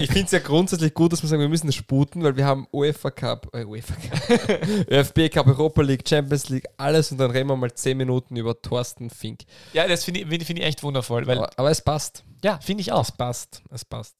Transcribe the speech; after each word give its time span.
ich 0.00 0.10
finde 0.10 0.24
es 0.24 0.32
ja 0.32 0.38
grundsätzlich 0.38 0.94
gut, 0.94 1.12
dass 1.12 1.22
wir 1.22 1.28
sagen, 1.28 1.42
wir 1.42 1.48
müssen 1.48 1.70
sputen, 1.72 2.22
weil 2.22 2.36
wir 2.36 2.46
haben 2.46 2.66
UEFA 2.72 3.10
Cup, 3.10 3.54
äh, 3.54 3.64
UEFA 3.64 3.94
Cup, 3.94 4.88
ÖFB 4.90 5.30
Cup, 5.32 5.46
Europa 5.46 5.82
League, 5.82 6.08
Champions 6.08 6.48
League, 6.48 6.66
alles 6.76 7.12
und 7.12 7.18
dann 7.18 7.30
reden 7.30 7.48
wir 7.48 7.56
mal 7.56 7.72
10 7.72 7.96
Minuten 7.96 8.36
über 8.36 8.60
Thorsten 8.60 9.10
Fink. 9.10 9.42
Ja, 9.72 9.86
das 9.86 10.04
finde 10.04 10.20
ich, 10.20 10.44
find 10.44 10.58
ich 10.58 10.64
echt 10.64 10.82
wundervoll. 10.82 11.26
Weil, 11.26 11.38
aber, 11.38 11.50
aber 11.56 11.70
es 11.70 11.82
passt. 11.82 12.24
Ja, 12.42 12.58
finde 12.60 12.80
ich 12.80 12.92
auch. 12.92 13.02
Es 13.02 13.12
passt. 13.12 13.62
Es 13.70 13.84
passt. 13.84 14.16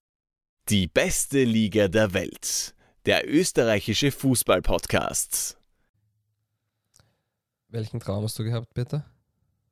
Die 0.68 0.86
beste 0.86 1.44
Liga 1.44 1.88
der 1.88 2.12
Welt. 2.12 2.74
Der 3.06 3.28
österreichische 3.28 4.12
Fußball-Podcast. 4.12 5.56
Welchen 7.68 8.00
Traum 8.00 8.24
hast 8.24 8.38
du 8.38 8.44
gehabt, 8.44 8.74
Peter? 8.74 9.06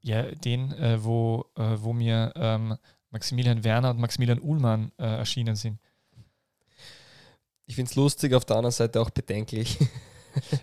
Ja, 0.01 0.23
den, 0.23 0.73
äh, 0.73 1.03
wo, 1.05 1.45
äh, 1.57 1.77
wo 1.79 1.93
mir 1.93 2.33
ähm, 2.37 2.77
Maximilian 3.11 3.65
Werner 3.65 3.91
und 3.91 4.01
Maximilian 4.01 4.41
Uhlmann 4.41 4.93
äh, 4.99 5.05
erschienen 5.05 5.57
sind. 5.57 5.79
Ich 7.69 7.77
finde 7.77 7.91
es 7.91 7.97
lustig, 7.97 8.35
auf 8.35 8.45
der 8.45 8.57
anderen 8.57 8.73
Seite 8.73 9.01
auch 9.01 9.11
bedenklich. 9.11 9.79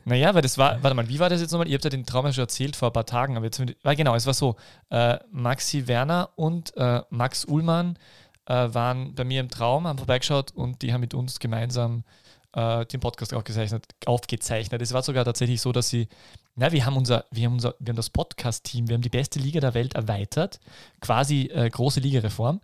Naja, 0.06 0.34
weil 0.34 0.42
das 0.42 0.58
war, 0.58 0.82
warte 0.84 0.96
mal, 0.96 1.10
wie 1.10 1.20
war 1.20 1.28
das 1.28 1.42
jetzt 1.42 1.52
nochmal? 1.52 1.68
Ihr 1.68 1.74
habt 1.74 1.84
ja 1.84 1.90
den 1.90 2.06
Traum 2.06 2.26
ja 2.26 2.32
schon 2.32 2.44
erzählt 2.44 2.78
vor 2.78 2.92
ein 2.92 2.94
paar 2.94 3.06
Tagen, 3.06 3.36
aber 3.36 3.46
jetzt, 3.46 3.62
war 3.84 3.96
genau, 3.96 4.16
es 4.16 4.26
war 4.26 4.34
so, 4.34 4.56
äh, 4.90 5.18
Maxi 5.32 5.88
Werner 5.88 6.30
und 6.36 6.76
äh, 6.78 7.02
Max 7.10 7.46
Uhlmann 7.46 7.98
äh, 8.46 8.54
waren 8.54 9.16
bei 9.16 9.26
mir 9.26 9.42
im 9.42 9.50
Traum, 9.50 9.86
haben 9.86 9.98
vorbeigeschaut 9.98 10.52
und 10.52 10.82
die 10.82 10.94
haben 10.94 11.02
mit 11.02 11.14
uns 11.14 11.40
gemeinsam 11.40 12.04
äh, 12.54 12.86
den 12.86 13.00
Podcast 13.00 13.34
aufgezeichnet, 13.34 13.86
aufgezeichnet. 14.06 14.82
Es 14.82 14.94
war 14.94 15.04
sogar 15.04 15.26
tatsächlich 15.26 15.62
so, 15.62 15.72
dass 15.72 15.90
sie, 15.90 16.08
na, 16.56 16.72
wir 16.72 16.86
haben 16.86 16.96
unser, 16.96 17.26
wir 17.32 17.46
haben 17.46 17.54
unser, 17.54 17.76
wir 17.80 17.90
haben 17.90 17.98
das 17.98 18.10
Podcast-Team, 18.10 18.88
wir 18.88 18.94
haben 18.96 19.02
die 19.02 19.10
beste 19.10 19.40
Liga 19.40 19.60
der 19.60 19.74
Welt 19.74 19.96
erweitert, 19.96 20.60
quasi 21.02 21.50
äh, 21.54 21.70
große 21.70 22.00
Ligareform. 22.00 22.62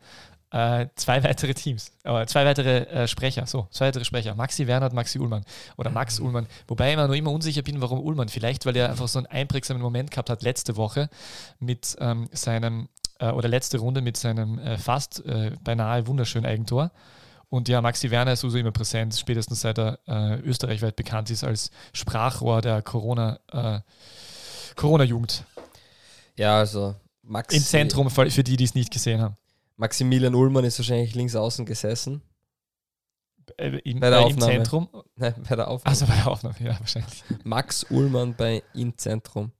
Äh, 0.51 0.87
zwei 0.95 1.23
weitere 1.23 1.53
Teams, 1.53 1.91
äh, 2.03 2.25
zwei 2.25 2.45
weitere 2.45 2.79
äh, 2.87 3.07
Sprecher, 3.07 3.45
so, 3.47 3.67
zwei 3.71 3.87
weitere 3.87 4.03
Sprecher, 4.03 4.35
Maxi 4.35 4.67
Werner 4.67 4.87
und 4.87 4.93
Maxi 4.93 5.17
Ullmann 5.17 5.45
oder 5.77 5.89
Max 5.89 6.19
mhm. 6.19 6.25
Ullmann, 6.25 6.47
wobei 6.67 6.89
ich 6.89 6.93
immer 6.93 7.07
noch 7.07 7.15
immer 7.15 7.31
unsicher 7.31 7.61
bin, 7.61 7.81
warum 7.81 8.01
Ullmann, 8.01 8.27
vielleicht 8.27 8.65
weil 8.65 8.75
er 8.75 8.89
einfach 8.89 9.07
so 9.07 9.19
einen 9.19 9.27
einprägsamen 9.27 9.81
Moment 9.81 10.11
gehabt 10.11 10.29
hat 10.29 10.43
letzte 10.43 10.75
Woche 10.75 11.09
mit 11.59 11.95
ähm, 12.01 12.27
seinem, 12.33 12.89
äh, 13.19 13.31
oder 13.31 13.47
letzte 13.47 13.77
Runde 13.77 14.01
mit 14.01 14.17
seinem 14.17 14.59
äh, 14.59 14.77
fast 14.77 15.25
äh, 15.25 15.51
beinahe 15.63 16.05
wunderschönen 16.07 16.45
Eigentor 16.45 16.91
und 17.47 17.69
ja, 17.69 17.81
Maxi 17.81 18.11
Werner 18.11 18.33
ist 18.33 18.41
sowieso 18.41 18.57
immer 18.57 18.71
präsent, 18.71 19.15
spätestens 19.15 19.61
seit 19.61 19.77
er 19.77 19.99
österreichweit 20.41 20.95
bekannt 20.95 21.29
ist 21.29 21.43
als 21.43 21.69
Sprachrohr 21.91 22.61
der 22.61 22.81
Corona, 22.81 23.41
Corona-Jugend. 24.77 25.43
Ja, 26.37 26.59
also 26.59 26.95
Max. 27.23 27.53
Im 27.53 27.61
Zentrum 27.61 28.09
für 28.09 28.43
die, 28.43 28.55
die 28.55 28.63
es 28.63 28.73
nicht 28.73 28.89
gesehen 28.89 29.19
haben. 29.21 29.35
Maximilian 29.81 30.35
Ullmann 30.35 30.63
ist 30.63 30.77
wahrscheinlich 30.77 31.15
links 31.15 31.35
außen 31.35 31.65
gesessen. 31.65 32.21
Äh, 33.57 33.79
in, 33.79 33.99
bei 33.99 34.11
der 34.11 34.19
äh, 34.19 34.23
Aufnahme. 34.25 34.53
Im 34.53 34.57
Zentrum? 34.59 34.89
Nein, 35.15 35.33
bei 35.49 35.55
der 35.55 35.69
Aufnahme. 35.69 35.91
Also 35.91 36.05
bei 36.05 36.15
der 36.15 36.27
Aufnahme, 36.27 36.55
ja, 36.59 36.79
wahrscheinlich. 36.79 37.23
Max 37.43 37.83
Ullmann 37.89 38.35
bei 38.35 38.61
Im 38.75 38.95
Zentrum. 38.99 39.51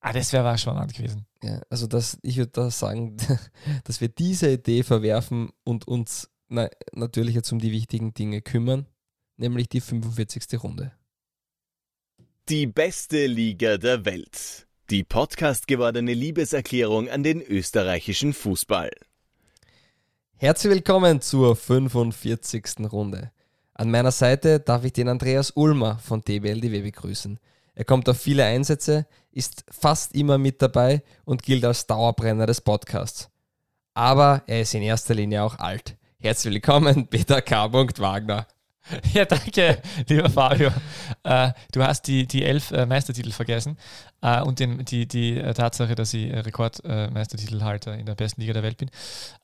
Ah, 0.00 0.14
das 0.14 0.32
wäre 0.32 0.56
spannend 0.56 0.94
gewesen. 0.94 1.26
Ja, 1.42 1.60
also 1.68 1.86
das, 1.86 2.18
ich 2.22 2.38
würde 2.38 2.52
da 2.52 2.70
sagen, 2.70 3.18
dass 3.84 4.00
wir 4.00 4.08
diese 4.08 4.50
Idee 4.50 4.84
verwerfen 4.84 5.50
und 5.64 5.86
uns 5.86 6.30
na, 6.48 6.70
natürlich 6.94 7.34
jetzt 7.34 7.52
um 7.52 7.58
die 7.58 7.72
wichtigen 7.72 8.14
Dinge 8.14 8.40
kümmern, 8.40 8.86
nämlich 9.36 9.68
die 9.68 9.82
45. 9.82 10.62
Runde. 10.62 10.92
Die 12.48 12.66
beste 12.66 13.26
Liga 13.26 13.76
der 13.76 14.06
Welt. 14.06 14.66
Die 14.92 15.04
Podcast 15.04 15.68
gewordene 15.68 16.12
Liebeserklärung 16.12 17.08
an 17.08 17.22
den 17.22 17.40
österreichischen 17.40 18.34
Fußball. 18.34 18.90
Herzlich 20.36 20.70
willkommen 20.70 21.22
zur 21.22 21.56
45. 21.56 22.92
Runde. 22.92 23.32
An 23.72 23.90
meiner 23.90 24.10
Seite 24.10 24.60
darf 24.60 24.84
ich 24.84 24.92
den 24.92 25.08
Andreas 25.08 25.52
Ulmer 25.52 25.96
von 25.96 26.20
DBLDW 26.20 26.82
begrüßen. 26.82 27.40
Er 27.74 27.86
kommt 27.86 28.06
auf 28.10 28.20
viele 28.20 28.44
Einsätze, 28.44 29.06
ist 29.30 29.64
fast 29.70 30.14
immer 30.14 30.36
mit 30.36 30.60
dabei 30.60 31.02
und 31.24 31.42
gilt 31.42 31.64
als 31.64 31.86
Dauerbrenner 31.86 32.44
des 32.44 32.60
Podcasts. 32.60 33.30
Aber 33.94 34.42
er 34.46 34.60
ist 34.60 34.74
in 34.74 34.82
erster 34.82 35.14
Linie 35.14 35.42
auch 35.42 35.58
alt. 35.58 35.96
Herzlich 36.20 36.52
willkommen, 36.52 37.06
Peter 37.08 37.40
K. 37.40 37.72
Wagner. 37.72 38.46
Ja, 39.14 39.24
danke, 39.24 39.80
lieber 40.08 40.28
Fabio. 40.28 40.70
Äh, 41.22 41.52
du 41.72 41.82
hast 41.82 42.02
die, 42.08 42.26
die 42.26 42.44
elf 42.44 42.72
äh, 42.72 42.84
Meistertitel 42.84 43.30
vergessen 43.30 43.78
äh, 44.22 44.40
und 44.40 44.60
den, 44.60 44.84
die, 44.84 45.06
die 45.06 45.36
äh, 45.36 45.52
Tatsache, 45.52 45.94
dass 45.94 46.14
ich 46.14 46.32
Rekordmeistertitelhalter 46.32 47.94
in 47.96 48.06
der 48.06 48.14
besten 48.14 48.40
Liga 48.40 48.52
der 48.54 48.62
Welt 48.62 48.78
bin. 48.78 48.88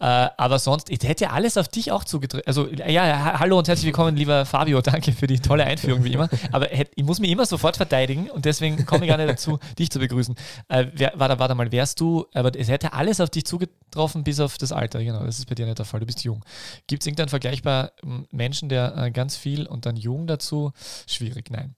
Äh, 0.00 0.28
aber 0.36 0.58
sonst, 0.58 0.90
ich 0.90 1.00
hätte 1.02 1.30
alles 1.30 1.56
auf 1.56 1.68
dich 1.68 1.92
auch 1.92 2.04
zugedrückt. 2.04 2.46
Also, 2.46 2.68
ja, 2.68 3.38
hallo 3.38 3.58
und 3.58 3.68
herzlich 3.68 3.86
willkommen, 3.86 4.16
lieber 4.16 4.46
Fabio. 4.46 4.80
Danke 4.88 5.12
für 5.12 5.26
die 5.26 5.40
tolle 5.40 5.64
Einführung, 5.64 6.04
wie 6.04 6.12
immer. 6.12 6.28
Aber 6.52 6.72
ich 6.72 7.04
muss 7.04 7.20
mich 7.20 7.30
immer 7.30 7.44
sofort 7.44 7.76
verteidigen 7.76 8.30
und 8.30 8.44
deswegen 8.44 8.86
komme 8.86 9.04
ich 9.04 9.10
gar 9.10 9.18
nicht 9.18 9.28
dazu, 9.28 9.58
dich 9.78 9.90
zu 9.90 9.98
begrüßen. 9.98 10.34
Äh, 10.68 10.86
wer, 10.94 11.12
warte, 11.16 11.38
warte 11.38 11.54
mal, 11.54 11.70
wärst 11.72 12.00
du, 12.00 12.26
aber 12.32 12.52
es 12.54 12.68
hätte 12.68 12.92
alles 12.92 13.20
auf 13.20 13.30
dich 13.30 13.44
zugetroffen, 13.44 14.24
bis 14.24 14.40
auf 14.40 14.56
das 14.58 14.72
Alter. 14.72 15.02
Genau, 15.02 15.24
das 15.24 15.38
ist 15.38 15.48
bei 15.48 15.54
dir 15.54 15.66
nicht 15.66 15.78
der 15.78 15.86
Fall. 15.86 16.00
Du 16.00 16.06
bist 16.06 16.22
jung. 16.24 16.44
Gibt 16.86 17.02
es 17.02 17.06
irgendeinen 17.06 17.28
vergleichbaren 17.28 17.90
Menschen, 18.30 18.68
der 18.68 19.10
ganz 19.10 19.36
viel 19.36 19.66
und 19.66 19.86
dann 19.86 19.96
jung 19.96 20.26
dazu? 20.26 20.72
Schwierig, 21.06 21.50
nein. 21.50 21.74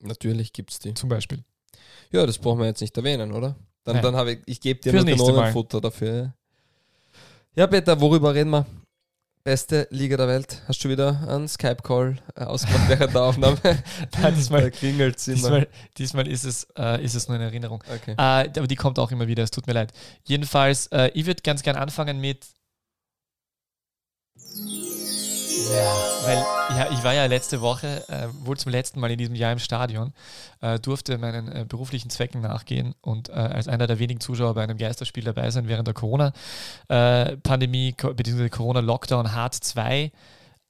Natürlich 0.00 0.52
gibt 0.52 0.72
es 0.72 0.80
die. 0.80 0.94
Zum 0.94 1.08
Beispiel. 1.08 1.44
Ja, 2.12 2.26
das 2.26 2.38
brauchen 2.38 2.60
wir 2.60 2.66
jetzt 2.66 2.80
nicht 2.80 2.96
erwähnen, 2.96 3.32
oder? 3.32 3.56
Dann, 3.84 4.00
dann 4.00 4.14
habe 4.14 4.32
ich, 4.32 4.38
ich 4.46 4.60
gebe 4.60 4.80
dir 4.80 4.92
ein 4.92 5.06
Kanonenfutter 5.06 5.80
dafür. 5.80 6.34
Ja, 7.54 7.66
Peter, 7.66 8.00
worüber 8.00 8.34
reden 8.34 8.50
wir? 8.50 8.66
Beste 9.44 9.88
Liga 9.90 10.16
der 10.16 10.28
Welt. 10.28 10.62
Hast 10.68 10.84
du 10.84 10.88
wieder 10.88 11.26
einen 11.26 11.48
Skype-Call 11.48 12.16
äh, 12.36 12.44
ausgemacht 12.44 12.88
während 12.88 13.12
der 13.12 13.22
Aufnahme? 13.22 13.58
Nein, 14.20 14.34
diesmal, 14.36 14.70
klingelt 14.70 15.16
es 15.16 15.24
diesmal, 15.24 15.66
diesmal 15.98 16.28
ist, 16.28 16.44
es, 16.44 16.68
äh, 16.78 17.04
ist 17.04 17.14
es 17.14 17.26
nur 17.26 17.34
eine 17.34 17.46
Erinnerung. 17.46 17.82
Okay. 17.92 18.12
Äh, 18.12 18.16
aber 18.56 18.68
die 18.68 18.76
kommt 18.76 19.00
auch 19.00 19.10
immer 19.10 19.26
wieder, 19.26 19.42
es 19.42 19.50
tut 19.50 19.66
mir 19.66 19.72
leid. 19.72 19.92
Jedenfalls, 20.22 20.86
äh, 20.88 21.10
ich 21.14 21.26
würde 21.26 21.42
ganz 21.42 21.64
gern 21.64 21.74
anfangen 21.74 22.20
mit 22.20 22.46
weil 26.24 26.36
ja, 26.76 26.90
ich 26.90 27.04
war 27.04 27.14
ja 27.14 27.26
letzte 27.26 27.60
Woche 27.60 28.08
äh, 28.08 28.28
wohl 28.44 28.56
zum 28.56 28.72
letzten 28.72 29.00
Mal 29.00 29.10
in 29.10 29.18
diesem 29.18 29.34
Jahr 29.34 29.52
im 29.52 29.58
Stadion, 29.58 30.12
äh, 30.60 30.78
durfte 30.78 31.18
meinen 31.18 31.48
äh, 31.48 31.64
beruflichen 31.68 32.10
Zwecken 32.10 32.40
nachgehen 32.40 32.94
und 33.00 33.28
äh, 33.28 33.32
als 33.32 33.68
einer 33.68 33.86
der 33.86 33.98
wenigen 33.98 34.20
Zuschauer 34.20 34.54
bei 34.54 34.62
einem 34.62 34.78
Geisterspiel 34.78 35.24
dabei 35.24 35.50
sein 35.50 35.68
während 35.68 35.86
der 35.86 35.94
Corona-Pandemie 35.94 37.92
bzw. 37.92 38.48
Corona-Lockdown 38.48 39.34
Hard 39.34 39.54
2 39.54 40.12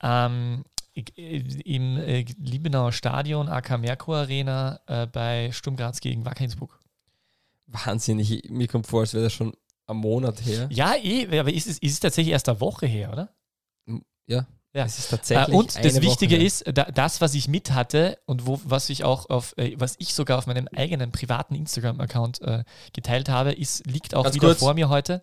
ähm, 0.02 0.64
im 0.94 1.96
äh, 1.98 2.24
Liebenauer 2.38 2.92
Stadion, 2.92 3.48
AK 3.48 3.78
Merkur 3.78 4.16
Arena 4.16 4.80
äh, 4.86 5.06
bei 5.06 5.50
Sturm 5.52 5.76
Graz 5.76 6.00
gegen 6.00 6.24
Wacker 6.24 6.44
Innsbruck. 6.44 6.78
Wahnsinnig, 7.66 8.50
mir 8.50 8.68
kommt 8.68 8.86
vor, 8.86 9.00
als 9.00 9.14
wäre 9.14 9.24
das 9.24 9.32
schon 9.32 9.54
am 9.86 9.98
Monat 9.98 10.44
her. 10.44 10.68
Ja, 10.70 10.94
eh, 10.96 11.26
aber 11.38 11.52
ist 11.52 11.66
es, 11.66 11.78
ist 11.78 11.92
es 11.92 12.00
tatsächlich 12.00 12.32
erst 12.32 12.48
eine 12.48 12.60
Woche 12.60 12.86
her, 12.86 13.12
oder? 13.12 13.34
Ja, 14.26 14.46
ja. 14.74 14.84
Es 14.84 14.98
ist 14.98 15.10
tatsächlich. 15.10 15.54
Äh, 15.54 15.58
und 15.58 15.84
das 15.84 16.00
Wichtige 16.00 16.36
Woche. 16.36 16.44
ist, 16.44 16.64
das, 16.94 17.20
was 17.20 17.34
ich 17.34 17.48
mit 17.48 17.72
hatte 17.72 18.18
und 18.26 18.46
wo, 18.46 18.60
was 18.64 18.88
ich 18.90 19.04
auch 19.04 19.28
auf, 19.28 19.54
äh, 19.58 19.74
was 19.78 19.96
ich 19.98 20.14
sogar 20.14 20.38
auf 20.38 20.46
meinem 20.46 20.68
eigenen 20.74 21.12
privaten 21.12 21.54
Instagram-Account 21.54 22.40
äh, 22.42 22.64
geteilt 22.92 23.28
habe, 23.28 23.52
ist, 23.52 23.86
liegt 23.86 24.14
auch 24.14 24.24
Ganz 24.24 24.34
wieder 24.34 24.48
kurz. 24.48 24.60
vor 24.60 24.74
mir 24.74 24.88
heute. 24.88 25.22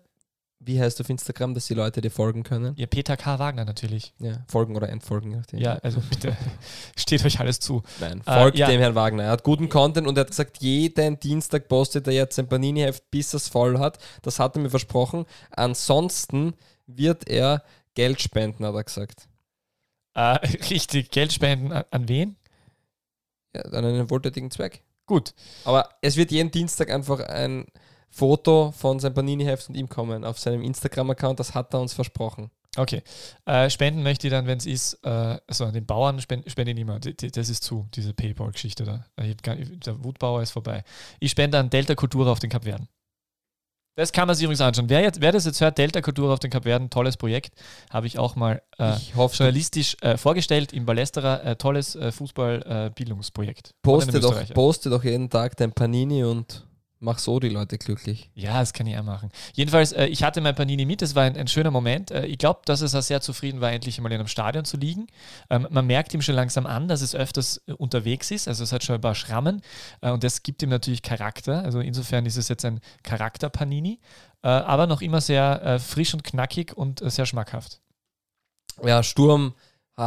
Wie 0.62 0.78
heißt 0.78 0.98
du 0.98 1.04
auf 1.04 1.08
Instagram, 1.08 1.54
dass 1.54 1.66
die 1.66 1.74
Leute 1.74 2.02
dir 2.02 2.10
folgen 2.10 2.42
können? 2.42 2.74
Ja, 2.76 2.86
Peter 2.86 3.16
K. 3.16 3.38
Wagner 3.38 3.64
natürlich. 3.64 4.12
Ja, 4.18 4.44
folgen 4.46 4.76
oder 4.76 4.90
entfolgen. 4.90 5.42
Ja, 5.52 5.76
also 5.76 6.00
bitte, 6.00 6.36
steht 6.96 7.24
euch 7.24 7.40
alles 7.40 7.60
zu. 7.60 7.82
Nein, 7.98 8.20
äh, 8.26 8.40
folgt 8.40 8.58
äh, 8.58 8.60
ja. 8.60 8.68
dem 8.68 8.78
Herrn 8.78 8.94
Wagner. 8.94 9.24
Er 9.24 9.30
hat 9.30 9.42
guten 9.42 9.70
Content 9.70 10.06
und 10.06 10.18
er 10.18 10.22
hat 10.22 10.28
gesagt, 10.28 10.58
jeden 10.58 11.18
Dienstag 11.18 11.66
postet 11.68 12.06
er 12.06 12.12
jetzt 12.12 12.36
sein 12.36 12.46
Panini-Heft, 12.46 13.10
bis 13.10 13.32
er 13.32 13.38
es 13.38 13.48
voll 13.48 13.78
hat. 13.78 13.98
Das 14.20 14.38
hat 14.38 14.54
er 14.54 14.60
mir 14.60 14.68
versprochen. 14.68 15.24
Ansonsten 15.50 16.52
wird 16.86 17.26
er 17.26 17.62
Geld 17.94 18.20
spenden, 18.20 18.66
hat 18.66 18.74
er 18.74 18.84
gesagt. 18.84 19.29
Äh, 20.14 20.38
richtig, 20.70 21.10
Geld 21.10 21.32
spenden 21.32 21.72
an, 21.72 21.84
an 21.90 22.08
wen? 22.08 22.36
Ja, 23.54 23.62
an 23.62 23.84
einen 23.84 24.10
wohltätigen 24.10 24.50
Zweck. 24.50 24.82
Gut. 25.06 25.34
Aber 25.64 25.88
es 26.02 26.16
wird 26.16 26.30
jeden 26.30 26.50
Dienstag 26.50 26.90
einfach 26.90 27.20
ein 27.20 27.66
Foto 28.10 28.72
von 28.72 29.00
seinem 29.00 29.14
Panini-Heft 29.14 29.68
und 29.68 29.74
ihm 29.76 29.88
kommen 29.88 30.24
auf 30.24 30.38
seinem 30.38 30.62
Instagram-Account. 30.62 31.40
Das 31.40 31.54
hat 31.54 31.74
er 31.74 31.80
uns 31.80 31.94
versprochen. 31.94 32.50
Okay. 32.76 33.02
Äh, 33.46 33.68
spenden 33.70 34.02
möchte 34.02 34.28
ich 34.28 34.30
dann, 34.30 34.46
wenn 34.46 34.58
es 34.58 34.66
ist, 34.66 34.94
äh, 35.02 35.38
also 35.46 35.64
an 35.64 35.72
den 35.72 35.86
Bauern 35.86 36.20
spende, 36.20 36.48
spende 36.48 36.70
ich 36.70 36.76
nicht 36.76 36.86
mehr. 36.86 37.00
Das 37.00 37.48
ist 37.48 37.64
zu, 37.64 37.88
diese 37.94 38.14
Paypal-Geschichte 38.14 38.84
da. 38.84 39.04
Der 39.18 40.04
Wutbauer 40.04 40.42
ist 40.42 40.52
vorbei. 40.52 40.84
Ich 41.18 41.32
spende 41.32 41.58
an 41.58 41.70
Delta 41.70 41.94
Kultura 41.94 42.30
auf 42.30 42.38
den 42.38 42.50
Kapverden. 42.50 42.88
Das 44.00 44.12
kann 44.12 44.26
man 44.26 44.34
sich 44.34 44.44
übrigens 44.44 44.62
anschauen. 44.62 44.88
Wer, 44.88 45.02
jetzt, 45.02 45.20
wer 45.20 45.30
das 45.30 45.44
jetzt 45.44 45.60
hört, 45.60 45.76
Delta 45.76 46.00
Kultur 46.00 46.32
auf 46.32 46.38
den 46.38 46.50
Kapverden, 46.50 46.88
tolles 46.88 47.18
Projekt, 47.18 47.52
habe 47.90 48.06
ich 48.06 48.18
auch 48.18 48.34
mal 48.34 48.62
äh, 48.78 48.96
ich 48.96 49.14
hoffe, 49.14 49.36
journalistisch 49.36 49.94
äh, 50.00 50.16
vorgestellt 50.16 50.72
im 50.72 50.86
Ballesterer. 50.86 51.44
Äh, 51.44 51.56
tolles 51.56 51.96
äh, 51.96 52.10
Fußballbildungsprojekt. 52.10 53.74
poste, 53.82 54.20
doch, 54.20 54.42
poste 54.54 54.88
doch 54.88 55.04
jeden 55.04 55.28
Tag 55.28 55.54
dein 55.58 55.72
Panini 55.72 56.24
und 56.24 56.64
Mach 57.02 57.18
so 57.18 57.40
die 57.40 57.48
Leute 57.48 57.78
glücklich. 57.78 58.30
Ja, 58.34 58.60
das 58.60 58.74
kann 58.74 58.86
ich 58.86 58.94
auch 58.98 59.02
machen. 59.02 59.30
Jedenfalls, 59.54 59.92
äh, 59.92 60.04
ich 60.04 60.22
hatte 60.22 60.42
mein 60.42 60.54
Panini 60.54 60.84
mit, 60.84 61.00
das 61.00 61.14
war 61.14 61.22
ein, 61.22 61.34
ein 61.34 61.48
schöner 61.48 61.70
Moment. 61.70 62.10
Äh, 62.10 62.26
ich 62.26 62.36
glaube, 62.36 62.60
dass 62.66 62.82
es 62.82 62.94
auch 62.94 63.00
sehr 63.00 63.22
zufrieden 63.22 63.62
war, 63.62 63.72
endlich 63.72 63.98
mal 64.02 64.12
in 64.12 64.20
einem 64.20 64.28
Stadion 64.28 64.66
zu 64.66 64.76
liegen. 64.76 65.06
Ähm, 65.48 65.66
man 65.70 65.86
merkt 65.86 66.12
ihm 66.12 66.20
schon 66.20 66.34
langsam 66.34 66.66
an, 66.66 66.88
dass 66.88 67.00
es 67.00 67.14
öfters 67.14 67.62
äh, 67.66 67.72
unterwegs 67.72 68.30
ist, 68.30 68.48
also 68.48 68.62
es 68.62 68.72
hat 68.72 68.84
schon 68.84 68.96
ein 68.96 69.00
paar 69.00 69.14
Schrammen 69.14 69.62
äh, 70.02 70.10
und 70.10 70.22
das 70.24 70.42
gibt 70.42 70.62
ihm 70.62 70.68
natürlich 70.68 71.00
Charakter. 71.00 71.64
Also 71.64 71.80
insofern 71.80 72.26
ist 72.26 72.36
es 72.36 72.48
jetzt 72.48 72.66
ein 72.66 72.80
Charakter-Panini, 73.02 73.98
äh, 74.42 74.48
aber 74.48 74.86
noch 74.86 75.00
immer 75.00 75.22
sehr 75.22 75.62
äh, 75.62 75.78
frisch 75.78 76.12
und 76.12 76.22
knackig 76.22 76.76
und 76.76 77.00
sehr 77.10 77.24
schmackhaft. 77.24 77.80
Ja, 78.84 79.02
Sturm 79.02 79.54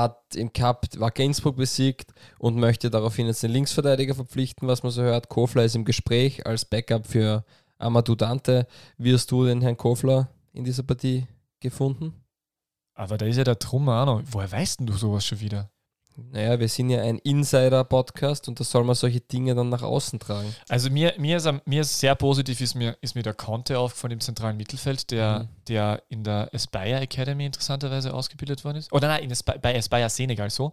hat 0.02 0.36
im 0.36 0.52
Cup, 0.52 0.88
war 0.98 1.12
Gainsbourg 1.12 1.56
besiegt 1.56 2.14
und 2.40 2.58
möchte 2.58 2.90
daraufhin 2.90 3.28
jetzt 3.28 3.44
den 3.44 3.52
Linksverteidiger 3.52 4.16
verpflichten, 4.16 4.68
was 4.68 4.84
man 4.84 4.92
so 4.92 5.02
hört. 5.02 5.30
Kofler 5.30 5.64
ist 5.64 5.76
im 5.76 5.86
Gespräch 5.86 6.46
als 6.46 6.66
Backup 6.66 7.08
für 7.08 7.46
Amadou 7.78 8.16
Dante. 8.16 8.68
Wie 8.98 9.14
hast 9.14 9.32
du 9.32 9.46
den 9.46 9.62
Herrn 9.62 9.78
Kofler 9.78 10.30
in 10.52 10.64
dieser 10.64 10.84
Partie 10.84 11.28
gefunden? 11.60 12.14
Aber 12.96 13.18
da 13.18 13.26
ist 13.26 13.38
ja 13.38 13.44
der 13.44 13.60
Trummer 13.60 14.02
auch 14.02 14.06
noch. 14.06 14.24
Woher 14.26 14.52
weißt 14.52 14.80
denn 14.80 14.88
du 14.88 14.94
sowas 14.94 15.26
schon 15.26 15.40
wieder? 15.40 15.72
Naja, 16.16 16.60
wir 16.60 16.70
sind 16.70 16.90
ja 16.90 17.02
ein 17.02 17.18
Insider-Podcast 17.18 18.48
und 18.48 18.60
da 18.60 18.64
soll 18.64 18.84
man 18.84 18.96
solche 18.96 19.20
Dinge 19.20 19.56
dann 19.56 19.70
nach 19.70 19.82
außen 19.82 20.20
tragen. 20.20 20.56
Also 20.70 20.90
mir, 20.92 21.14
mir, 21.18 21.38
ist, 21.38 21.50
mir 21.66 21.82
ist 21.82 22.00
sehr 22.00 22.14
positiv, 22.16 22.62
ist 22.62 22.76
mir, 22.76 22.96
ist 23.02 23.16
mir 23.16 23.24
der 23.24 23.34
Conte 23.34 23.80
aufgefallen 23.80 24.14
im 24.14 24.20
zentralen 24.20 24.56
Mittelfeld, 24.58 25.10
der, 25.10 25.40
mhm. 25.40 25.48
der 25.68 26.04
in 26.10 26.24
der 26.24 26.50
Aspire 26.54 27.00
Academy 27.00 27.46
interessanterweise 27.46 28.14
ausgebildet 28.14 28.64
worden 28.64 28.78
ist. 28.78 28.94
Oder 28.94 29.08
nein, 29.08 29.32
Aspire, 29.32 29.58
bei 29.60 29.76
Aspire 29.76 30.10
Senegal 30.10 30.50
so, 30.50 30.72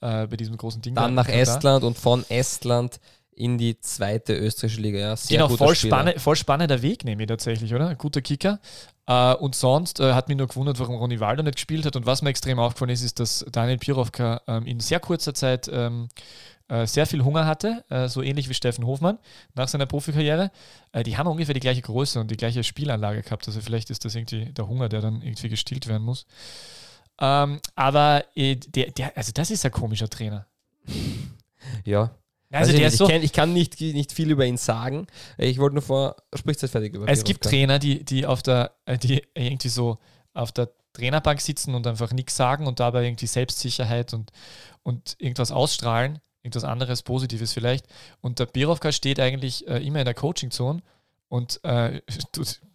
äh, 0.00 0.26
bei 0.26 0.36
diesem 0.36 0.56
großen 0.56 0.80
Ding. 0.80 0.94
Dann 0.94 1.14
nach 1.14 1.28
Estland 1.28 1.82
und 1.82 1.98
von 1.98 2.24
Estland 2.28 3.00
in 3.38 3.56
die 3.56 3.78
zweite 3.80 4.34
österreichische 4.34 4.80
Liga. 4.80 4.98
Ja, 4.98 5.16
sehr 5.16 5.38
genau, 5.38 5.56
voll, 5.56 5.74
spanne, 5.74 6.18
voll 6.18 6.36
spannender 6.36 6.82
Weg, 6.82 7.04
nehme 7.04 7.22
ich 7.22 7.28
tatsächlich, 7.28 7.72
oder? 7.74 7.88
Ein 7.88 7.98
guter 7.98 8.20
Kicker. 8.20 8.58
Uh, 9.10 9.34
und 9.40 9.54
sonst 9.54 10.00
uh, 10.00 10.12
hat 10.12 10.28
mich 10.28 10.36
nur 10.36 10.48
gewundert, 10.48 10.78
warum 10.80 10.96
Ronny 10.96 11.18
Waldo 11.18 11.42
nicht 11.42 11.54
gespielt 11.54 11.86
hat. 11.86 11.96
Und 11.96 12.04
was 12.04 12.20
mir 12.20 12.28
extrem 12.28 12.58
aufgefallen 12.58 12.90
ist, 12.90 13.02
ist, 13.02 13.20
dass 13.20 13.46
Daniel 13.50 13.78
Pirovka 13.78 14.42
ähm, 14.46 14.66
in 14.66 14.80
sehr 14.80 15.00
kurzer 15.00 15.32
Zeit 15.32 15.70
ähm, 15.72 16.08
äh, 16.68 16.86
sehr 16.86 17.06
viel 17.06 17.24
Hunger 17.24 17.46
hatte, 17.46 17.84
äh, 17.88 18.08
so 18.08 18.20
ähnlich 18.20 18.50
wie 18.50 18.54
Steffen 18.54 18.84
Hofmann 18.84 19.18
nach 19.54 19.68
seiner 19.68 19.86
Profikarriere. 19.86 20.50
Äh, 20.92 21.04
die 21.04 21.16
haben 21.16 21.26
ungefähr 21.26 21.54
die 21.54 21.60
gleiche 21.60 21.80
Größe 21.80 22.20
und 22.20 22.30
die 22.30 22.36
gleiche 22.36 22.62
Spielanlage 22.62 23.22
gehabt. 23.22 23.48
Also 23.48 23.62
vielleicht 23.62 23.88
ist 23.88 24.04
das 24.04 24.14
irgendwie 24.14 24.52
der 24.52 24.68
Hunger, 24.68 24.90
der 24.90 25.00
dann 25.00 25.22
irgendwie 25.22 25.48
gestillt 25.48 25.86
werden 25.86 26.02
muss. 26.02 26.26
Ähm, 27.18 27.60
aber 27.74 28.24
äh, 28.34 28.56
der, 28.56 28.90
der, 28.90 29.16
also 29.16 29.32
das 29.32 29.50
ist 29.50 29.64
ein 29.64 29.72
komischer 29.72 30.10
Trainer. 30.10 30.46
Ja, 31.84 32.10
also 32.50 32.72
der 32.72 32.88
ich, 32.88 32.96
so, 32.96 33.06
kenn, 33.06 33.22
ich, 33.22 33.32
kann 33.32 33.52
nicht, 33.52 33.80
nicht 33.80 34.12
viel 34.12 34.30
über 34.30 34.46
ihn 34.46 34.56
sagen. 34.56 35.06
Ich 35.36 35.58
wollte 35.58 35.74
nur 35.74 35.82
vor, 35.82 36.16
spricht 36.34 36.62
jetzt 36.62 36.70
fertig 36.70 36.94
über 36.94 37.08
Es 37.08 37.24
gibt 37.24 37.44
Trainer, 37.44 37.78
die, 37.78 38.04
die 38.04 38.26
auf 38.26 38.42
der, 38.42 38.72
äh, 38.86 38.96
die 38.96 39.22
irgendwie 39.34 39.68
so 39.68 39.98
auf 40.32 40.52
der 40.52 40.70
Trainerbank 40.94 41.40
sitzen 41.40 41.74
und 41.74 41.86
einfach 41.86 42.12
nichts 42.12 42.36
sagen 42.36 42.66
und 42.66 42.80
dabei 42.80 43.04
irgendwie 43.04 43.26
Selbstsicherheit 43.26 44.14
und, 44.14 44.30
und 44.82 45.16
irgendwas 45.18 45.52
ausstrahlen, 45.52 46.20
irgendwas 46.42 46.64
anderes, 46.64 47.02
Positives 47.02 47.52
vielleicht. 47.52 47.86
Und 48.20 48.38
der 48.38 48.46
Birovka 48.46 48.92
steht 48.92 49.20
eigentlich 49.20 49.66
äh, 49.68 49.84
immer 49.86 50.00
in 50.00 50.06
der 50.06 50.14
Coaching-Zone 50.14 50.80
und 51.28 51.62
äh, 51.64 52.00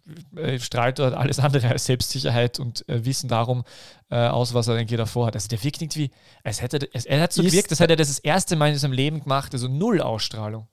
strahlt 0.58 0.98
dort 0.98 1.14
alles 1.14 1.38
andere 1.38 1.68
als 1.68 1.86
Selbstsicherheit 1.86 2.60
und 2.60 2.86
äh, 2.88 3.04
Wissen 3.04 3.28
darum 3.28 3.64
äh, 4.10 4.16
aus, 4.16 4.52
was 4.52 4.68
er 4.68 4.76
irgendwie 4.76 4.96
davor 4.96 5.26
hat. 5.26 5.34
Also 5.34 5.48
der 5.48 5.62
wirkt 5.62 5.80
irgendwie, 5.80 6.10
als 6.42 6.60
hätte 6.60 6.88
es, 6.92 7.06
er 7.06 7.22
hat 7.22 7.32
so 7.32 7.42
gewirkt, 7.42 7.70
als 7.70 7.80
hätte 7.80 7.94
er 7.94 7.96
das 7.96 8.08
das 8.08 8.18
erste 8.18 8.56
Mal 8.56 8.70
in 8.70 8.78
seinem 8.78 8.92
Leben 8.92 9.20
gemacht, 9.20 9.52
also 9.54 9.68
null 9.68 10.00
Ausstrahlung. 10.00 10.68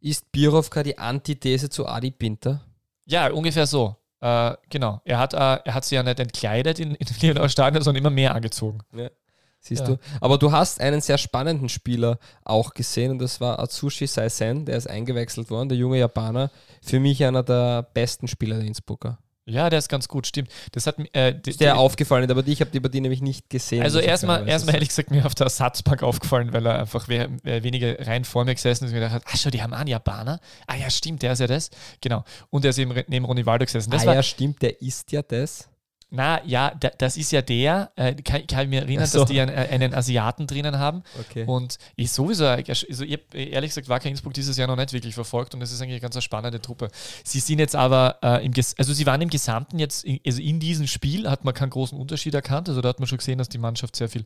Ist 0.00 0.30
Birovka 0.30 0.82
die 0.82 0.96
Antithese 0.96 1.70
zu 1.70 1.86
Adi 1.86 2.12
Pinter? 2.12 2.60
Ja, 3.06 3.30
ungefähr 3.30 3.66
so. 3.66 3.96
Äh, 4.20 4.54
genau. 4.70 5.00
Er 5.04 5.18
hat, 5.18 5.34
äh, 5.34 5.36
er 5.36 5.74
hat 5.74 5.84
sie 5.84 5.96
ja 5.96 6.02
nicht 6.02 6.20
entkleidet 6.20 6.78
in, 6.78 6.94
in 6.94 7.06
den 7.34 7.48
Stadion, 7.48 7.82
sondern 7.82 8.02
immer 8.02 8.10
mehr 8.10 8.34
angezogen. 8.34 8.80
Ja. 8.94 9.10
Siehst 9.60 9.82
ja. 9.82 9.88
du? 9.88 9.98
Aber 10.20 10.38
du 10.38 10.52
hast 10.52 10.80
einen 10.80 11.00
sehr 11.00 11.18
spannenden 11.18 11.68
Spieler 11.68 12.18
auch 12.44 12.74
gesehen 12.74 13.10
und 13.12 13.18
das 13.18 13.40
war 13.40 13.58
Atsushi 13.58 14.06
Saisen, 14.06 14.64
der 14.64 14.76
ist 14.76 14.88
eingewechselt 14.88 15.50
worden, 15.50 15.68
der 15.68 15.78
junge 15.78 15.98
Japaner. 15.98 16.50
Für 16.82 17.00
mich 17.00 17.24
einer 17.24 17.42
der 17.42 17.82
besten 17.82 18.28
Spieler 18.28 18.56
der 18.56 18.66
Innsbrucker. 18.66 19.18
Ja, 19.48 19.70
der 19.70 19.78
ist 19.78 19.88
ganz 19.88 20.08
gut, 20.08 20.26
stimmt. 20.26 20.50
Das 20.72 20.86
hat 20.86 20.96
äh, 21.14 21.34
ist 21.46 21.60
der 21.60 21.78
aufgefallen, 21.78 22.30
aber 22.30 22.46
ich 22.46 22.60
habe 22.60 22.70
die 22.70 22.80
Partie 22.80 23.00
nämlich 23.00 23.22
nicht 23.22 23.48
gesehen. 23.48 23.82
Also 23.82 23.98
erstmal, 23.98 24.46
erstmal 24.46 24.74
ehrlich 24.74 24.90
gesagt 24.90 25.10
mir 25.10 25.24
auf 25.24 25.34
der 25.34 25.46
Ersatzbank 25.46 26.02
aufgefallen, 26.02 26.52
weil 26.52 26.66
er 26.66 26.78
einfach 26.80 27.08
wer 27.08 27.30
weniger 27.42 28.06
rein 28.06 28.24
vor 28.24 28.44
mir 28.44 28.54
gesessen 28.54 28.84
ist 28.84 28.90
und 28.90 28.98
mir 28.98 29.00
gedacht 29.00 29.14
hat, 29.14 29.22
ach 29.26 29.36
schau, 29.38 29.48
die 29.48 29.62
haben 29.62 29.72
einen 29.72 29.88
Japaner. 29.88 30.38
Ah 30.66 30.76
ja, 30.76 30.90
stimmt, 30.90 31.22
der 31.22 31.32
ist 31.32 31.38
ja 31.38 31.46
das. 31.46 31.70
Genau. 32.02 32.24
Und 32.50 32.64
er 32.66 32.70
ist 32.70 32.78
eben 32.78 32.92
neben 33.08 33.24
Ronny 33.24 33.46
Waldo 33.46 33.64
gesessen. 33.64 33.90
Das 33.90 34.06
ah 34.06 34.14
ja, 34.14 34.22
stimmt, 34.22 34.60
der 34.60 34.82
ist 34.82 35.10
ja 35.12 35.22
das. 35.22 35.70
Na 36.10 36.42
ja, 36.46 36.72
da, 36.80 36.88
das 36.96 37.18
ist 37.18 37.32
ja 37.32 37.42
der, 37.42 37.92
äh, 37.96 38.14
kann, 38.14 38.46
kann 38.46 38.62
ich 38.62 38.68
mich 38.68 38.80
erinnern, 38.80 39.06
so. 39.06 39.20
dass 39.20 39.28
die 39.28 39.40
einen, 39.40 39.54
äh, 39.54 39.68
einen, 39.70 39.92
Asiaten 39.92 40.46
drinnen 40.46 40.78
haben. 40.78 41.02
Okay. 41.20 41.44
Und 41.46 41.78
ich 41.96 42.10
sowieso, 42.10 42.46
also 42.46 43.04
ich 43.04 43.12
hab, 43.12 43.34
ehrlich 43.34 43.70
gesagt, 43.70 43.90
Wacker 43.90 44.08
Innsbruck 44.08 44.32
dieses 44.32 44.56
Jahr 44.56 44.68
noch 44.68 44.76
nicht 44.76 44.94
wirklich 44.94 45.14
verfolgt 45.14 45.54
und 45.54 45.60
es 45.60 45.70
ist 45.70 45.82
eigentlich 45.82 46.02
eine 46.02 46.10
ganz 46.10 46.22
spannende 46.24 46.62
Truppe. 46.62 46.88
Sie 47.24 47.40
sind 47.40 47.58
jetzt 47.58 47.76
aber, 47.76 48.16
äh, 48.22 48.44
im 48.44 48.52
also 48.78 48.94
sie 48.94 49.04
waren 49.04 49.20
im 49.20 49.28
Gesamten 49.28 49.78
jetzt, 49.78 50.04
in, 50.04 50.18
also 50.26 50.40
in 50.40 50.60
diesem 50.60 50.86
Spiel 50.86 51.28
hat 51.28 51.44
man 51.44 51.52
keinen 51.52 51.70
großen 51.70 51.98
Unterschied 51.98 52.34
erkannt. 52.34 52.70
Also 52.70 52.80
da 52.80 52.88
hat 52.88 53.00
man 53.00 53.06
schon 53.06 53.18
gesehen, 53.18 53.36
dass 53.36 53.50
die 53.50 53.58
Mannschaft 53.58 53.94
sehr 53.94 54.08
viel 54.08 54.24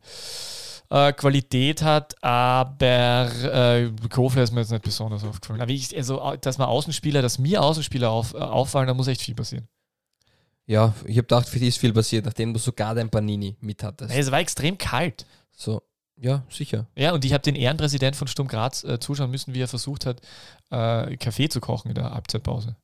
äh, 0.90 1.12
Qualität 1.14 1.82
hat, 1.82 2.14
aber 2.23 3.31
äh, 3.43 3.90
Kofler 4.08 4.43
ist 4.43 4.52
mir 4.52 4.61
jetzt 4.61 4.70
nicht 4.70 4.84
besonders 4.84 5.25
aufgefallen. 5.25 5.61
Also, 5.61 6.37
dass 6.40 6.58
man 6.58 6.69
Außenspieler, 6.69 7.23
dass 7.23 7.38
mir 7.38 7.62
Außenspieler 7.62 8.11
auf, 8.11 8.34
äh, 8.34 8.38
auffallen, 8.38 8.87
da 8.87 8.94
muss 8.94 9.08
echt 9.08 9.23
viel 9.23 9.34
passieren. 9.34 9.67
Ja, 10.67 10.94
ich 11.05 11.17
habe 11.17 11.23
gedacht, 11.23 11.49
für 11.49 11.59
dich 11.59 11.69
ist 11.69 11.79
viel 11.79 11.93
passiert, 11.93 12.25
nachdem 12.25 12.53
du 12.53 12.59
sogar 12.59 12.94
dein 12.94 13.11
Panini 13.11 13.56
mit 13.61 13.82
hattest. 13.82 14.14
Es 14.14 14.31
war 14.31 14.38
extrem 14.38 14.79
kalt. 14.79 15.26
So, 15.56 15.82
ja, 16.17 16.44
sicher. 16.49 16.87
Ja, 16.97 17.12
und 17.12 17.25
ich 17.25 17.32
habe 17.32 17.43
den 17.43 17.56
Ehrenpräsident 17.56 18.14
von 18.14 18.29
Sturm 18.29 18.49
Graz 18.49 18.85
äh, 18.85 19.00
zuschauen 19.00 19.31
müssen, 19.31 19.55
wie 19.55 19.61
er 19.61 19.69
versucht 19.69 20.06
hat, 20.06 20.20
äh, 20.70 21.17
Kaffee 21.17 21.49
zu 21.49 21.61
kochen 21.61 21.88
in 21.88 21.94
der 21.94 22.12
Halbzeitpause 22.12 22.76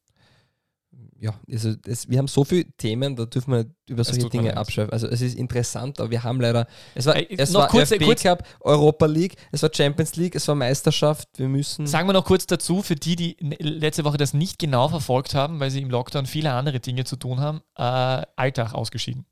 ja, 1.21 1.35
also 1.51 1.75
es, 1.85 2.09
wir 2.09 2.19
haben 2.19 2.29
so 2.29 2.45
viele 2.45 2.65
Themen, 2.77 3.17
da 3.17 3.25
dürfen 3.25 3.53
wir 3.53 3.67
über 3.89 4.05
solche 4.05 4.29
Dinge 4.29 4.57
abschreiben. 4.57 4.93
Also 4.93 5.09
es 5.09 5.21
ist 5.21 5.37
interessant, 5.37 5.99
aber 5.99 6.11
wir 6.11 6.23
haben 6.23 6.41
leider, 6.41 6.69
es 6.95 7.07
war, 7.07 7.17
äh, 7.17 7.27
es 7.37 7.53
war 7.55 7.67
kurz, 7.67 7.91
FB 7.91 8.15
Cup, 8.23 8.45
Europa 8.61 9.07
League, 9.07 9.35
es 9.51 9.63
war 9.63 9.71
Champions 9.75 10.15
League, 10.15 10.37
es 10.37 10.47
war 10.47 10.55
Meisterschaft, 10.55 11.29
wir 11.37 11.49
müssen... 11.49 11.89
Sagen 11.89 12.09
wir 12.09 12.13
noch 12.13 12.25
kurz 12.25 12.47
dazu, 12.47 12.83
für 12.83 12.95
die, 12.95 13.17
die 13.17 13.37
letzte 13.59 14.05
Woche 14.05 14.17
das 14.17 14.33
nicht 14.33 14.61
genau 14.61 14.89
verfolgt 14.89 15.35
haben, 15.35 15.59
weil 15.59 15.71
sie 15.71 15.83
im 15.83 15.91
Lockdown 15.91 16.27
viele 16.27 16.53
andere 16.53 16.79
Dinge 16.79 17.03
zu 17.05 17.17
tun 17.17 17.41
haben, 17.41 17.63
äh, 17.77 18.25
Alltag 18.37 18.75
ausgeschieden. 18.75 19.27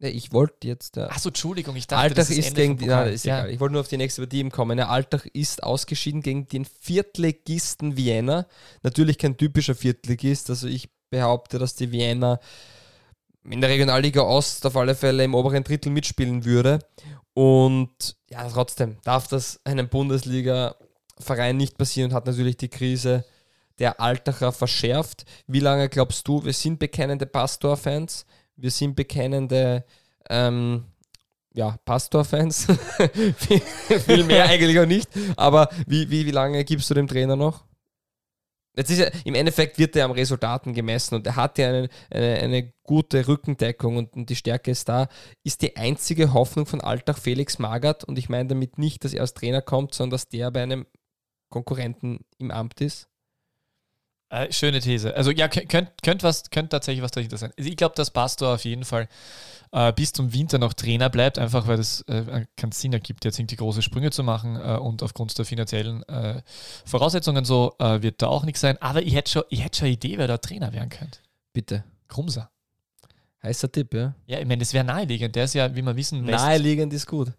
Ich 0.00 0.32
wollte 0.32 0.66
jetzt. 0.66 0.96
Äh, 0.96 1.02
Achso, 1.02 1.28
Entschuldigung, 1.28 1.76
ich 1.76 1.86
dachte, 1.86 2.02
Alltag 2.02 2.16
das 2.16 2.30
ist, 2.30 2.38
ist 2.38 2.56
gegen 2.56 2.76
die. 2.76 2.86
Nein, 2.86 3.12
ist 3.12 3.24
ja. 3.24 3.46
Ich 3.46 3.60
wollte 3.60 3.74
nur 3.74 3.82
auf 3.82 3.88
die 3.88 3.98
nächste 3.98 4.20
Partie 4.20 4.48
kommen. 4.48 4.76
Der 4.76 4.90
Alltag 4.90 5.26
ist 5.26 5.62
ausgeschieden 5.62 6.22
gegen 6.22 6.48
den 6.48 6.64
Viertligisten 6.64 7.96
Vienna. 7.96 8.48
Natürlich 8.82 9.16
kein 9.16 9.36
typischer 9.36 9.76
Viertligist. 9.76 10.50
Also 10.50 10.66
ich 10.66 10.90
behaupte, 11.12 11.60
dass 11.60 11.76
die 11.76 11.92
Vienna 11.92 12.40
in 13.44 13.60
der 13.60 13.70
Regionalliga 13.70 14.22
Ost 14.22 14.66
auf 14.66 14.76
alle 14.76 14.96
Fälle 14.96 15.24
im 15.24 15.34
oberen 15.34 15.62
Drittel 15.62 15.90
mitspielen 15.90 16.44
würde. 16.44 16.80
Und 17.34 18.16
ja, 18.30 18.48
trotzdem 18.48 18.96
darf 19.04 19.28
das 19.28 19.60
einem 19.64 19.88
Bundesliga-Verein 19.88 21.56
nicht 21.56 21.78
passieren 21.78 22.10
und 22.10 22.16
hat 22.16 22.26
natürlich 22.26 22.56
die 22.56 22.68
Krise 22.68 23.24
der 23.78 24.00
Altacher 24.00 24.52
verschärft. 24.52 25.24
Wie 25.46 25.60
lange 25.60 25.88
glaubst 25.88 26.26
du, 26.26 26.44
wir 26.44 26.52
sind 26.52 26.78
bekennende 26.78 27.26
Pastor-Fans, 27.26 28.26
wir 28.56 28.70
sind 28.70 28.94
bekennende 28.96 29.84
ähm, 30.30 30.84
ja, 31.52 31.76
Pastor-Fans, 31.84 32.68
viel 34.06 34.24
mehr 34.24 34.46
eigentlich 34.46 34.78
auch 34.78 34.86
nicht, 34.86 35.08
aber 35.36 35.68
wie, 35.86 36.10
wie, 36.10 36.26
wie 36.26 36.30
lange 36.30 36.64
gibst 36.64 36.88
du 36.90 36.94
dem 36.94 37.08
Trainer 37.08 37.36
noch? 37.36 37.64
Jetzt 38.74 38.90
ist 38.90 38.98
ja, 39.00 39.10
im 39.24 39.34
Endeffekt 39.34 39.78
wird 39.78 39.96
er 39.96 40.06
am 40.06 40.12
Resultaten 40.12 40.72
gemessen 40.72 41.14
und 41.14 41.26
er 41.26 41.36
hat 41.36 41.58
ja 41.58 41.68
eine, 41.68 41.88
eine, 42.10 42.38
eine 42.38 42.72
gute 42.84 43.28
Rückendeckung 43.28 43.96
und, 43.96 44.14
und, 44.14 44.30
die 44.30 44.36
Stärke 44.36 44.70
ist 44.70 44.88
da. 44.88 45.08
Ist 45.44 45.60
die 45.60 45.76
einzige 45.76 46.32
Hoffnung 46.32 46.64
von 46.64 46.80
Alltag 46.80 47.18
Felix 47.18 47.58
Magath 47.58 48.02
und 48.04 48.18
ich 48.18 48.30
meine 48.30 48.48
damit 48.48 48.78
nicht, 48.78 49.04
dass 49.04 49.12
er 49.12 49.20
als 49.20 49.34
Trainer 49.34 49.60
kommt, 49.60 49.94
sondern 49.94 50.12
dass 50.12 50.28
der 50.28 50.50
bei 50.50 50.62
einem 50.62 50.86
Konkurrenten 51.50 52.24
im 52.38 52.50
Amt 52.50 52.80
ist? 52.80 53.11
Äh, 54.32 54.50
schöne 54.50 54.80
These. 54.80 55.14
Also 55.14 55.30
ja, 55.30 55.46
könnte 55.46 55.68
könnt 56.02 56.50
könnt 56.50 56.70
tatsächlich 56.70 57.02
was 57.02 57.10
dahinter 57.10 57.36
sein. 57.36 57.52
Ich 57.56 57.76
glaube, 57.76 57.94
dass 57.96 58.10
Pastor 58.10 58.54
auf 58.54 58.64
jeden 58.64 58.86
Fall 58.86 59.06
äh, 59.72 59.92
bis 59.92 60.14
zum 60.14 60.32
Winter 60.32 60.56
noch 60.58 60.72
Trainer 60.72 61.10
bleibt, 61.10 61.38
einfach 61.38 61.66
weil 61.66 61.78
es 61.78 62.00
äh, 62.08 62.46
keinen 62.56 62.72
Sinn 62.72 62.94
ergibt, 62.94 63.26
jetzt 63.26 63.38
irgendwie 63.38 63.56
große 63.56 63.82
Sprünge 63.82 64.10
zu 64.10 64.24
machen 64.24 64.56
äh, 64.56 64.78
und 64.78 65.02
aufgrund 65.02 65.36
der 65.36 65.44
finanziellen 65.44 66.02
äh, 66.04 66.40
Voraussetzungen 66.86 67.44
so 67.44 67.74
äh, 67.78 68.00
wird 68.00 68.22
da 68.22 68.28
auch 68.28 68.44
nichts 68.44 68.62
sein. 68.62 68.80
Aber 68.80 69.02
ich 69.02 69.14
hätte 69.14 69.30
schon, 69.30 69.42
ich 69.50 69.62
hätte 69.62 69.80
schon 69.80 69.86
eine 69.86 69.94
Idee, 69.96 70.16
wer 70.16 70.28
da 70.28 70.38
Trainer 70.38 70.72
werden 70.72 70.88
könnte. 70.88 71.18
Bitte. 71.52 71.84
Krumser. 72.08 72.50
Heißer 73.42 73.70
Tipp, 73.70 73.92
ja? 73.92 74.14
Ja, 74.26 74.38
ich 74.38 74.46
meine, 74.46 74.60
das 74.60 74.72
wäre 74.72 74.84
naheliegend. 74.84 75.36
Der 75.36 75.44
ist 75.44 75.52
ja, 75.52 75.74
wie 75.76 75.82
wir 75.82 75.94
wissen, 75.94 76.26
West 76.26 76.42
Naheliegend 76.42 76.94
ist 76.94 77.06
gut. 77.06 77.32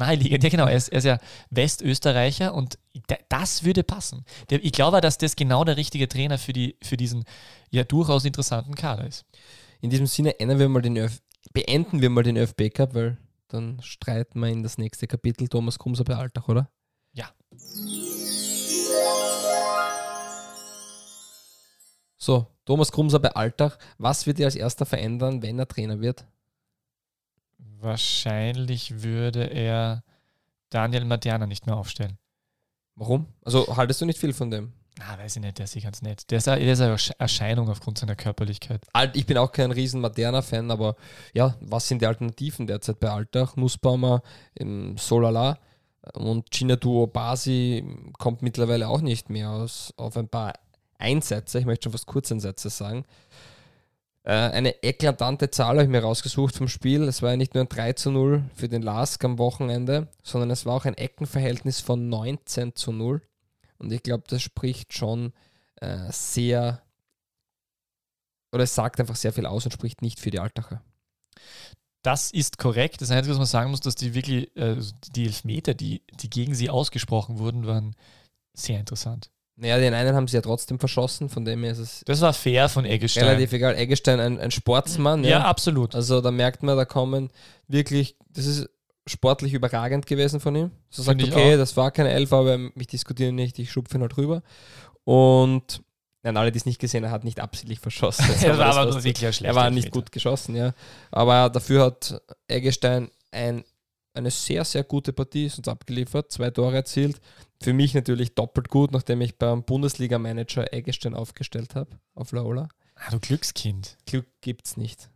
Naheliegend, 0.00 0.42
ja 0.42 0.50
genau. 0.50 0.66
Er 0.66 0.76
ist, 0.76 0.88
er 0.88 0.98
ist 0.98 1.04
ja 1.04 1.18
Westösterreicher 1.50 2.54
und 2.54 2.78
da- 3.06 3.16
das 3.28 3.64
würde 3.64 3.82
passen. 3.84 4.24
Ich 4.50 4.72
glaube, 4.72 5.00
dass 5.00 5.18
das 5.18 5.36
genau 5.36 5.62
der 5.64 5.76
richtige 5.76 6.08
Trainer 6.08 6.38
für, 6.38 6.52
die, 6.52 6.76
für 6.82 6.96
diesen 6.96 7.24
ja 7.70 7.84
durchaus 7.84 8.24
interessanten 8.24 8.74
Kader 8.74 9.06
ist. 9.06 9.24
In 9.80 9.90
diesem 9.90 10.06
Sinne 10.06 10.40
ändern 10.40 10.58
wir 10.58 10.68
mal 10.68 10.82
den 10.82 10.96
ÖF 10.96 11.20
beenden 11.52 12.00
wir 12.02 12.10
mal 12.10 12.22
den 12.22 12.36
ÖFB 12.36 12.70
Cup, 12.74 12.94
weil 12.94 13.16
dann 13.48 13.80
streiten 13.82 14.40
wir 14.40 14.48
in 14.48 14.62
das 14.62 14.78
nächste 14.78 15.06
Kapitel 15.06 15.48
Thomas 15.48 15.78
Krumser 15.78 16.04
bei 16.04 16.14
Alltag, 16.14 16.48
oder? 16.48 16.70
Ja. 17.12 17.30
So, 22.16 22.46
Thomas 22.66 22.92
Krumser 22.92 23.18
bei 23.18 23.30
Alltag. 23.34 23.78
Was 23.98 24.26
wird 24.26 24.38
er 24.38 24.46
als 24.46 24.54
erster 24.56 24.86
verändern, 24.86 25.42
wenn 25.42 25.58
er 25.58 25.66
Trainer 25.66 26.00
wird? 26.00 26.26
Wahrscheinlich 27.80 29.02
würde 29.02 29.44
er 29.44 30.02
Daniel 30.70 31.04
Materna 31.04 31.46
nicht 31.46 31.66
mehr 31.66 31.76
aufstellen. 31.76 32.18
Warum? 32.94 33.26
Also 33.44 33.76
haltest 33.76 34.00
du 34.00 34.06
nicht 34.06 34.18
viel 34.18 34.32
von 34.32 34.50
dem? 34.50 34.72
Na, 34.98 35.16
weiß 35.18 35.36
ich 35.36 35.42
nicht, 35.42 35.56
der 35.56 35.64
ist 35.64 35.80
ganz 35.82 36.02
nett. 36.02 36.30
Der 36.30 36.38
ist, 36.38 36.48
eine- 36.48 36.62
der 36.62 36.72
ist 36.74 36.80
eine 36.80 36.94
Ersch- 36.94 37.12
Erscheinung 37.18 37.70
aufgrund 37.70 37.98
seiner 37.98 38.16
Körperlichkeit. 38.16 38.84
Ich 39.14 39.24
bin 39.24 39.38
auch 39.38 39.50
kein 39.52 39.70
riesen 39.70 40.00
Materna-Fan, 40.02 40.70
aber 40.70 40.96
ja, 41.32 41.54
was 41.60 41.88
sind 41.88 42.02
die 42.02 42.06
Alternativen 42.06 42.66
derzeit 42.66 43.00
bei 43.00 43.08
Alltag? 43.08 43.56
Nussbaumer, 43.56 44.22
Solala 44.96 45.58
und 46.12 46.50
Chinatu 46.52 47.02
Obasi 47.04 47.82
kommt 48.18 48.42
mittlerweile 48.42 48.88
auch 48.88 49.00
nicht 49.00 49.30
mehr 49.30 49.48
aus, 49.50 49.94
auf 49.96 50.16
ein 50.18 50.28
paar 50.28 50.52
Einsätze, 50.98 51.58
ich 51.60 51.64
möchte 51.66 51.84
schon 51.84 51.92
fast 51.92 52.06
Kurzeinsätze 52.06 52.68
sagen. 52.68 53.04
Äh, 54.22 54.32
eine 54.32 54.82
eklatante 54.82 55.50
Zahl 55.50 55.76
habe 55.76 55.84
ich 55.84 55.88
mir 55.88 56.02
rausgesucht 56.02 56.56
vom 56.56 56.68
Spiel. 56.68 57.04
Es 57.04 57.22
war 57.22 57.30
ja 57.30 57.36
nicht 57.36 57.54
nur 57.54 57.64
ein 57.64 57.68
3 57.68 57.94
zu 57.94 58.10
0 58.10 58.44
für 58.54 58.68
den 58.68 58.82
Lask 58.82 59.24
am 59.24 59.38
Wochenende, 59.38 60.08
sondern 60.22 60.50
es 60.50 60.66
war 60.66 60.74
auch 60.74 60.84
ein 60.84 60.96
Eckenverhältnis 60.96 61.80
von 61.80 62.08
19 62.08 62.74
zu 62.74 62.92
0. 62.92 63.22
Und 63.78 63.92
ich 63.92 64.02
glaube, 64.02 64.24
das 64.28 64.42
spricht 64.42 64.92
schon 64.92 65.32
äh, 65.76 66.10
sehr 66.10 66.82
oder 68.52 68.64
es 68.64 68.74
sagt 68.74 69.00
einfach 69.00 69.16
sehr 69.16 69.32
viel 69.32 69.46
aus 69.46 69.64
und 69.64 69.72
spricht 69.72 70.02
nicht 70.02 70.20
für 70.20 70.30
die 70.30 70.40
Altacher. 70.40 70.82
Das 72.02 72.30
ist 72.30 72.58
korrekt. 72.58 73.00
Das 73.00 73.10
Einzige, 73.10 73.32
was 73.32 73.38
man 73.38 73.46
sagen 73.46 73.70
muss, 73.70 73.80
dass 73.80 73.94
die 73.94 74.14
wirklich, 74.14 74.54
äh, 74.56 74.76
die 75.14 75.26
Elfmeter, 75.26 75.74
die, 75.74 76.02
die 76.14 76.30
gegen 76.30 76.54
sie 76.54 76.70
ausgesprochen 76.70 77.38
wurden, 77.38 77.66
waren 77.66 77.94
sehr 78.54 78.80
interessant. 78.80 79.30
Naja, 79.60 79.76
den 79.76 79.92
einen 79.92 80.16
haben 80.16 80.26
sie 80.26 80.36
ja 80.36 80.40
trotzdem 80.40 80.78
verschossen, 80.78 81.28
von 81.28 81.44
dem 81.44 81.62
her 81.62 81.72
ist 81.72 81.78
es 81.78 82.02
Das 82.06 82.22
war 82.22 82.32
fair 82.32 82.70
von 82.70 82.86
Eggestein. 82.86 83.24
relativ 83.24 83.52
egal. 83.52 83.76
Eggestein, 83.76 84.18
ein, 84.18 84.40
ein 84.40 84.50
Sportsmann, 84.50 85.22
ja, 85.22 85.30
ja. 85.30 85.44
absolut. 85.44 85.94
Also 85.94 86.22
da 86.22 86.30
merkt 86.30 86.62
man, 86.62 86.78
da 86.78 86.86
kommen 86.86 87.28
wirklich, 87.68 88.16
das 88.30 88.46
ist 88.46 88.70
sportlich 89.06 89.52
überragend 89.52 90.06
gewesen 90.06 90.40
von 90.40 90.56
ihm. 90.56 90.70
So 90.88 91.02
sagt, 91.02 91.22
okay, 91.22 91.54
auch. 91.54 91.58
das 91.58 91.76
war 91.76 91.90
keine 91.90 92.08
Elf, 92.08 92.32
aber 92.32 92.58
ich 92.74 92.86
diskutiere 92.86 93.32
nicht, 93.32 93.58
ich 93.58 93.70
schupfe 93.70 93.98
ihn 93.98 94.00
halt 94.00 94.16
rüber. 94.16 94.42
Und 95.04 95.82
nein, 96.22 96.38
alle, 96.38 96.52
die 96.52 96.58
es 96.58 96.64
nicht 96.64 96.80
gesehen 96.80 97.04
haben, 97.04 97.10
er 97.10 97.14
hat 97.14 97.24
nicht 97.24 97.40
absichtlich 97.40 97.80
verschossen. 97.80 98.24
Er 98.42 98.56
war 98.56 98.74
aber 98.78 98.94
wirklich 99.04 99.26
ein 99.26 99.32
schlechter 99.34 99.54
Er 99.54 99.62
war 99.62 99.68
nicht 99.68 99.90
gut 99.90 100.10
geschossen, 100.10 100.56
ja. 100.56 100.72
Aber 101.10 101.50
dafür 101.50 101.84
hat 101.84 102.22
Eggestein 102.48 103.10
ein, 103.30 103.62
eine 104.14 104.30
sehr, 104.30 104.64
sehr 104.64 104.84
gute 104.84 105.12
Partie 105.12 105.44
ist 105.44 105.58
uns 105.58 105.68
abgeliefert, 105.68 106.32
zwei 106.32 106.48
Tore 106.48 106.76
erzielt. 106.76 107.20
Für 107.62 107.72
mich 107.72 107.94
natürlich 107.94 108.34
doppelt 108.34 108.68
gut, 108.68 108.92
nachdem 108.92 109.20
ich 109.20 109.36
beim 109.36 109.64
Bundesliga-Manager 109.64 110.72
Eggestein 110.72 111.14
aufgestellt 111.14 111.74
habe 111.74 111.98
auf 112.14 112.32
Laola. 112.32 112.68
Ah, 112.94 113.10
du 113.10 113.20
Glückskind. 113.20 113.98
Glück 114.06 114.26
gibt's 114.40 114.76
nicht. 114.76 115.10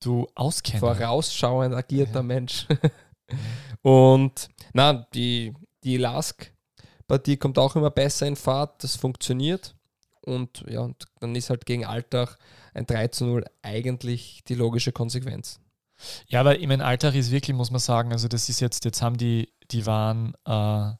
Du 0.00 0.26
Auskenner. 0.34 0.80
Vorausschauend 0.80 1.74
agierter 1.74 2.16
Ja. 2.16 2.22
Mensch. 2.22 2.66
Und 3.82 4.48
na, 4.72 5.06
die, 5.14 5.54
die 5.84 5.96
Lask-Partie 5.96 7.36
kommt 7.36 7.58
auch 7.58 7.74
immer 7.76 7.90
besser 7.90 8.26
in 8.26 8.36
Fahrt, 8.36 8.82
das 8.84 8.96
funktioniert. 8.96 9.74
Und 10.22 10.64
ja, 10.68 10.80
und 10.80 11.06
dann 11.20 11.34
ist 11.34 11.48
halt 11.48 11.64
gegen 11.64 11.86
Alltag 11.86 12.36
ein 12.74 12.86
3 12.86 13.08
zu 13.08 13.24
0 13.24 13.44
eigentlich 13.62 14.42
die 14.46 14.54
logische 14.54 14.92
Konsequenz. 14.92 15.60
Ja, 16.26 16.40
aber 16.40 16.58
ich 16.58 16.66
mein 16.66 16.82
Alltag 16.82 17.14
ist 17.14 17.30
wirklich, 17.30 17.56
muss 17.56 17.70
man 17.70 17.80
sagen, 17.80 18.12
also 18.12 18.28
das 18.28 18.48
ist 18.48 18.60
jetzt, 18.60 18.84
jetzt 18.84 19.00
haben 19.00 19.16
die, 19.16 19.52
die 19.70 19.86
waren, 19.86 20.34
äh, 20.44 20.92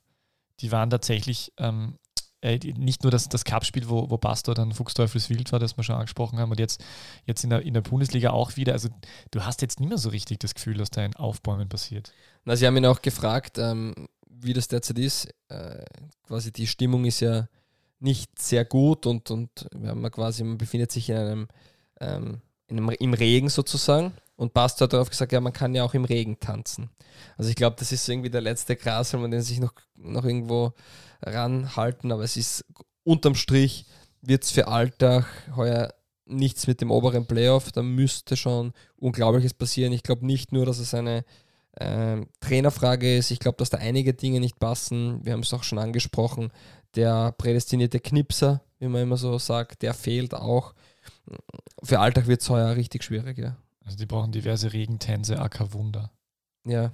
die 0.60 0.72
waren 0.72 0.90
tatsächlich 0.90 1.52
ähm, 1.58 1.98
äh, 2.40 2.58
nicht 2.58 3.02
nur 3.02 3.10
das, 3.10 3.28
das 3.28 3.44
Cup-Spiel, 3.44 3.88
wo, 3.88 4.10
wo 4.10 4.16
Bastor 4.16 4.54
dann 4.54 4.72
Fuchsteufelswild 4.72 5.50
war, 5.50 5.58
das 5.58 5.76
wir 5.76 5.82
schon 5.82 5.96
angesprochen 5.96 6.38
haben, 6.38 6.52
und 6.52 6.60
jetzt, 6.60 6.82
jetzt 7.26 7.42
in, 7.42 7.50
der, 7.50 7.62
in 7.62 7.74
der 7.74 7.80
Bundesliga 7.80 8.30
auch 8.30 8.56
wieder. 8.56 8.74
Also 8.74 8.88
du 9.32 9.44
hast 9.44 9.60
jetzt 9.62 9.80
nicht 9.80 9.88
mehr 9.88 9.98
so 9.98 10.10
richtig 10.10 10.38
das 10.38 10.54
Gefühl, 10.54 10.76
dass 10.76 10.90
da 10.90 11.00
ein 11.02 11.16
Aufbäumen 11.16 11.68
passiert. 11.68 12.12
Na, 12.44 12.54
Sie 12.54 12.66
haben 12.66 12.76
ihn 12.76 12.86
auch 12.86 13.02
gefragt, 13.02 13.58
ähm, 13.58 14.08
wie 14.28 14.52
das 14.52 14.68
derzeit 14.68 14.98
ist. 14.98 15.28
Äh, 15.48 15.84
quasi 16.26 16.52
die 16.52 16.68
Stimmung 16.68 17.04
ist 17.04 17.20
ja 17.20 17.48
nicht 17.98 18.38
sehr 18.40 18.64
gut 18.64 19.06
und, 19.06 19.30
und 19.32 19.68
ja 19.82 20.10
quasi, 20.10 20.44
man 20.44 20.58
befindet 20.58 20.92
sich 20.92 21.10
in 21.10 21.16
einem, 21.16 21.48
ähm, 22.00 22.40
in 22.68 22.78
einem 22.78 22.90
im 22.90 23.14
Regen 23.14 23.48
sozusagen. 23.48 24.12
Und 24.38 24.54
Bast 24.54 24.80
hat 24.80 24.92
darauf 24.92 25.11
gesagt, 25.11 25.33
ja, 25.33 25.40
man 25.40 25.52
kann 25.52 25.75
ja 25.75 25.83
auch 25.83 25.95
im 25.95 26.04
Regen 26.04 26.38
tanzen. 26.38 26.90
Also 27.37 27.50
ich 27.50 27.57
glaube, 27.57 27.75
das 27.76 27.90
ist 27.90 28.09
irgendwie 28.09 28.30
der 28.30 28.40
letzte 28.40 28.76
Gras, 28.76 29.12
wenn 29.12 29.21
man 29.21 29.33
den 29.33 29.42
sich 29.42 29.59
noch, 29.59 29.73
noch 29.97 30.25
irgendwo 30.25 30.75
ranhalten, 31.21 32.12
aber 32.12 32.23
es 32.23 32.37
ist 32.37 32.64
unterm 33.02 33.35
Strich 33.35 33.85
wird 34.23 34.45
es 34.45 34.52
für 34.52 34.68
Alltag 34.68 35.26
heuer 35.57 35.92
nichts 36.25 36.68
mit 36.68 36.80
dem 36.80 36.92
oberen 36.92 37.26
Playoff. 37.26 37.73
Da 37.73 37.83
müsste 37.83 38.37
schon 38.37 38.75
Unglaubliches 38.97 39.54
passieren. 39.54 39.92
Ich 39.92 40.04
glaube 40.04 40.25
nicht 40.25 40.52
nur, 40.52 40.66
dass 40.66 40.78
es 40.78 40.95
eine 40.95 41.25
ähm, 41.80 42.28
Trainerfrage 42.38 43.16
ist. 43.16 43.33
Ich 43.33 43.40
glaube, 43.40 43.57
dass 43.57 43.71
da 43.71 43.78
einige 43.78 44.14
Dinge 44.14 44.38
nicht 44.38 44.61
passen. 44.61 45.25
Wir 45.25 45.33
haben 45.33 45.40
es 45.40 45.52
auch 45.52 45.64
schon 45.64 45.80
angesprochen. 45.80 46.52
Der 46.95 47.33
prädestinierte 47.33 47.99
Knipser, 47.99 48.62
wie 48.78 48.87
man 48.87 49.02
immer 49.02 49.16
so 49.16 49.37
sagt, 49.38 49.83
der 49.83 49.95
fehlt 49.95 50.33
auch. 50.33 50.75
Für 51.83 51.99
Alltag 51.99 52.28
wird 52.28 52.40
es 52.40 52.50
heuer 52.50 52.76
richtig 52.76 53.02
schwierig, 53.02 53.38
ja. 53.38 53.57
Also 53.88 53.97
die 53.97 54.07
brauchen 54.07 54.33
diverse 54.33 54.75
Regentänze, 54.75 55.40
AK 55.40 55.73
Wunder. 55.73 56.12
Ja, 56.66 56.92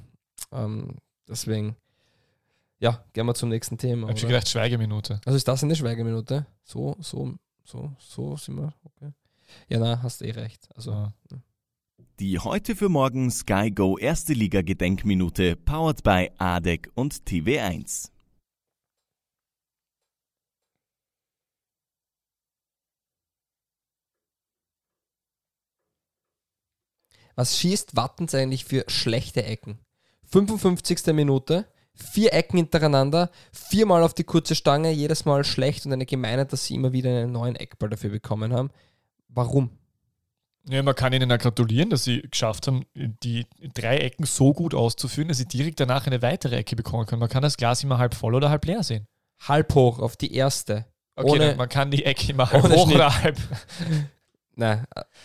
ähm, 0.53 0.99
deswegen, 1.29 1.75
ja, 2.79 3.05
gehen 3.13 3.27
wir 3.27 3.35
zum 3.35 3.49
nächsten 3.49 3.79
Thema. 3.79 4.05
Ich 4.05 4.11
habe 4.11 4.21
schon 4.21 4.29
gedacht, 4.29 4.49
Schweigeminute. 4.49 5.21
Also 5.25 5.37
ist 5.37 5.49
das 5.49 5.65
eine 5.65 5.75
Schweigeminute? 5.75 6.47
So, 6.63 6.97
so, 7.01 7.35
so, 7.65 7.97
so 7.99 8.37
sind 8.37 8.59
wir. 8.59 8.73
Okay. 8.85 9.11
Ja, 9.69 9.81
na, 9.81 10.03
hast 10.05 10.23
eh 10.23 10.31
recht. 10.31 10.69
Also, 10.77 11.11
So. 11.29 11.41
Die 12.21 12.39
heute 12.39 12.77
für 12.77 12.89
morgen 12.89 13.29
Sky 13.33 13.73
Go 13.73 13.99
erste 13.99 14.35
Liga 14.35 14.63
Gedenkminute 14.63 15.57
powered 15.57 16.05
by 16.05 16.31
ADEC 16.39 16.93
und 16.95 17.13
TV1. 17.27 18.13
Was 27.35 27.59
schießt 27.59 27.97
Wattens 27.97 28.35
eigentlich 28.35 28.65
für 28.65 28.85
schlechte 28.89 29.45
Ecken? 29.45 29.79
55. 30.27 31.07
Minute, 31.15 31.67
vier 31.95 32.33
Ecken 32.33 32.57
hintereinander, 32.59 33.31
viermal 33.53 34.03
auf 34.03 34.15
die 34.15 34.25
kurze 34.25 34.55
Stange, 34.55 34.91
jedes 34.91 35.25
Mal 35.25 35.45
schlecht 35.45 35.87
und 35.87 35.93
eine 35.93 36.07
Gemeinheit, 36.07 36.53
dass 36.53 36.65
sie 36.67 36.75
immer 36.75 36.93
wieder 36.93 37.11
einen 37.11 37.33
neuen 37.33 37.57
Eckball 37.57 37.89
dafür 37.91 38.11
bekommen 38.11 38.53
haben. 38.53 38.71
Warum? 39.29 39.71
Ja, 40.67 40.83
man 40.83 40.95
kann 40.95 41.13
ihnen 41.13 41.29
ja 41.29 41.37
gratulieren, 41.37 41.91
dass 41.91 42.05
sie 42.05 42.23
geschafft 42.23 42.67
haben, 42.67 42.87
die 42.95 43.47
drei 43.75 43.99
Ecken 43.99 44.25
so 44.25 44.55
gut 44.55 44.75
auszuführen, 44.75 45.29
dass 45.29 45.37
sie 45.37 45.47
direkt 45.47 45.79
danach 45.79 46.07
eine 46.07 46.23
weitere 46.23 46.57
Ecke 46.57 46.75
bekommen 46.75 47.05
können. 47.07 47.21
Man 47.21 47.29
kann 47.29 47.43
das 47.43 47.57
Glas 47.59 47.85
immer 47.85 47.99
halb 47.99 48.15
voll 48.15 48.35
oder 48.35 48.49
halb 48.49 48.65
leer 48.65 48.83
sehen. 48.83 49.07
Halb 49.47 49.75
hoch 49.75 49.99
auf 49.99 50.17
die 50.17 50.35
erste. 50.35 50.87
Okay, 51.17 51.29
Ohne- 51.31 51.55
man 51.57 51.69
kann 51.69 51.91
die 51.91 52.05
Ecke 52.07 52.33
immer 52.33 52.51
halb 52.51 52.63
hoch 52.65 52.85
Schnitt. 52.87 52.97
oder 52.97 53.23
halb. 53.23 53.37
Äh, 54.57 54.79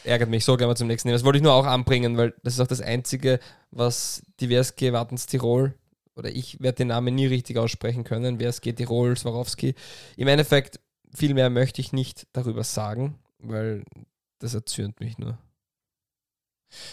ärgert 0.04 0.30
mich. 0.30 0.46
So 0.46 0.58
gehen 0.58 0.68
wir 0.68 0.76
zum 0.76 0.88
nächsten 0.88 1.08
Thema. 1.08 1.16
Das 1.16 1.24
wollte 1.24 1.38
ich 1.38 1.44
nur 1.44 1.54
auch 1.54 1.66
anbringen, 1.66 2.18
weil 2.18 2.34
das 2.44 2.54
ist 2.54 2.60
auch 2.60 2.68
das 2.68 2.82
Einzige, 2.82 3.40
was 3.72 4.24
die 4.40 4.50
WSG 4.50 4.94
Wattens 4.94 5.26
Tirol, 5.26 5.74
oder 6.16 6.30
ich 6.30 6.60
werde 6.60 6.78
den 6.78 6.88
Namen 6.90 7.16
nie 7.16 7.28
richtig 7.28 7.58
aussprechen 7.58 8.04
können, 8.04 8.40
WSG 8.40 8.74
Tirol, 8.74 9.16
Swarovski. 9.16 9.76
Im 10.18 10.28
Endeffekt, 10.28 10.80
viel 11.14 11.34
mehr 11.34 11.50
möchte 11.50 11.82
ich 11.82 11.94
nicht 11.94 12.28
darüber 12.34 12.64
sagen, 12.64 13.18
weil 13.40 13.84
das 14.40 14.54
erzürnt 14.54 15.00
mich 15.00 15.18
nur. 15.18 15.38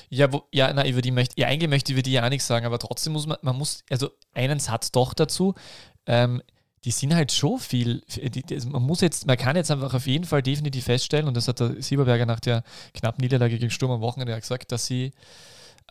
Ja, 0.09 0.33
wo, 0.33 0.45
ja, 0.53 0.73
na, 0.73 0.87
über 0.87 1.03
die 1.03 1.11
möchte, 1.11 1.39
ja, 1.39 1.49
eigentlich 1.49 1.69
möchte 1.69 1.93
ich 1.93 1.97
über 1.97 2.03
die 2.03 2.13
ja 2.13 2.29
nichts 2.29 2.47
sagen, 2.47 2.65
aber 2.65 2.79
trotzdem 2.79 3.13
muss 3.13 3.27
man, 3.27 3.37
man 3.43 3.57
muss, 3.57 3.85
also 3.91 4.11
einen 4.33 4.59
Satz 4.59 4.91
doch 4.91 5.13
dazu. 5.13 5.55
Ähm, 6.07 6.43
die 6.87 6.93
sind 6.93 7.13
halt 7.17 7.33
schon 7.33 7.59
viel, 7.59 8.03
die, 8.07 8.43
die, 8.43 8.61
man 8.69 8.81
muss 8.81 9.01
jetzt, 9.01 9.27
man 9.27 9.37
kann 9.37 9.57
jetzt 9.57 9.73
einfach 9.73 9.93
auf 9.93 10.07
jeden 10.07 10.25
Fall 10.25 10.41
definitiv 10.41 10.85
feststellen, 10.85 11.27
und 11.27 11.37
das 11.37 11.49
hat 11.49 11.59
der 11.59 11.83
Sieberberger 11.83 12.27
nach 12.27 12.39
der 12.39 12.63
knappen 12.95 13.23
Niederlage 13.23 13.59
gegen 13.59 13.71
Sturm 13.71 13.91
am 13.91 14.01
Wochenende 14.01 14.33
ja 14.33 14.39
gesagt, 14.39 14.71
dass 14.71 14.87
sie, 14.87 15.11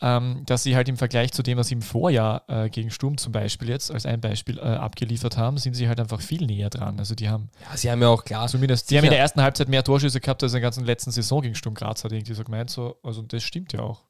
ähm, 0.01 0.43
dass 0.45 0.63
sie 0.63 0.73
halt 0.73 0.87
im 0.87 0.95
Vergleich 0.95 1.33
zu 1.33 1.43
dem, 1.43 1.57
was 1.57 1.67
sie 1.67 1.73
im 1.73 1.81
Vorjahr 1.81 2.43
äh, 2.47 2.69
gegen 2.69 2.91
Sturm 2.91 3.17
zum 3.17 3.33
Beispiel 3.33 3.67
jetzt 3.67 3.91
als 3.91 4.05
ein 4.05 4.21
Beispiel 4.21 4.57
äh, 4.57 4.61
abgeliefert 4.61 5.35
haben, 5.35 5.57
sind 5.57 5.73
sie 5.73 5.89
halt 5.89 5.99
einfach 5.99 6.21
viel 6.21 6.45
näher 6.45 6.69
dran. 6.69 6.97
Also 6.97 7.13
die 7.13 7.27
haben 7.27 7.49
Ja, 7.69 7.75
sie 7.75 7.91
haben 7.91 8.01
ja 8.01 8.07
auch 8.07 8.23
klar, 8.23 8.47
zumindest, 8.47 8.89
die 8.89 8.97
haben 8.97 9.03
in 9.03 9.11
der 9.11 9.19
ersten 9.19 9.41
Halbzeit 9.41 9.67
mehr 9.67 9.83
Torschüsse 9.83 10.21
gehabt 10.21 10.43
als 10.43 10.53
in 10.53 10.55
der 10.55 10.61
ganzen 10.61 10.85
letzten 10.85 11.11
Saison 11.11 11.41
gegen 11.41 11.55
Sturm 11.55 11.75
Graz, 11.75 12.05
hat 12.05 12.13
irgendwie 12.13 12.33
so 12.35 12.45
gemeint. 12.45 12.69
So, 12.69 12.95
also 13.03 13.21
das 13.21 13.43
stimmt 13.43 13.73
ja 13.73 13.81
auch. 13.81 14.05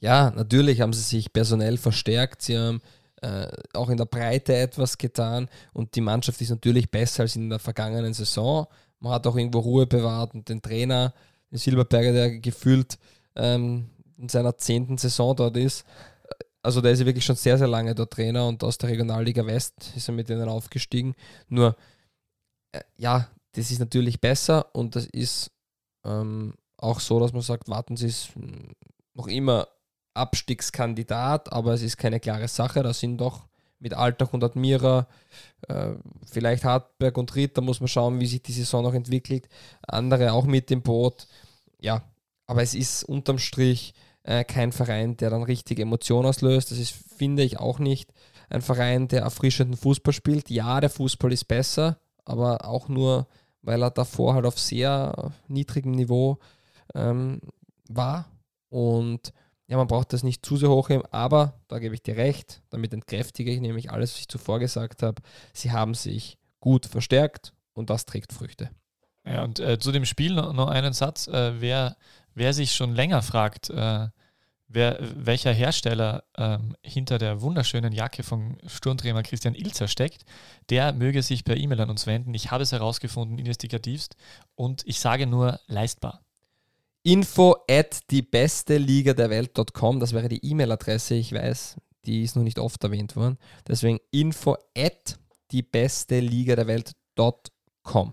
ja, 0.00 0.32
natürlich 0.32 0.80
haben 0.80 0.92
sie 0.92 1.02
sich 1.02 1.32
personell 1.32 1.78
verstärkt, 1.78 2.42
sie 2.42 2.58
haben 2.58 2.82
äh, 3.22 3.48
auch 3.72 3.88
in 3.88 3.96
der 3.96 4.04
Breite 4.04 4.54
etwas 4.54 4.98
getan 4.98 5.48
und 5.72 5.94
die 5.94 6.00
Mannschaft 6.00 6.40
ist 6.40 6.50
natürlich 6.50 6.90
besser 6.90 7.22
als 7.22 7.36
in 7.36 7.48
der 7.50 7.58
vergangenen 7.58 8.14
Saison. 8.14 8.66
Man 9.00 9.12
hat 9.12 9.26
auch 9.26 9.36
irgendwo 9.36 9.60
Ruhe 9.60 9.86
bewahrt 9.86 10.34
und 10.34 10.48
den 10.48 10.62
Trainer, 10.62 11.14
den 11.50 11.58
Silberberger, 11.58 12.12
der 12.12 12.38
gefühlt 12.38 12.98
ähm, 13.34 13.88
in 14.18 14.28
seiner 14.28 14.56
zehnten 14.56 14.98
Saison 14.98 15.34
dort 15.34 15.56
ist, 15.56 15.84
also 16.62 16.80
der 16.80 16.92
ist 16.92 17.00
ja 17.00 17.06
wirklich 17.06 17.24
schon 17.24 17.36
sehr, 17.36 17.58
sehr 17.58 17.66
lange 17.66 17.94
der 17.94 18.08
Trainer 18.08 18.46
und 18.46 18.62
aus 18.62 18.78
der 18.78 18.90
Regionalliga 18.90 19.44
West 19.44 19.92
ist 19.96 20.08
er 20.08 20.14
mit 20.14 20.28
denen 20.28 20.48
aufgestiegen. 20.48 21.14
Nur, 21.48 21.76
äh, 22.72 22.80
ja, 22.96 23.28
das 23.52 23.70
ist 23.70 23.80
natürlich 23.80 24.20
besser 24.20 24.74
und 24.74 24.94
das 24.96 25.06
ist 25.06 25.50
ähm, 26.04 26.54
auch 26.76 27.00
so, 27.00 27.18
dass 27.20 27.32
man 27.32 27.42
sagt, 27.42 27.68
warten 27.68 27.96
Sie 27.96 28.06
ist 28.06 28.30
noch 29.14 29.26
immer 29.26 29.68
Abstiegskandidat, 30.14 31.52
aber 31.52 31.74
es 31.74 31.82
ist 31.82 31.96
keine 31.96 32.20
klare 32.20 32.48
Sache. 32.48 32.82
Da 32.82 32.92
sind 32.92 33.18
doch 33.18 33.46
mit 33.78 33.94
Altach 33.94 34.32
und 34.32 34.44
Admira, 34.44 35.08
äh, 35.68 35.94
vielleicht 36.24 36.64
Hartberg 36.64 37.18
und 37.18 37.34
Ritter, 37.34 37.60
muss 37.62 37.80
man 37.80 37.88
schauen, 37.88 38.20
wie 38.20 38.26
sich 38.26 38.42
die 38.42 38.52
Saison 38.52 38.84
noch 38.84 38.94
entwickelt. 38.94 39.48
Andere 39.82 40.32
auch 40.32 40.44
mit 40.44 40.70
dem 40.70 40.82
Boot. 40.82 41.26
Ja, 41.80 42.02
aber 42.46 42.62
es 42.62 42.74
ist 42.74 43.02
unterm 43.04 43.38
Strich 43.38 43.94
äh, 44.22 44.44
kein 44.44 44.72
Verein, 44.72 45.16
der 45.16 45.30
dann 45.30 45.42
richtig 45.42 45.80
Emotionen 45.80 46.28
auslöst. 46.28 46.70
Das 46.70 46.78
ist, 46.78 46.92
finde 46.92 47.42
ich, 47.42 47.58
auch 47.58 47.78
nicht 47.78 48.12
ein 48.50 48.62
Verein, 48.62 49.08
der 49.08 49.22
erfrischenden 49.22 49.76
Fußball 49.76 50.12
spielt. 50.12 50.50
Ja, 50.50 50.80
der 50.80 50.90
Fußball 50.90 51.32
ist 51.32 51.48
besser, 51.48 51.98
aber 52.24 52.64
auch 52.66 52.88
nur, 52.88 53.26
weil 53.62 53.82
er 53.82 53.90
davor 53.90 54.34
halt 54.34 54.46
auf 54.46 54.58
sehr 54.58 55.32
niedrigem 55.48 55.92
Niveau 55.92 56.38
ähm, 56.94 57.40
war. 57.88 58.26
Und 58.68 59.32
ja, 59.66 59.76
man 59.76 59.86
braucht 59.86 60.12
das 60.12 60.22
nicht 60.22 60.44
zu 60.44 60.56
sehr 60.56 60.70
hochheben, 60.70 61.06
aber 61.12 61.60
da 61.68 61.78
gebe 61.78 61.94
ich 61.94 62.02
dir 62.02 62.16
recht, 62.16 62.62
damit 62.70 62.92
entkräftige 62.92 63.50
ich 63.50 63.60
nämlich 63.60 63.90
alles, 63.90 64.12
was 64.12 64.20
ich 64.20 64.28
zuvor 64.28 64.58
gesagt 64.58 65.02
habe. 65.02 65.22
Sie 65.52 65.72
haben 65.72 65.94
sich 65.94 66.38
gut 66.60 66.86
verstärkt 66.86 67.52
und 67.72 67.90
das 67.90 68.04
trägt 68.06 68.32
Früchte. 68.32 68.70
Ja, 69.24 69.44
und 69.44 69.60
äh, 69.60 69.78
zu 69.78 69.92
dem 69.92 70.04
Spiel 70.04 70.34
noch, 70.34 70.52
noch 70.52 70.68
einen 70.68 70.92
Satz. 70.92 71.28
Äh, 71.28 71.60
wer 71.60 71.96
Wer 72.34 72.54
sich 72.54 72.72
schon 72.72 72.94
länger 72.94 73.22
fragt, 73.22 73.70
äh, 73.70 74.08
wer, 74.68 74.98
welcher 75.00 75.52
Hersteller 75.52 76.24
ähm, 76.36 76.76
hinter 76.82 77.18
der 77.18 77.42
wunderschönen 77.42 77.92
Jacke 77.92 78.22
von 78.22 78.56
Sturmtrainer 78.66 79.22
Christian 79.22 79.54
Ilzer 79.54 79.88
steckt, 79.88 80.24
der 80.70 80.92
möge 80.92 81.22
sich 81.22 81.44
per 81.44 81.56
E-Mail 81.56 81.82
an 81.82 81.90
uns 81.90 82.06
wenden. 82.06 82.34
Ich 82.34 82.50
habe 82.50 82.62
es 82.62 82.72
herausgefunden, 82.72 83.38
investigativst 83.38 84.16
und 84.54 84.82
ich 84.86 84.98
sage 84.98 85.26
nur 85.26 85.60
leistbar. 85.66 86.22
Info 87.02 87.56
at 87.68 88.00
die 88.10 88.22
beste 88.22 88.78
Liga 88.78 89.12
der 89.12 89.30
Welt.com, 89.30 90.00
das 90.00 90.12
wäre 90.12 90.28
die 90.28 90.44
E-Mail-Adresse, 90.44 91.14
ich 91.14 91.32
weiß, 91.32 91.76
die 92.04 92.22
ist 92.22 92.36
noch 92.36 92.44
nicht 92.44 92.58
oft 92.58 92.82
erwähnt 92.84 93.16
worden. 93.16 93.38
Deswegen 93.66 93.98
info 94.10 94.56
at 94.76 95.18
die 95.50 95.62
beste 95.62 96.20
Liga 96.20 96.56
der 96.56 96.66
Welt.com. 96.66 98.12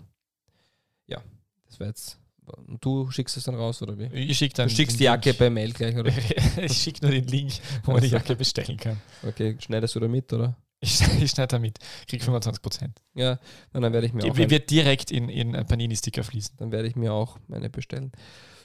Ja, 1.08 1.22
das 1.68 1.80
wäre 1.80 1.90
jetzt 1.90 2.20
und 2.68 2.84
du 2.84 3.10
schickst 3.12 3.38
es 3.38 3.44
dann 3.44 3.56
raus, 3.56 3.82
oder 3.82 3.98
wie? 3.98 4.06
Ich 4.14 4.38
schick 4.38 4.54
dann 4.54 4.68
du 4.68 4.76
schickst 4.76 5.00
die 5.00 5.06
Jacke 5.06 5.34
per 5.34 5.50
Mail 5.50 5.72
gleich, 5.72 5.96
oder? 5.96 6.12
ich 6.58 6.78
schicke 6.78 7.06
nur 7.06 7.12
den 7.12 7.28
Link, 7.28 7.54
wo 7.84 7.92
man 7.92 8.02
die 8.02 8.08
Jacke 8.08 8.36
bestellen 8.36 8.78
kann. 8.78 9.00
Okay, 9.24 9.56
schneidest 9.60 9.96
du 9.96 10.00
da 10.00 10.08
mit, 10.08 10.32
oder? 10.34 10.56
Ich, 10.82 11.02
ich 11.22 11.32
schneide 11.32 11.48
da 11.48 11.60
mit, 11.60 11.78
krieg 12.08 12.24
25 12.24 12.62
Prozent. 12.62 13.02
Ja, 13.14 13.40
dann, 13.74 13.92
werde 13.92 14.08
ich 14.08 14.14
mir 14.14 14.22
die, 14.22 14.32
auch. 14.32 14.38
Wird 14.38 14.70
direkt 14.70 15.12
in, 15.12 15.28
in 15.28 15.52
Panini-Sticker 15.52 16.24
fließen. 16.24 16.56
Dann 16.58 16.72
werde 16.72 16.88
ich 16.88 16.96
mir 16.96 17.14
auch 17.14 17.38
meine 17.48 17.70
bestellen. 17.70 18.12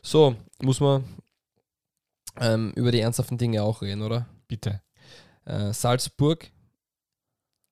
So, 0.06 0.36
muss 0.60 0.80
man 0.80 1.02
ähm, 2.38 2.72
über 2.76 2.92
die 2.92 3.00
ernsthaften 3.00 3.38
Dinge 3.38 3.62
auch 3.62 3.80
reden, 3.80 4.02
oder? 4.02 4.26
Bitte. 4.46 4.82
Äh, 5.46 5.72
Salzburg, 5.72 6.50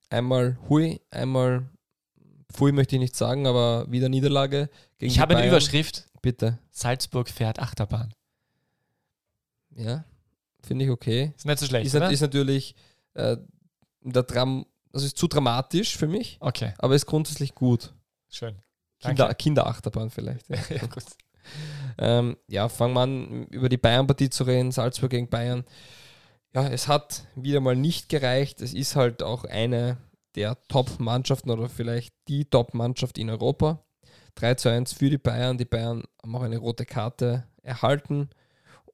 einmal 0.08 0.56
Hui, 0.68 0.98
einmal 1.10 1.68
Pfui 2.50 2.72
möchte 2.72 2.96
ich 2.96 3.00
nicht 3.00 3.16
sagen, 3.16 3.46
aber 3.46 3.90
wieder 3.92 4.08
Niederlage. 4.08 4.70
ich 4.98 5.18
habe 5.20 5.36
eine 5.36 5.46
Überschrift. 5.46 6.08
Bitte. 6.22 6.58
Salzburg 6.70 7.28
fährt 7.28 7.58
Achterbahn. 7.58 8.14
Ja, 9.74 10.04
finde 10.62 10.86
ich 10.86 10.90
okay. 10.90 11.32
Ist 11.36 11.44
nicht 11.44 11.58
so 11.58 11.66
schlecht, 11.66 11.86
Ist, 11.86 11.94
oder? 11.94 12.10
ist 12.10 12.20
natürlich 12.22 12.74
äh, 13.14 13.36
der 14.02 14.22
Dram, 14.22 14.64
das 14.90 15.02
ist 15.02 15.18
zu 15.18 15.28
dramatisch 15.28 15.96
für 15.98 16.06
mich, 16.06 16.38
Okay, 16.40 16.72
aber 16.78 16.94
ist 16.94 17.04
grundsätzlich 17.06 17.54
gut. 17.54 17.92
schön. 18.30 18.56
Kinder. 19.00 19.34
Kinderachterbahn 19.34 20.08
vielleicht. 20.10 20.48
Ja, 20.48 20.56
gut. 20.86 21.04
Ähm, 21.98 22.36
ja 22.48 22.68
fangen 22.68 22.94
wir 22.94 23.00
an, 23.00 23.46
über 23.46 23.68
die 23.68 23.76
Bayern-Partie 23.76 24.30
zu 24.30 24.44
reden, 24.44 24.72
Salzburg 24.72 25.10
gegen 25.10 25.28
Bayern. 25.28 25.64
Ja, 26.54 26.68
es 26.68 26.88
hat 26.88 27.24
wieder 27.34 27.60
mal 27.60 27.76
nicht 27.76 28.08
gereicht. 28.08 28.60
Es 28.60 28.74
ist 28.74 28.94
halt 28.96 29.22
auch 29.22 29.44
eine 29.44 29.96
der 30.34 30.58
Top-Mannschaften 30.68 31.50
oder 31.50 31.68
vielleicht 31.68 32.14
die 32.28 32.44
Top-Mannschaft 32.44 33.18
in 33.18 33.30
Europa. 33.30 33.82
3 34.34 34.54
zu 34.54 34.70
1 34.70 34.92
für 34.92 35.10
die 35.10 35.18
Bayern. 35.18 35.58
Die 35.58 35.64
Bayern 35.64 36.04
haben 36.22 36.36
auch 36.36 36.42
eine 36.42 36.58
rote 36.58 36.86
Karte 36.86 37.44
erhalten. 37.62 38.30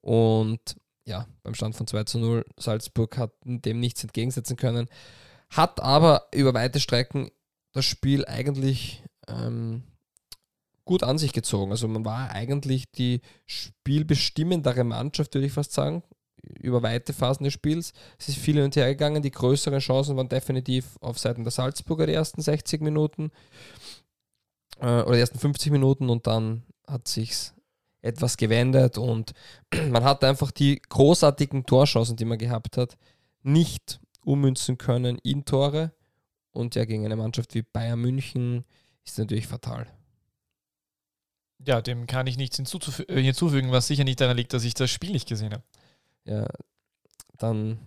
Und 0.01 0.77
ja, 1.05 1.27
beim 1.43 1.55
Stand 1.55 1.75
von 1.75 1.87
2 1.87 2.03
zu 2.03 2.19
0, 2.19 2.45
Salzburg 2.57 3.17
hat 3.17 3.31
dem 3.43 3.79
nichts 3.79 4.03
entgegensetzen 4.03 4.57
können. 4.57 4.87
Hat 5.49 5.81
aber 5.81 6.27
über 6.33 6.53
weite 6.53 6.79
Strecken 6.79 7.31
das 7.73 7.85
Spiel 7.85 8.25
eigentlich 8.25 9.03
ähm, 9.27 9.83
gut 10.89 11.03
an 11.03 11.19
sich 11.19 11.33
gezogen. 11.33 11.69
Also 11.69 11.87
man 11.87 12.03
war 12.03 12.31
eigentlich 12.31 12.89
die 12.91 13.21
spielbestimmendere 13.45 14.83
Mannschaft, 14.83 15.35
würde 15.35 15.45
ich 15.45 15.53
fast 15.53 15.71
sagen 15.71 16.01
über 16.59 16.81
weite 16.81 17.13
Phasen 17.13 17.43
des 17.43 17.53
Spiels. 17.53 17.93
Es 18.17 18.29
ist 18.29 18.39
viel 18.39 18.55
hin 18.55 18.63
und 18.63 18.75
her 18.75 18.87
gegangen. 18.87 19.21
Die 19.21 19.29
größeren 19.29 19.81
Chancen 19.81 20.17
waren 20.17 20.29
definitiv 20.29 20.97
auf 20.99 21.19
Seiten 21.19 21.43
der 21.43 21.51
Salzburger 21.51 22.07
die 22.07 22.13
ersten 22.13 22.41
60 22.41 22.81
Minuten 22.81 23.29
äh, 24.79 25.03
oder 25.03 25.13
die 25.13 25.19
ersten 25.19 25.37
50 25.37 25.71
Minuten 25.71 26.09
und 26.09 26.25
dann 26.25 26.63
hat 26.87 27.07
sich 27.07 27.51
etwas 28.01 28.35
gewendet 28.37 28.97
und 28.97 29.33
man 29.91 30.03
hat 30.03 30.23
einfach 30.23 30.49
die 30.49 30.81
großartigen 30.89 31.67
Torchancen, 31.67 32.15
die 32.15 32.25
man 32.25 32.39
gehabt 32.39 32.77
hat, 32.77 32.97
nicht 33.43 33.99
ummünzen 34.25 34.79
können 34.79 35.19
in 35.19 35.45
Tore. 35.45 35.91
Und 36.49 36.73
ja, 36.73 36.85
gegen 36.85 37.05
eine 37.05 37.15
Mannschaft 37.15 37.53
wie 37.53 37.61
Bayern 37.61 38.01
München 38.01 38.65
ist 39.05 39.19
natürlich 39.19 39.45
fatal. 39.45 39.85
Ja, 41.65 41.81
dem 41.81 42.07
kann 42.07 42.27
ich 42.27 42.37
nichts 42.37 42.55
hinzuzufü 42.55 43.03
äh, 43.03 43.21
hinzufügen, 43.21 43.71
was 43.71 43.87
sicher 43.87 44.03
nicht 44.03 44.21
daran 44.21 44.37
liegt, 44.37 44.53
dass 44.53 44.63
ich 44.63 44.73
das 44.73 44.89
Spiel 44.89 45.11
nicht 45.11 45.27
gesehen 45.27 45.53
habe. 45.53 45.63
Ja, 46.25 46.47
dann, 47.37 47.79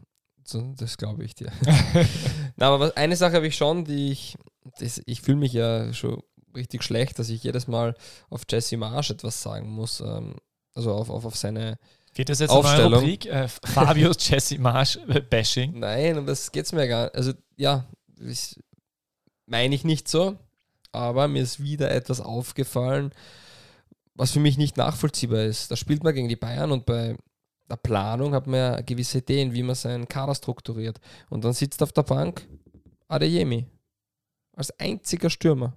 das 0.77 0.99
glaube 0.99 1.25
ich 1.25 1.35
dir. 1.35 1.53
Na, 2.57 2.69
aber 2.69 2.81
was, 2.81 2.97
eine 2.97 3.17
Sache 3.17 3.37
habe 3.37 3.47
ich 3.47 3.57
schon, 3.57 3.85
die 3.85 4.13
ich, 4.13 4.37
das, 4.79 5.01
ich 5.07 5.23
fühle 5.23 5.39
mich 5.39 5.53
ja 5.53 5.93
schon 5.93 6.23
richtig 6.55 6.83
schlecht, 6.83 7.19
dass 7.19 7.31
ich 7.31 7.43
jedes 7.43 7.67
Mal 7.67 7.95
auf 8.29 8.43
Jesse 8.49 8.77
Marsch 8.77 9.11
etwas 9.11 9.43
sagen 9.43 9.71
muss. 9.71 10.01
Ähm, 10.01 10.37
also 10.75 10.93
auf, 10.93 11.11
auf, 11.11 11.25
auf 11.25 11.37
seine 11.37 11.79
Geht 12.15 12.29
das 12.29 12.41
jetzt 12.41 12.51
Aufstellung. 12.51 12.93
eine 12.93 12.97
Rubrik? 12.97 13.27
Äh, 13.27 13.49
Fabius 13.49 14.17
Jesse 14.29 14.59
Marsch 14.59 14.99
äh, 15.09 15.21
Bashing? 15.21 15.79
Nein, 15.79 16.19
um 16.19 16.27
das 16.27 16.53
geht 16.53 16.67
es 16.67 16.73
mir 16.73 16.87
gar 16.89 17.05
nicht. 17.05 17.15
Also 17.15 17.33
ja, 17.57 17.87
meine 19.47 19.75
ich 19.75 19.85
nicht 19.85 20.09
so, 20.09 20.37
aber 20.93 21.29
mir 21.29 21.43
ist 21.43 21.63
wieder 21.63 21.91
etwas 21.91 22.21
aufgefallen, 22.21 23.13
was 24.15 24.33
für 24.33 24.41
mich 24.41 24.59
nicht 24.59 24.77
nachvollziehbar 24.77 25.45
ist. 25.45 25.71
Da 25.71 25.77
spielt 25.77 26.05
man 26.05 26.15
gegen 26.15 26.29
die 26.29 26.37
Bayern 26.37 26.73
und 26.73 26.87
bei 26.87 27.17
der 27.69 27.77
Planung 27.77 28.35
hat 28.35 28.47
man 28.47 28.59
ja 28.59 28.81
gewisse 28.81 29.19
Ideen, 29.19 29.55
wie 29.55 29.63
man 29.63 29.75
seinen 29.75 30.09
Kader 30.09 30.35
strukturiert. 30.35 31.01
Und 31.31 31.45
dann 31.45 31.53
sitzt 31.53 31.83
auf 31.83 31.93
der 31.93 32.03
Bank 32.03 32.47
Adeyemi 33.09 33.67
als 34.55 34.79
einziger 34.79 35.31
Stürmer. 35.31 35.75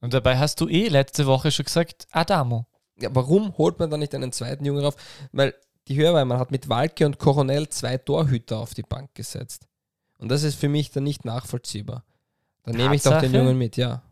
Und 0.00 0.14
dabei 0.14 0.38
hast 0.38 0.60
du 0.60 0.68
eh 0.68 0.88
letzte 0.88 1.26
Woche 1.26 1.50
schon 1.50 1.64
gesagt, 1.64 2.06
Adamo. 2.10 2.66
Ja, 3.00 3.08
warum 3.12 3.56
holt 3.58 3.78
man 3.78 3.90
dann 3.90 4.00
nicht 4.00 4.14
einen 4.14 4.32
zweiten 4.32 4.64
Jungen 4.64 4.84
rauf? 4.84 4.96
Weil 5.32 5.54
die 5.88 5.96
Hörweil, 5.96 6.24
man 6.24 6.38
hat 6.38 6.50
mit 6.50 6.68
Walke 6.68 7.06
und 7.06 7.18
Coronel 7.18 7.68
zwei 7.68 7.98
Torhüter 7.98 8.58
auf 8.58 8.74
die 8.74 8.82
Bank 8.82 9.14
gesetzt. 9.14 9.66
Und 10.18 10.30
das 10.30 10.42
ist 10.42 10.54
für 10.54 10.68
mich 10.68 10.90
dann 10.90 11.04
nicht 11.04 11.24
nachvollziehbar. 11.24 12.04
Dann 12.62 12.76
nehme 12.76 12.94
ich 12.94 13.02
doch 13.02 13.12
den 13.12 13.20
Tatsache? 13.22 13.36
Jungen 13.36 13.58
mit, 13.58 13.76
ja. 13.76 14.02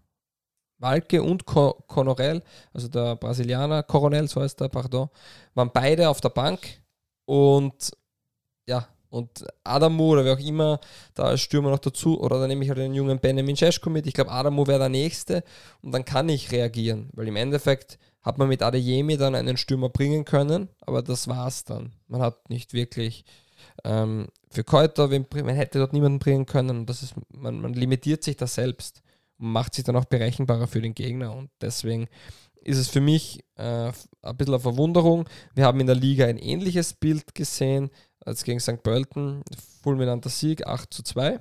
Walke 0.82 1.22
und 1.22 1.46
Co 1.46 1.82
Coronel, 1.86 2.42
also 2.74 2.88
der 2.88 3.16
Brasilianer, 3.16 3.82
Coronel, 3.82 4.28
so 4.28 4.42
heißt 4.42 4.60
der, 4.60 4.68
pardon, 4.68 5.08
waren 5.54 5.70
beide 5.72 6.08
auf 6.08 6.20
der 6.20 6.30
Bank 6.30 6.60
und 7.24 7.92
ja, 8.66 8.88
und 9.08 9.44
Adamu 9.62 10.12
oder 10.12 10.24
wer 10.24 10.34
auch 10.34 10.38
immer 10.38 10.80
da 11.14 11.24
als 11.24 11.42
Stürmer 11.42 11.70
noch 11.70 11.78
dazu, 11.78 12.20
oder 12.20 12.40
dann 12.40 12.48
nehme 12.48 12.64
ich 12.64 12.70
halt 12.70 12.78
den 12.78 12.94
jungen 12.94 13.20
Benjamin 13.20 13.56
Cesko 13.56 13.90
mit. 13.90 14.06
Ich 14.06 14.14
glaube, 14.14 14.30
Adamu 14.30 14.66
wäre 14.66 14.78
der 14.78 14.88
Nächste 14.88 15.44
und 15.82 15.92
dann 15.92 16.04
kann 16.04 16.28
ich 16.28 16.50
reagieren, 16.50 17.10
weil 17.12 17.28
im 17.28 17.36
Endeffekt 17.36 17.98
hat 18.22 18.38
man 18.38 18.48
mit 18.48 18.62
Adeyemi 18.62 19.16
dann 19.16 19.34
einen 19.34 19.56
Stürmer 19.56 19.90
bringen 19.90 20.24
können, 20.24 20.68
aber 20.80 21.02
das 21.02 21.28
war's 21.28 21.64
dann. 21.64 21.92
Man 22.08 22.22
hat 22.22 22.48
nicht 22.48 22.72
wirklich 22.72 23.24
ähm, 23.84 24.28
für 24.50 24.64
Keuter, 24.64 25.08
man 25.08 25.48
hätte 25.48 25.78
dort 25.78 25.92
niemanden 25.92 26.18
bringen 26.18 26.46
können 26.46 26.86
das 26.86 27.02
ist, 27.02 27.14
man, 27.28 27.60
man 27.60 27.74
limitiert 27.74 28.22
sich 28.24 28.36
da 28.36 28.46
selbst 28.46 29.02
macht 29.42 29.74
sich 29.74 29.84
dann 29.84 29.96
auch 29.96 30.04
berechenbarer 30.04 30.68
für 30.68 30.80
den 30.80 30.94
Gegner 30.94 31.34
und 31.34 31.50
deswegen 31.60 32.08
ist 32.62 32.78
es 32.78 32.88
für 32.88 33.00
mich 33.00 33.44
äh, 33.56 33.90
ein 34.22 34.36
bisschen 34.36 34.54
eine 34.54 34.60
Verwunderung. 34.60 35.28
Wir 35.54 35.64
haben 35.64 35.80
in 35.80 35.86
der 35.86 35.96
Liga 35.96 36.26
ein 36.26 36.38
ähnliches 36.38 36.94
Bild 36.94 37.34
gesehen. 37.34 37.90
als 38.24 38.44
gegen 38.44 38.60
St. 38.60 38.84
Pölten, 38.84 39.42
fulminanter 39.82 40.30
Sieg, 40.30 40.64
8 40.64 40.94
zu 40.94 41.02
2. 41.02 41.40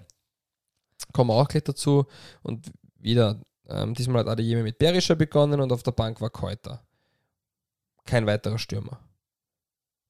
Kommen 1.13 1.29
wir 1.29 1.35
auch 1.35 1.47
gleich 1.47 1.63
dazu. 1.63 2.07
Und 2.41 2.71
wieder, 2.97 3.39
ähm, 3.67 3.93
diesmal 3.93 4.21
hat 4.21 4.29
Adeyemi 4.29 4.63
mit 4.63 4.79
Berischer 4.79 5.15
begonnen 5.15 5.61
und 5.61 5.71
auf 5.71 5.83
der 5.83 5.91
Bank 5.91 6.21
war 6.21 6.31
Keuter. 6.31 6.83
Kein 8.05 8.25
weiterer 8.25 8.57
Stürmer. 8.57 8.99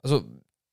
Also 0.01 0.23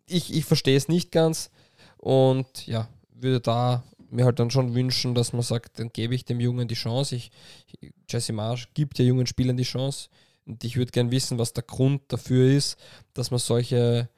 ich, 0.07 0.33
ich 0.33 0.44
verstehe 0.44 0.76
es 0.76 0.87
nicht 0.87 1.11
ganz 1.11 1.50
und 1.96 2.68
ja, 2.68 2.88
würde 3.11 3.40
da 3.40 3.83
mir 4.11 4.25
halt 4.25 4.38
dann 4.38 4.51
schon 4.51 4.75
wünschen, 4.75 5.14
dass 5.14 5.33
man 5.33 5.42
sagt, 5.42 5.79
dann 5.79 5.90
gebe 5.92 6.14
ich 6.14 6.25
dem 6.25 6.40
Jungen 6.40 6.68
die 6.68 6.75
Chance. 6.75 7.16
Ich, 7.16 7.31
Jesse 8.09 8.33
Marsch 8.33 8.68
gibt 8.75 8.99
ja 8.99 9.05
jungen 9.05 9.27
Spielern 9.27 9.57
die 9.57 9.64
Chance 9.64 10.09
und 10.47 10.64
ich 10.64 10.77
würde 10.77 10.92
gerne 10.92 11.11
wissen, 11.11 11.38
was 11.38 11.53
der 11.53 11.64
Grund 11.64 12.03
dafür 12.09 12.51
ist, 12.51 12.79
dass 13.14 13.31
man 13.31 13.38
solche 13.38 14.09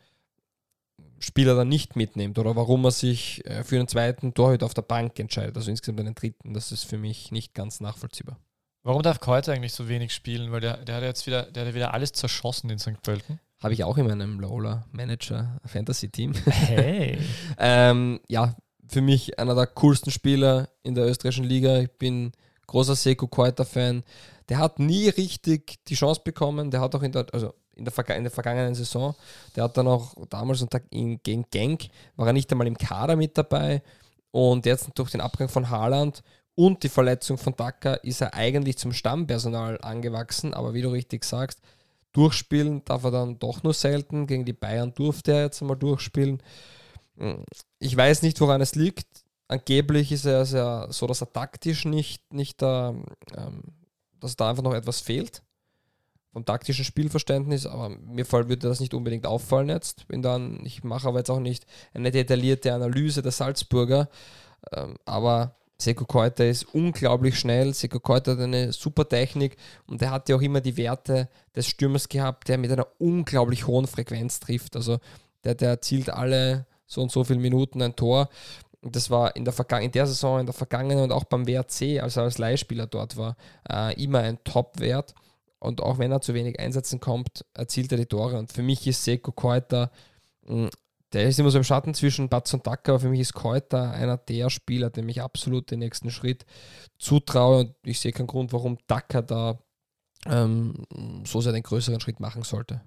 Spieler 1.18 1.54
dann 1.54 1.68
nicht 1.68 1.96
mitnimmt 1.96 2.38
oder 2.38 2.56
warum 2.56 2.84
er 2.84 2.90
sich 2.90 3.44
äh, 3.46 3.62
für 3.62 3.76
einen 3.76 3.88
zweiten 3.88 4.32
Torhüter 4.32 4.66
auf 4.66 4.74
der 4.74 4.82
Bank 4.82 5.18
entscheidet, 5.18 5.56
also 5.56 5.70
insgesamt 5.70 6.00
einen 6.00 6.14
dritten. 6.14 6.54
Das 6.54 6.72
ist 6.72 6.84
für 6.84 6.98
mich 6.98 7.30
nicht 7.30 7.54
ganz 7.54 7.80
nachvollziehbar. 7.80 8.38
Warum 8.82 9.02
darf 9.02 9.20
Keuter 9.20 9.52
eigentlich 9.52 9.74
so 9.74 9.88
wenig 9.88 10.14
spielen? 10.14 10.52
Weil 10.52 10.60
der, 10.60 10.78
der 10.78 10.96
hat 10.96 11.02
jetzt 11.02 11.26
wieder, 11.26 11.42
der 11.42 11.66
hat 11.66 11.74
wieder 11.74 11.92
alles 11.92 12.12
zerschossen 12.12 12.70
in 12.70 12.78
St. 12.78 13.02
Pölten. 13.02 13.38
Habe 13.62 13.74
ich 13.74 13.84
auch 13.84 13.98
in 13.98 14.06
meinem 14.06 14.40
Lola 14.40 14.86
Manager 14.90 15.60
Fantasy 15.66 16.08
Team. 16.08 16.32
Hey. 16.46 17.18
ähm, 17.58 18.20
ja, 18.26 18.56
für 18.90 19.00
mich 19.00 19.38
einer 19.38 19.54
der 19.54 19.66
coolsten 19.66 20.10
Spieler 20.10 20.68
in 20.82 20.94
der 20.94 21.06
österreichischen 21.06 21.44
Liga. 21.44 21.78
Ich 21.78 21.90
bin 21.92 22.32
großer 22.66 22.96
Seko 22.96 23.28
Keuter-Fan. 23.28 24.02
Der 24.48 24.58
hat 24.58 24.78
nie 24.78 25.08
richtig 25.08 25.78
die 25.86 25.94
Chance 25.94 26.20
bekommen. 26.24 26.70
Der 26.70 26.80
hat 26.80 26.94
auch 26.94 27.02
in 27.02 27.12
der, 27.12 27.26
also 27.32 27.54
in 27.76 27.84
der, 27.84 28.16
in 28.16 28.24
der 28.24 28.30
vergangenen 28.30 28.74
Saison, 28.74 29.14
der 29.56 29.64
hat 29.64 29.76
dann 29.76 29.86
auch 29.86 30.14
damals 30.28 30.64
in, 30.90 31.22
gegen 31.22 31.46
Genk, 31.50 31.88
war 32.16 32.26
er 32.26 32.32
nicht 32.32 32.50
einmal 32.50 32.66
im 32.66 32.76
Kader 32.76 33.16
mit 33.16 33.38
dabei. 33.38 33.82
Und 34.32 34.66
jetzt 34.66 34.90
durch 34.94 35.10
den 35.10 35.20
Abgang 35.20 35.48
von 35.48 35.70
Haaland 35.70 36.22
und 36.54 36.82
die 36.82 36.88
Verletzung 36.88 37.38
von 37.38 37.56
Daka 37.56 37.94
ist 37.94 38.20
er 38.20 38.34
eigentlich 38.34 38.76
zum 38.76 38.92
Stammpersonal 38.92 39.78
angewachsen. 39.80 40.52
Aber 40.52 40.74
wie 40.74 40.82
du 40.82 40.90
richtig 40.90 41.24
sagst, 41.24 41.60
durchspielen 42.12 42.84
darf 42.84 43.04
er 43.04 43.12
dann 43.12 43.38
doch 43.38 43.62
nur 43.62 43.74
selten. 43.74 44.26
Gegen 44.26 44.44
die 44.44 44.52
Bayern 44.52 44.92
durfte 44.94 45.32
er 45.32 45.42
jetzt 45.44 45.62
einmal 45.62 45.78
durchspielen. 45.78 46.42
Ich 47.80 47.96
weiß 47.96 48.22
nicht, 48.22 48.40
woran 48.40 48.60
es 48.60 48.76
liegt. 48.76 49.24
Angeblich 49.48 50.12
ist 50.12 50.26
er 50.26 50.46
sehr 50.46 50.86
so, 50.90 51.06
dass 51.08 51.22
er 51.22 51.32
taktisch 51.32 51.84
nicht, 51.84 52.32
nicht 52.32 52.62
da, 52.62 52.94
ähm, 53.36 53.62
dass 54.20 54.36
da 54.36 54.50
einfach 54.50 54.62
noch 54.62 54.74
etwas 54.74 55.00
fehlt 55.00 55.42
vom 56.32 56.44
taktischen 56.44 56.84
Spielverständnis, 56.84 57.66
aber 57.66 57.88
mir 57.88 58.30
würde 58.30 58.56
das 58.56 58.80
nicht 58.80 58.94
unbedingt 58.94 59.26
auffallen 59.26 59.68
jetzt. 59.68 60.06
Bin 60.06 60.22
dann, 60.22 60.64
ich 60.64 60.84
mache 60.84 61.08
aber 61.08 61.18
jetzt 61.18 61.30
auch 61.30 61.40
nicht 61.40 61.66
eine 61.92 62.10
detaillierte 62.10 62.72
Analyse 62.72 63.22
der 63.22 63.32
Salzburger, 63.32 64.08
ähm, 64.72 64.96
aber 65.04 65.56
Seko 65.78 66.04
Keuter 66.04 66.46
ist 66.46 66.74
unglaublich 66.74 67.38
schnell. 67.38 67.74
Seko 67.74 68.00
Keuter 68.00 68.32
hat 68.32 68.40
eine 68.40 68.72
super 68.72 69.08
Technik 69.08 69.56
und 69.86 70.02
er 70.02 70.10
hat 70.10 70.28
ja 70.28 70.36
auch 70.36 70.42
immer 70.42 70.60
die 70.60 70.76
Werte 70.76 71.28
des 71.56 71.66
Stürmers 71.66 72.08
gehabt, 72.08 72.48
der 72.48 72.58
mit 72.58 72.70
einer 72.70 72.86
unglaublich 72.98 73.66
hohen 73.66 73.86
Frequenz 73.86 74.40
trifft. 74.40 74.76
Also 74.76 74.98
der, 75.42 75.54
der 75.54 75.70
erzielt 75.70 76.10
alle 76.10 76.66
so 76.90 77.00
und 77.00 77.12
so 77.12 77.24
viele 77.24 77.40
Minuten 77.40 77.80
ein 77.80 77.96
Tor. 77.96 78.28
Das 78.82 79.10
war 79.10 79.36
in 79.36 79.44
der, 79.44 79.52
Vergangen 79.52 79.84
in 79.84 79.92
der 79.92 80.06
Saison, 80.06 80.40
in 80.40 80.46
der 80.46 80.54
vergangenen 80.54 81.04
und 81.04 81.12
auch 81.12 81.24
beim 81.24 81.46
WRC, 81.46 82.02
als 82.02 82.16
er 82.16 82.24
als 82.24 82.38
Leihspieler 82.38 82.86
dort 82.86 83.16
war, 83.16 83.36
äh, 83.70 84.02
immer 84.02 84.20
ein 84.20 84.42
Top-Wert. 84.44 85.14
Und 85.58 85.82
auch 85.82 85.98
wenn 85.98 86.10
er 86.10 86.22
zu 86.22 86.32
wenig 86.32 86.58
Einsätzen 86.58 87.00
kommt, 87.00 87.44
erzielt 87.52 87.92
er 87.92 87.98
die 87.98 88.06
Tore. 88.06 88.38
Und 88.38 88.50
für 88.50 88.62
mich 88.62 88.86
ist 88.86 89.04
Seko 89.04 89.32
Keuter 89.32 89.90
hm, 90.46 90.70
der 91.12 91.24
ist 91.24 91.38
immer 91.38 91.50
so 91.50 91.58
im 91.58 91.64
Schatten 91.64 91.94
zwischen 91.94 92.28
Batz 92.28 92.54
und 92.54 92.66
Dacker, 92.66 92.92
aber 92.92 93.00
für 93.00 93.08
mich 93.08 93.20
ist 93.20 93.34
Keuter 93.34 93.90
einer 93.90 94.16
der 94.16 94.48
Spieler, 94.48 94.90
dem 94.90 95.08
ich 95.08 95.20
absolut 95.20 95.70
den 95.70 95.80
nächsten 95.80 96.10
Schritt 96.10 96.46
zutraue 96.98 97.60
und 97.60 97.74
ich 97.84 97.98
sehe 97.98 98.12
keinen 98.12 98.28
Grund, 98.28 98.52
warum 98.52 98.78
Dacker 98.86 99.22
da 99.22 99.58
ähm, 100.26 100.86
so 101.26 101.40
sehr 101.40 101.52
den 101.52 101.62
größeren 101.62 102.00
Schritt 102.00 102.20
machen 102.20 102.42
sollte. 102.42 102.82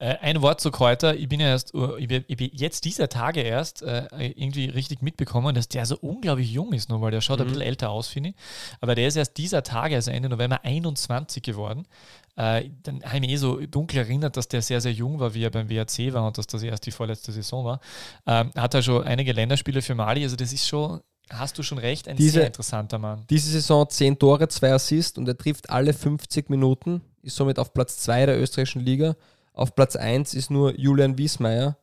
Äh, 0.00 0.16
ein 0.20 0.42
Wort 0.42 0.60
zu 0.60 0.72
Kräuter. 0.72 1.14
Ich 1.14 1.28
bin 1.28 1.38
ja 1.38 1.46
erst, 1.46 1.72
uh, 1.72 1.96
ich 1.96 2.08
bin, 2.08 2.24
jetzt 2.28 2.84
dieser 2.84 3.08
Tage 3.08 3.40
erst 3.40 3.82
äh, 3.82 4.06
irgendwie 4.18 4.66
richtig 4.66 5.02
mitbekommen, 5.02 5.54
dass 5.54 5.68
der 5.68 5.86
so 5.86 5.96
unglaublich 6.00 6.50
jung 6.50 6.72
ist, 6.72 6.88
nur 6.88 7.00
weil 7.00 7.12
der 7.12 7.20
schaut 7.20 7.38
mhm. 7.38 7.44
ein 7.44 7.48
bisschen 7.48 7.62
älter 7.62 7.90
aus, 7.90 8.08
finde 8.08 8.30
ich. 8.30 8.34
Aber 8.80 8.96
der 8.96 9.06
ist 9.06 9.16
erst 9.16 9.36
dieser 9.36 9.62
Tage, 9.62 9.94
also 9.94 10.10
Ende 10.10 10.28
November, 10.28 10.64
21 10.64 11.44
geworden. 11.44 11.86
Äh, 12.34 12.70
dann 12.82 13.04
habe 13.04 13.16
ich 13.16 13.20
mich 13.20 13.30
eh 13.30 13.36
so 13.36 13.60
dunkel 13.66 13.98
erinnert, 14.00 14.36
dass 14.36 14.48
der 14.48 14.62
sehr, 14.62 14.80
sehr 14.80 14.92
jung 14.92 15.20
war, 15.20 15.34
wie 15.34 15.44
er 15.44 15.50
beim 15.50 15.70
WRC 15.70 16.12
war 16.12 16.26
und 16.26 16.36
dass 16.38 16.48
das 16.48 16.64
erst 16.64 16.86
die 16.86 16.90
vorletzte 16.90 17.30
Saison 17.30 17.64
war. 17.64 17.80
Ähm, 18.26 18.50
hat 18.56 18.74
er 18.74 18.82
schon 18.82 19.04
einige 19.04 19.32
Länderspiele 19.32 19.80
für 19.80 19.94
Mali, 19.94 20.24
also 20.24 20.34
das 20.34 20.52
ist 20.52 20.66
schon, 20.66 21.00
hast 21.30 21.56
du 21.56 21.62
schon 21.62 21.78
recht, 21.78 22.08
ein 22.08 22.16
diese, 22.16 22.32
sehr 22.32 22.46
interessanter 22.46 22.98
Mann. 22.98 23.24
Diese 23.30 23.48
Saison 23.50 23.88
10 23.88 24.18
Tore, 24.18 24.48
2 24.48 24.72
Assists 24.72 25.16
und 25.16 25.28
er 25.28 25.38
trifft 25.38 25.70
alle 25.70 25.92
50 25.92 26.50
Minuten, 26.50 27.02
ist 27.22 27.36
somit 27.36 27.60
auf 27.60 27.72
Platz 27.72 27.98
2 27.98 28.26
der 28.26 28.40
österreichischen 28.40 28.84
Liga 28.84 29.14
auf 29.54 29.74
Platz 29.74 29.96
1 29.96 30.34
ist 30.34 30.50
nur 30.50 30.78
Julian 30.78 31.16
Wiesmeier 31.16 31.78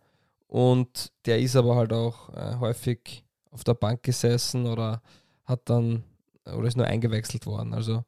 und 0.48 1.12
der 1.26 1.40
ist 1.40 1.56
aber 1.56 1.76
halt 1.76 1.94
auch 1.94 2.30
äh, 2.36 2.58
häufig 2.60 3.24
auf 3.50 3.64
der 3.64 3.74
Bank 3.74 4.04
gesessen 4.04 4.68
oder 4.68 5.02
hat 5.46 5.62
dann 5.70 6.04
oder 6.46 6.68
ist 6.68 6.78
nur 6.78 6.86
eingewechselt 6.86 7.46
worden. 7.46 7.74
Also 7.74 8.04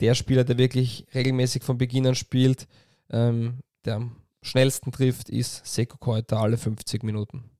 der 0.00 0.14
Spieler, 0.14 0.44
der 0.44 0.58
wirklich 0.58 1.06
regelmäßig 1.14 1.62
von 1.62 1.78
Beginn 1.78 2.06
an 2.06 2.14
spielt, 2.14 2.66
ähm, 3.10 3.60
der 3.84 3.96
am 3.96 4.16
schnellsten 4.42 4.90
trifft, 4.90 5.28
ist 5.28 5.64
Seko 5.66 5.98
Keuter 5.98 6.40
alle 6.40 6.56
50 6.56 7.02
Minuten. 7.02 7.50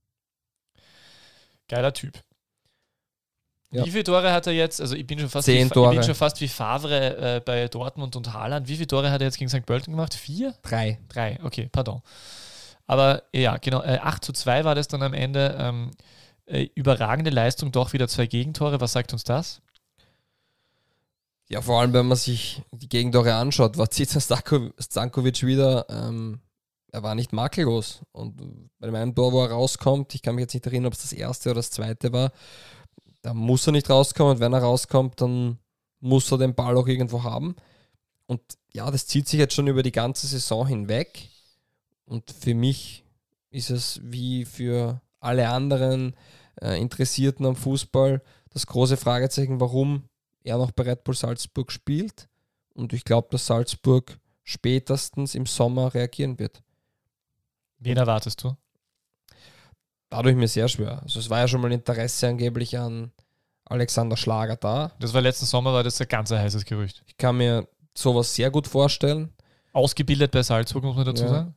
Geiler 1.68 1.92
Typ. 1.92 2.20
Ja. 3.73 3.87
Wie 3.87 3.91
viele 3.91 4.05
Tore 4.05 4.33
hat 4.33 4.47
er 4.47 4.53
jetzt? 4.53 4.81
Also 4.81 4.95
ich 4.95 5.07
bin 5.07 5.19
schon 5.19 5.31
fast, 5.31 5.47
Zehn 5.47 5.71
wie, 5.71 5.73
Tore. 5.73 5.93
Ich 5.93 5.99
bin 5.99 6.07
schon 6.07 6.15
fast 6.15 6.41
wie 6.41 6.49
Favre 6.49 7.37
äh, 7.37 7.41
bei 7.41 7.69
Dortmund 7.69 8.15
und 8.17 8.33
Haaland. 8.33 8.69
Wie 8.69 8.75
viele 8.75 8.87
Tore 8.87 9.11
hat 9.11 9.23
er 9.23 9.29
jetzt 9.29 9.39
gegen 9.39 9.49
St. 9.49 9.65
Pölten 9.65 9.93
gemacht? 9.93 10.13
Vier? 10.15 10.55
Drei. 10.63 10.99
Drei, 11.09 11.39
okay, 11.43 11.69
pardon. 11.73 12.03
Aber 12.87 13.23
ja, 13.33 13.57
genau, 13.57 13.83
äh, 13.83 13.99
8 14.03 14.25
zu 14.25 14.33
2 14.35 14.65
war 14.65 14.75
das 14.75 14.89
dann 14.89 15.03
am 15.03 15.15
Ende. 15.15 15.57
Ähm, 15.59 15.91
äh, 16.47 16.69
überragende 16.75 17.31
Leistung, 17.31 17.73
doch 17.73 17.93
wieder 17.95 18.09
zwei 18.09 18.27
Gegentore. 18.27 18.81
Was 18.81 18.93
sagt 18.93 19.13
uns 19.13 19.25
das? 19.25 19.63
Ja, 21.49 21.61
vor 21.61 21.81
allem, 21.81 21.93
wenn 21.93 22.07
man 22.07 22.17
sich 22.17 22.63
die 22.73 22.89
Gegentore 22.89 23.35
anschaut, 23.35 23.79
war 23.79 23.91
Zica 23.91 24.21
Stankovic 24.21 25.43
wieder, 25.45 25.87
ähm, 25.89 26.41
er 26.91 27.03
war 27.03 27.15
nicht 27.15 27.33
makellos. 27.33 28.03
Und 28.13 28.71
bei 28.79 28.91
meinem 28.91 29.15
Tor, 29.15 29.33
wo 29.33 29.43
er 29.43 29.51
rauskommt, 29.51 30.15
ich 30.15 30.23
kann 30.23 30.35
mich 30.35 30.43
jetzt 30.43 30.55
nicht 30.55 30.67
erinnern, 30.67 30.87
ob 30.89 30.93
es 30.93 31.03
das 31.03 31.13
erste 31.13 31.51
oder 31.51 31.61
das 31.61 31.71
zweite 31.71 32.13
war, 32.13 32.33
da 33.23 33.35
muss 33.35 33.67
er 33.67 33.73
nicht 33.73 33.89
rauskommen 33.89 34.35
und 34.35 34.41
wenn 34.41 34.53
er 34.53 34.63
rauskommt, 34.63 35.21
dann 35.21 35.59
muss 36.01 36.31
er 36.31 36.39
den 36.39 36.55
Ball 36.55 36.77
auch 36.77 36.89
irgendwo 36.89 37.23
haben. 37.23 37.55
Und 38.27 38.41
ja, 38.73 38.91
das 38.91 39.07
zieht 39.07 39.29
sich 39.29 39.39
jetzt 39.39 39.55
schon 39.55 39.69
über 39.69 39.83
die 39.83 39.93
ganze 39.93 40.27
Saison 40.27 40.67
hinweg. 40.67 41.31
Und 42.05 42.31
für 42.31 42.55
mich 42.55 43.05
ist 43.51 43.71
es 43.71 44.01
wie 44.03 44.45
für 44.45 45.01
alle 45.21 45.49
anderen 45.49 46.15
äh, 46.61 46.81
Interessierten 46.81 47.47
am 47.47 47.57
Fußball 47.57 48.23
das 48.51 48.67
große 48.67 48.97
Fragezeichen, 48.97 49.61
warum 49.61 50.09
er 50.43 50.59
noch 50.59 50.73
bei 50.73 50.83
Red 50.83 51.05
Bull 51.05 51.15
Salzburg 51.15 51.71
spielt. 51.71 52.29
Und 52.75 52.93
ich 52.93 53.05
glaube, 53.05 53.29
dass 53.31 53.47
Salzburg 53.47 54.19
spätestens 54.43 55.35
im 55.35 55.47
Sommer 55.47 55.95
reagieren 55.95 56.39
wird. 56.39 56.63
Wen 57.79 57.97
erwartest 57.97 58.43
du? 58.43 58.57
Dadurch 60.12 60.37
mir 60.37 60.48
sehr 60.48 60.68
schwer. 60.68 61.03
Also 61.03 61.18
es 61.18 61.31
war 61.31 61.40
ja 61.40 61.48
schon 61.48 61.61
mal 61.61 61.72
Interesse 61.72 62.29
angeblich 62.29 62.79
an 62.79 63.12
Alexander 63.64 64.16
Schlager 64.16 64.57
da. 64.57 64.92
Das 65.01 65.14
war 65.14 65.22
letzten 65.22 65.46
Sommer, 65.46 65.72
war 65.72 65.83
das 65.83 66.01
ein 66.01 66.09
ganz 66.09 66.31
heißes 66.31 66.64
Gerücht. 66.64 67.03
Ich 67.07 67.16
kann 67.16 67.38
mir 67.38 67.66
sowas 67.94 68.35
sehr 68.35 68.51
gut 68.51 68.68
vorstellen. 68.68 69.33
Ausgebildet 69.72 70.31
bei 70.31 70.42
Salzburg, 70.42 70.85
muss 70.85 70.96
man 70.96 71.07
dazu 71.07 71.25
ja. 71.25 71.29
sagen. 71.31 71.55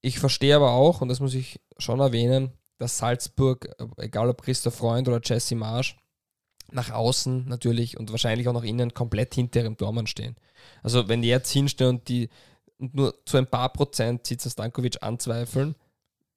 Ich 0.00 0.18
verstehe 0.18 0.56
aber 0.56 0.72
auch, 0.72 1.02
und 1.02 1.08
das 1.08 1.20
muss 1.20 1.34
ich 1.34 1.60
schon 1.76 2.00
erwähnen, 2.00 2.52
dass 2.78 2.98
Salzburg, 2.98 3.68
egal 3.98 4.30
ob 4.30 4.42
Christoph 4.42 4.76
Freund 4.76 5.06
oder 5.08 5.20
Jesse 5.22 5.54
Marsch, 5.56 5.96
nach 6.70 6.90
außen 6.90 7.46
natürlich 7.46 7.98
und 7.98 8.10
wahrscheinlich 8.10 8.48
auch 8.48 8.52
nach 8.52 8.62
innen 8.62 8.94
komplett 8.94 9.34
hinter 9.34 9.60
ihrem 9.60 9.76
Tormann 9.76 10.06
stehen. 10.06 10.36
Also 10.82 11.08
wenn 11.08 11.22
die 11.22 11.28
jetzt 11.28 11.50
hinstehen 11.50 11.88
und 11.88 12.08
die 12.08 12.28
nur 12.78 13.14
zu 13.24 13.36
ein 13.36 13.46
paar 13.46 13.72
Prozent 13.72 14.26
Ziza 14.26 14.50
Stankovic 14.50 15.02
anzweifeln, 15.02 15.74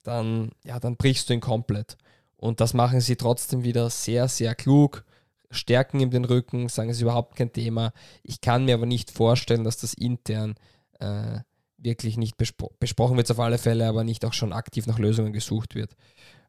dann, 0.04 0.52
ja, 0.64 0.80
dann 0.80 0.98
brichst 0.98 1.30
du 1.30 1.34
ihn 1.34 1.42
komplett. 1.42 1.98
Und 2.38 2.60
das 2.60 2.74
machen 2.74 3.02
sie 3.02 3.16
trotzdem 3.16 3.64
wieder 3.64 3.90
sehr, 3.90 4.28
sehr 4.28 4.56
klug, 4.56 5.06
stärken 5.52 6.00
ihm 6.00 6.10
den 6.10 6.26
Rücken, 6.26 6.70
sagen, 6.70 6.90
es 6.90 6.98
ist 6.98 7.04
überhaupt 7.04 7.36
kein 7.36 7.54
Thema. 7.54 7.94
Ich 8.24 8.42
kann 8.42 8.66
mir 8.66 8.76
aber 8.76 8.86
nicht 8.86 9.12
vorstellen, 9.12 9.64
dass 9.64 9.78
das 9.78 9.94
intern 9.94 10.56
äh, 11.00 11.40
wirklich 11.78 12.18
nicht 12.18 12.38
bespro 12.38 12.72
besprochen 12.80 13.18
wird, 13.18 13.30
auf 13.30 13.40
alle 13.40 13.58
Fälle, 13.58 13.88
aber 13.88 14.04
nicht 14.04 14.26
auch 14.26 14.34
schon 14.34 14.54
aktiv 14.54 14.88
nach 14.88 15.00
Lösungen 15.00 15.34
gesucht 15.34 15.76
wird. 15.76 15.96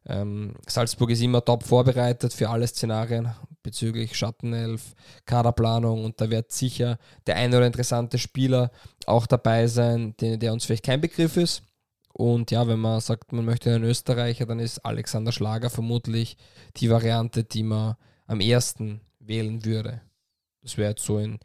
Ähm, 0.05 0.55
Salzburg 0.67 1.11
ist 1.11 1.21
immer 1.21 1.43
top 1.45 1.63
vorbereitet 1.63 2.33
für 2.33 2.49
alle 2.49 2.67
Szenarien 2.67 3.31
bezüglich 3.61 4.17
Schattenelf, 4.17 4.95
Kaderplanung 5.25 6.03
und 6.03 6.19
da 6.19 6.29
wird 6.29 6.51
sicher 6.51 6.97
der 7.25 7.37
ein 7.37 7.53
oder 7.53 7.65
interessante 7.65 8.17
Spieler 8.17 8.71
auch 9.05 9.25
dabei 9.25 9.67
sein, 9.67 10.15
der, 10.19 10.37
der 10.37 10.51
uns 10.51 10.65
vielleicht 10.65 10.85
kein 10.85 10.99
Begriff 10.99 11.37
ist 11.37 11.63
Und 12.13 12.51
ja, 12.51 12.67
wenn 12.67 12.79
man 12.79 13.01
sagt, 13.01 13.33
man 13.33 13.43
möchte 13.43 13.73
einen 13.73 13.83
Österreicher, 13.83 14.45
dann 14.45 14.59
ist 14.59 14.85
Alexander 14.85 15.31
Schlager 15.31 15.69
vermutlich 15.69 16.37
die 16.77 16.89
Variante, 16.89 17.43
die 17.43 17.63
man 17.63 17.95
am 18.27 18.39
ersten 18.39 19.01
wählen 19.19 19.65
würde. 19.65 20.01
Das 20.61 20.77
wäre 20.77 20.91
jetzt 20.91 21.03
so 21.03 21.17
in, 21.17 21.39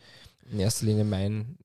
in 0.50 0.60
erster 0.60 0.86
Linie 0.86 1.04
mein, 1.04 1.56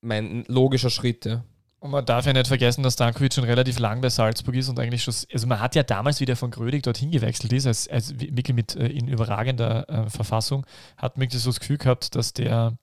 mein 0.00 0.44
logischer 0.48 0.90
Schritt, 0.90 1.24
ja. 1.24 1.44
Und 1.78 1.92
man 1.92 2.04
darf 2.04 2.26
ja 2.26 2.34
nicht 2.34 2.46
vergessen, 2.46 2.82
dass 2.82 2.96
Dankovic 2.96 3.32
schon 3.32 3.44
relativ 3.44 3.78
lang 3.78 4.02
bei 4.02 4.10
Salzburg 4.10 4.54
ist 4.54 4.68
und 4.68 4.78
eigentlich 4.78 5.02
schon, 5.02 5.14
also 5.32 5.46
man 5.46 5.60
hat 5.60 5.74
ja 5.74 5.82
damals, 5.82 6.20
wie 6.20 6.26
der 6.26 6.36
von 6.36 6.50
Grödig 6.50 6.82
dorthin 6.82 7.10
gewechselt 7.10 7.54
ist, 7.54 7.66
als, 7.66 7.88
als 7.88 8.20
wirklich 8.20 8.54
mit 8.54 8.76
äh, 8.76 8.88
in 8.88 9.08
überragender 9.08 9.88
äh, 9.88 10.10
Verfassung, 10.10 10.66
hat 10.98 11.16
man 11.16 11.30
so 11.30 11.48
das 11.48 11.58
Gefühl 11.58 11.78
gehabt, 11.78 12.14
dass 12.14 12.34
der 12.34 12.76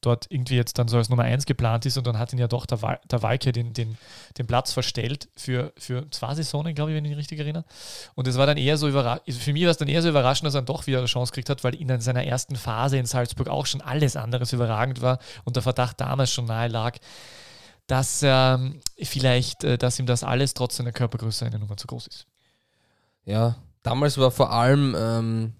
dort 0.00 0.26
irgendwie 0.30 0.56
jetzt 0.56 0.78
dann 0.78 0.88
so 0.88 0.96
als 0.96 1.08
Nummer 1.08 1.24
1 1.24 1.46
geplant 1.46 1.86
ist 1.86 1.96
und 1.96 2.06
dann 2.06 2.18
hat 2.18 2.32
ihn 2.32 2.38
ja 2.38 2.48
doch 2.48 2.66
der, 2.66 2.82
Wal 2.82 3.00
der 3.10 3.22
Walke 3.22 3.52
den, 3.52 3.72
den, 3.72 3.98
den 4.38 4.46
Platz 4.46 4.72
verstellt 4.72 5.28
für, 5.36 5.72
für 5.76 6.08
zwei 6.10 6.34
Saisonen, 6.34 6.74
glaube 6.74 6.90
ich, 6.92 6.96
wenn 6.96 7.04
ich 7.04 7.10
mich 7.10 7.18
richtig 7.18 7.40
erinnere. 7.40 7.64
Und 8.14 8.28
es 8.28 8.38
war 8.38 8.46
dann 8.46 8.56
eher 8.56 8.76
so 8.76 8.88
überraschend, 8.88 9.34
für 9.34 9.52
mich 9.52 9.64
war 9.64 9.70
es 9.70 9.76
dann 9.76 9.88
eher 9.88 10.02
so 10.02 10.08
überraschend, 10.08 10.46
dass 10.46 10.54
er 10.54 10.62
dann 10.62 10.66
doch 10.66 10.86
wieder 10.86 10.98
eine 10.98 11.06
Chance 11.06 11.32
gekriegt 11.32 11.50
hat, 11.50 11.64
weil 11.64 11.74
in 11.74 12.00
seiner 12.00 12.24
ersten 12.24 12.56
Phase 12.56 12.98
in 12.98 13.06
Salzburg 13.06 13.48
auch 13.48 13.66
schon 13.66 13.80
alles 13.80 14.16
anderes 14.16 14.52
überragend 14.52 15.02
war 15.02 15.18
und 15.44 15.56
der 15.56 15.62
Verdacht 15.62 16.00
damals 16.00 16.32
schon 16.32 16.46
nahe 16.46 16.68
lag, 16.68 16.96
dass 17.86 18.20
ähm, 18.22 18.80
vielleicht, 19.02 19.64
äh, 19.64 19.78
dass 19.78 19.98
ihm 19.98 20.06
das 20.06 20.24
alles 20.24 20.54
trotz 20.54 20.76
seiner 20.76 20.92
Körpergröße 20.92 21.46
eine 21.46 21.58
Nummer 21.58 21.76
zu 21.76 21.86
groß 21.86 22.06
ist. 22.06 22.26
Ja, 23.24 23.56
damals 23.82 24.18
war 24.18 24.30
vor 24.30 24.52
allem 24.52 24.94
ähm, 24.98 25.52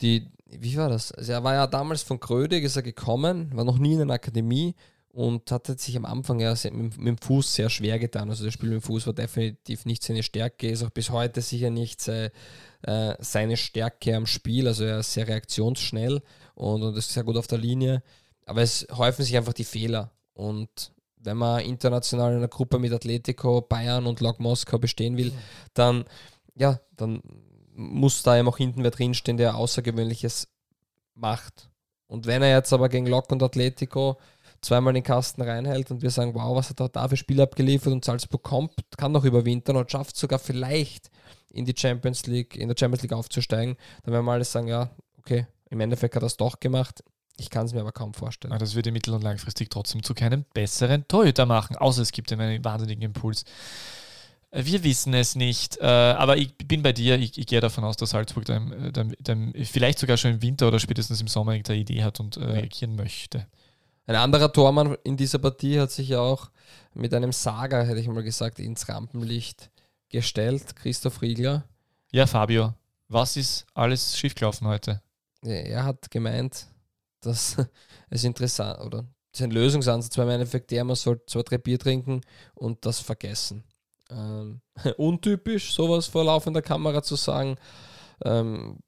die, 0.00 0.30
wie 0.60 0.76
war 0.76 0.88
das? 0.88 1.12
Also 1.12 1.32
er 1.32 1.44
war 1.44 1.54
ja 1.54 1.66
damals 1.66 2.02
von 2.02 2.20
Grödig, 2.20 2.64
ist 2.64 2.76
er 2.76 2.82
gekommen, 2.82 3.50
war 3.54 3.64
noch 3.64 3.78
nie 3.78 3.94
in 3.94 4.02
einer 4.02 4.14
Akademie 4.14 4.74
und 5.14 5.50
hatte 5.52 5.78
sich 5.78 5.96
am 5.96 6.04
Anfang 6.04 6.40
ja 6.40 6.54
mit, 6.72 6.98
mit, 6.98 7.06
dem 7.06 7.18
Fuß 7.18 7.54
sehr 7.54 7.70
schwer 7.70 7.98
getan. 8.00 8.30
Also 8.30 8.44
das 8.44 8.52
Spiel 8.52 8.70
mit 8.70 8.82
dem 8.82 8.86
Fuß 8.86 9.06
war 9.06 9.12
definitiv 9.12 9.86
nicht 9.86 10.02
seine 10.02 10.24
Stärke, 10.24 10.68
ist 10.68 10.82
auch 10.82 10.90
bis 10.90 11.10
heute 11.10 11.40
sicher 11.40 11.70
nicht 11.70 12.00
seine, 12.00 12.32
äh, 12.82 13.14
seine 13.20 13.56
Stärke 13.56 14.16
am 14.16 14.26
Spiel. 14.26 14.66
Also 14.66 14.84
er 14.84 14.98
ist 14.98 15.12
sehr 15.12 15.28
reaktionsschnell 15.28 16.20
und, 16.54 16.82
und 16.82 16.96
ist 16.96 17.12
sehr 17.12 17.22
gut 17.22 17.36
auf 17.36 17.46
der 17.46 17.58
Linie. 17.58 18.02
Aber 18.44 18.62
es 18.62 18.88
häufen 18.90 19.24
sich 19.24 19.36
einfach 19.36 19.52
die 19.52 19.64
Fehler. 19.64 20.10
Und 20.34 20.92
wenn 21.18 21.36
man 21.36 21.60
international 21.60 22.32
in 22.32 22.38
einer 22.38 22.48
Gruppe 22.48 22.80
mit 22.80 22.92
Atletico, 22.92 23.60
Bayern 23.60 24.06
und 24.06 24.20
Lok 24.20 24.40
Moskau 24.40 24.78
bestehen 24.78 25.16
will, 25.16 25.32
dann, 25.74 26.04
ja, 26.56 26.80
dann 26.96 27.22
muss 27.74 28.22
da 28.22 28.38
eben 28.38 28.48
auch 28.48 28.56
hinten 28.56 28.82
wer 28.82 28.90
drinstehen, 28.90 29.36
der 29.36 29.56
Außergewöhnliches 29.56 30.48
macht. 31.14 31.70
Und 32.06 32.26
wenn 32.26 32.42
er 32.42 32.50
jetzt 32.50 32.72
aber 32.72 32.88
gegen 32.88 33.06
Lok 33.06 33.30
und 33.32 33.42
Atletico 33.42 34.18
zweimal 34.60 34.92
den 34.92 35.02
Kasten 35.02 35.42
reinhält 35.42 35.90
und 35.90 36.02
wir 36.02 36.10
sagen, 36.10 36.34
wow, 36.34 36.56
was 36.56 36.70
hat 36.70 36.80
er 36.80 36.88
da 36.88 37.08
für 37.08 37.16
Spiel 37.16 37.40
abgeliefert 37.40 37.92
und 37.92 38.04
Salzburg 38.04 38.42
kommt, 38.42 38.72
kann 38.96 39.12
noch 39.12 39.24
überwintern 39.24 39.76
und 39.76 39.90
schafft 39.90 40.16
sogar 40.16 40.38
vielleicht 40.38 41.10
in 41.50 41.64
die 41.64 41.74
Champions 41.76 42.26
League, 42.26 42.56
in 42.56 42.68
der 42.68 42.76
Champions 42.78 43.02
League 43.02 43.12
aufzusteigen, 43.12 43.76
dann 44.02 44.12
werden 44.12 44.24
wir 44.24 44.32
alles 44.32 44.50
sagen, 44.50 44.68
ja, 44.68 44.90
okay, 45.18 45.46
im 45.70 45.80
Endeffekt 45.80 46.16
hat 46.16 46.22
er 46.22 46.26
es 46.26 46.36
doch 46.36 46.60
gemacht. 46.60 47.04
Ich 47.36 47.50
kann 47.50 47.66
es 47.66 47.74
mir 47.74 47.80
aber 47.80 47.92
kaum 47.92 48.14
vorstellen. 48.14 48.52
Ja, 48.52 48.58
das 48.58 48.74
würde 48.74 48.92
mittel- 48.92 49.14
und 49.14 49.22
langfristig 49.22 49.70
trotzdem 49.70 50.02
zu 50.02 50.14
keinem 50.14 50.44
besseren 50.54 51.06
Torhüter 51.08 51.46
machen, 51.46 51.76
außer 51.76 52.02
es 52.02 52.12
gibt 52.12 52.32
einen 52.32 52.64
wahnsinnigen 52.64 53.02
Impuls. 53.02 53.44
Wir 54.56 54.84
wissen 54.84 55.14
es 55.14 55.34
nicht, 55.34 55.78
äh, 55.78 55.84
aber 55.84 56.36
ich 56.36 56.56
bin 56.56 56.82
bei 56.82 56.92
dir. 56.92 57.18
Ich, 57.18 57.36
ich 57.36 57.46
gehe 57.46 57.60
davon 57.60 57.82
aus, 57.82 57.96
dass 57.96 58.10
Salzburg 58.10 58.44
dann, 58.44 58.92
dann, 58.92 59.14
dann, 59.18 59.52
vielleicht 59.64 59.98
sogar 59.98 60.16
schon 60.16 60.32
im 60.32 60.42
Winter 60.42 60.68
oder 60.68 60.78
spätestens 60.78 61.20
im 61.20 61.26
Sommer 61.26 61.52
eine 61.52 61.76
Idee 61.76 62.04
hat 62.04 62.20
und 62.20 62.36
äh, 62.36 62.44
reagieren 62.44 62.94
möchte. 62.94 63.48
Ein 64.06 64.14
anderer 64.14 64.52
Tormann 64.52 64.96
in 65.02 65.16
dieser 65.16 65.38
Partie 65.38 65.80
hat 65.80 65.90
sich 65.90 66.10
ja 66.10 66.20
auch 66.20 66.50
mit 66.94 67.12
einem 67.14 67.32
Saga, 67.32 67.82
hätte 67.82 67.98
ich 67.98 68.06
mal 68.06 68.22
gesagt, 68.22 68.60
ins 68.60 68.88
Rampenlicht 68.88 69.70
gestellt, 70.08 70.76
Christoph 70.76 71.20
Riegler. 71.20 71.64
Ja, 72.12 72.26
Fabio, 72.26 72.74
was 73.08 73.36
ist 73.36 73.66
alles 73.74 74.16
schiefgelaufen 74.16 74.68
heute? 74.68 75.02
Er 75.42 75.84
hat 75.84 76.10
gemeint, 76.12 76.68
dass 77.20 77.56
es 78.10 78.22
interessant 78.22 78.80
oder 78.80 79.04
sein 79.32 79.50
Lösungsansatz 79.50 80.16
war 80.16 80.26
im 80.26 80.30
Endeffekt 80.30 80.70
der, 80.70 80.84
man 80.84 80.94
soll 80.94 81.20
zwei, 81.26 81.42
drei 81.42 81.58
Bier 81.58 81.78
trinken 81.78 82.20
und 82.54 82.86
das 82.86 83.00
vergessen. 83.00 83.64
Ähm, 84.10 84.60
untypisch, 84.96 85.74
sowas 85.74 86.06
vor 86.06 86.24
laufender 86.24 86.62
Kamera 86.62 87.02
zu 87.02 87.16
sagen. 87.16 87.56
Ähm, 88.24 88.78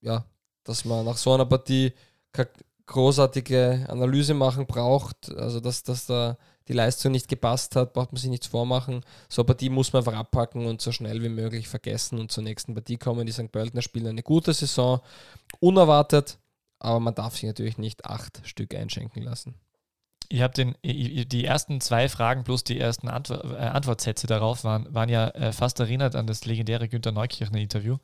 ja, 0.00 0.24
dass 0.64 0.84
man 0.84 1.04
nach 1.04 1.16
so 1.16 1.32
einer 1.32 1.46
Partie 1.46 1.92
keine 2.32 2.50
großartige 2.86 3.86
Analyse 3.88 4.34
machen 4.34 4.66
braucht, 4.66 5.30
also 5.36 5.60
dass, 5.60 5.82
dass 5.82 6.06
da 6.06 6.36
die 6.68 6.72
Leistung 6.72 7.12
nicht 7.12 7.28
gepasst 7.28 7.74
hat, 7.74 7.92
braucht 7.92 8.12
man 8.12 8.20
sich 8.20 8.30
nichts 8.30 8.46
vormachen. 8.46 9.04
So 9.28 9.42
eine 9.42 9.46
Partie 9.46 9.70
muss 9.70 9.92
man 9.92 10.00
einfach 10.00 10.18
abpacken 10.18 10.66
und 10.66 10.80
so 10.80 10.92
schnell 10.92 11.22
wie 11.22 11.28
möglich 11.28 11.68
vergessen 11.68 12.18
und 12.18 12.30
zur 12.30 12.44
nächsten 12.44 12.74
Partie 12.74 12.98
kommen. 12.98 13.26
Die 13.26 13.32
St. 13.32 13.50
Pöltner 13.50 13.82
spielen 13.82 14.06
eine 14.06 14.22
gute 14.22 14.52
Saison, 14.52 15.00
unerwartet, 15.60 16.38
aber 16.78 17.00
man 17.00 17.14
darf 17.14 17.34
sich 17.34 17.44
natürlich 17.44 17.78
nicht 17.78 18.04
acht 18.04 18.40
Stück 18.46 18.74
einschenken 18.74 19.22
lassen. 19.22 19.54
Ich 20.32 20.40
habe 20.40 20.54
den, 20.54 20.74
die 20.82 21.44
ersten 21.44 21.82
zwei 21.82 22.08
Fragen 22.08 22.42
plus 22.42 22.64
die 22.64 22.80
ersten 22.80 23.08
Antwort, 23.08 23.44
äh, 23.44 23.64
Antwortsätze 23.64 24.26
darauf 24.26 24.64
waren, 24.64 24.86
waren 24.94 25.10
ja 25.10 25.28
äh, 25.28 25.52
fast 25.52 25.78
erinnert 25.78 26.16
an 26.16 26.26
das 26.26 26.46
legendäre 26.46 26.88
Günter 26.88 27.12
Neukirchner 27.12 27.58
Interview, 27.58 27.98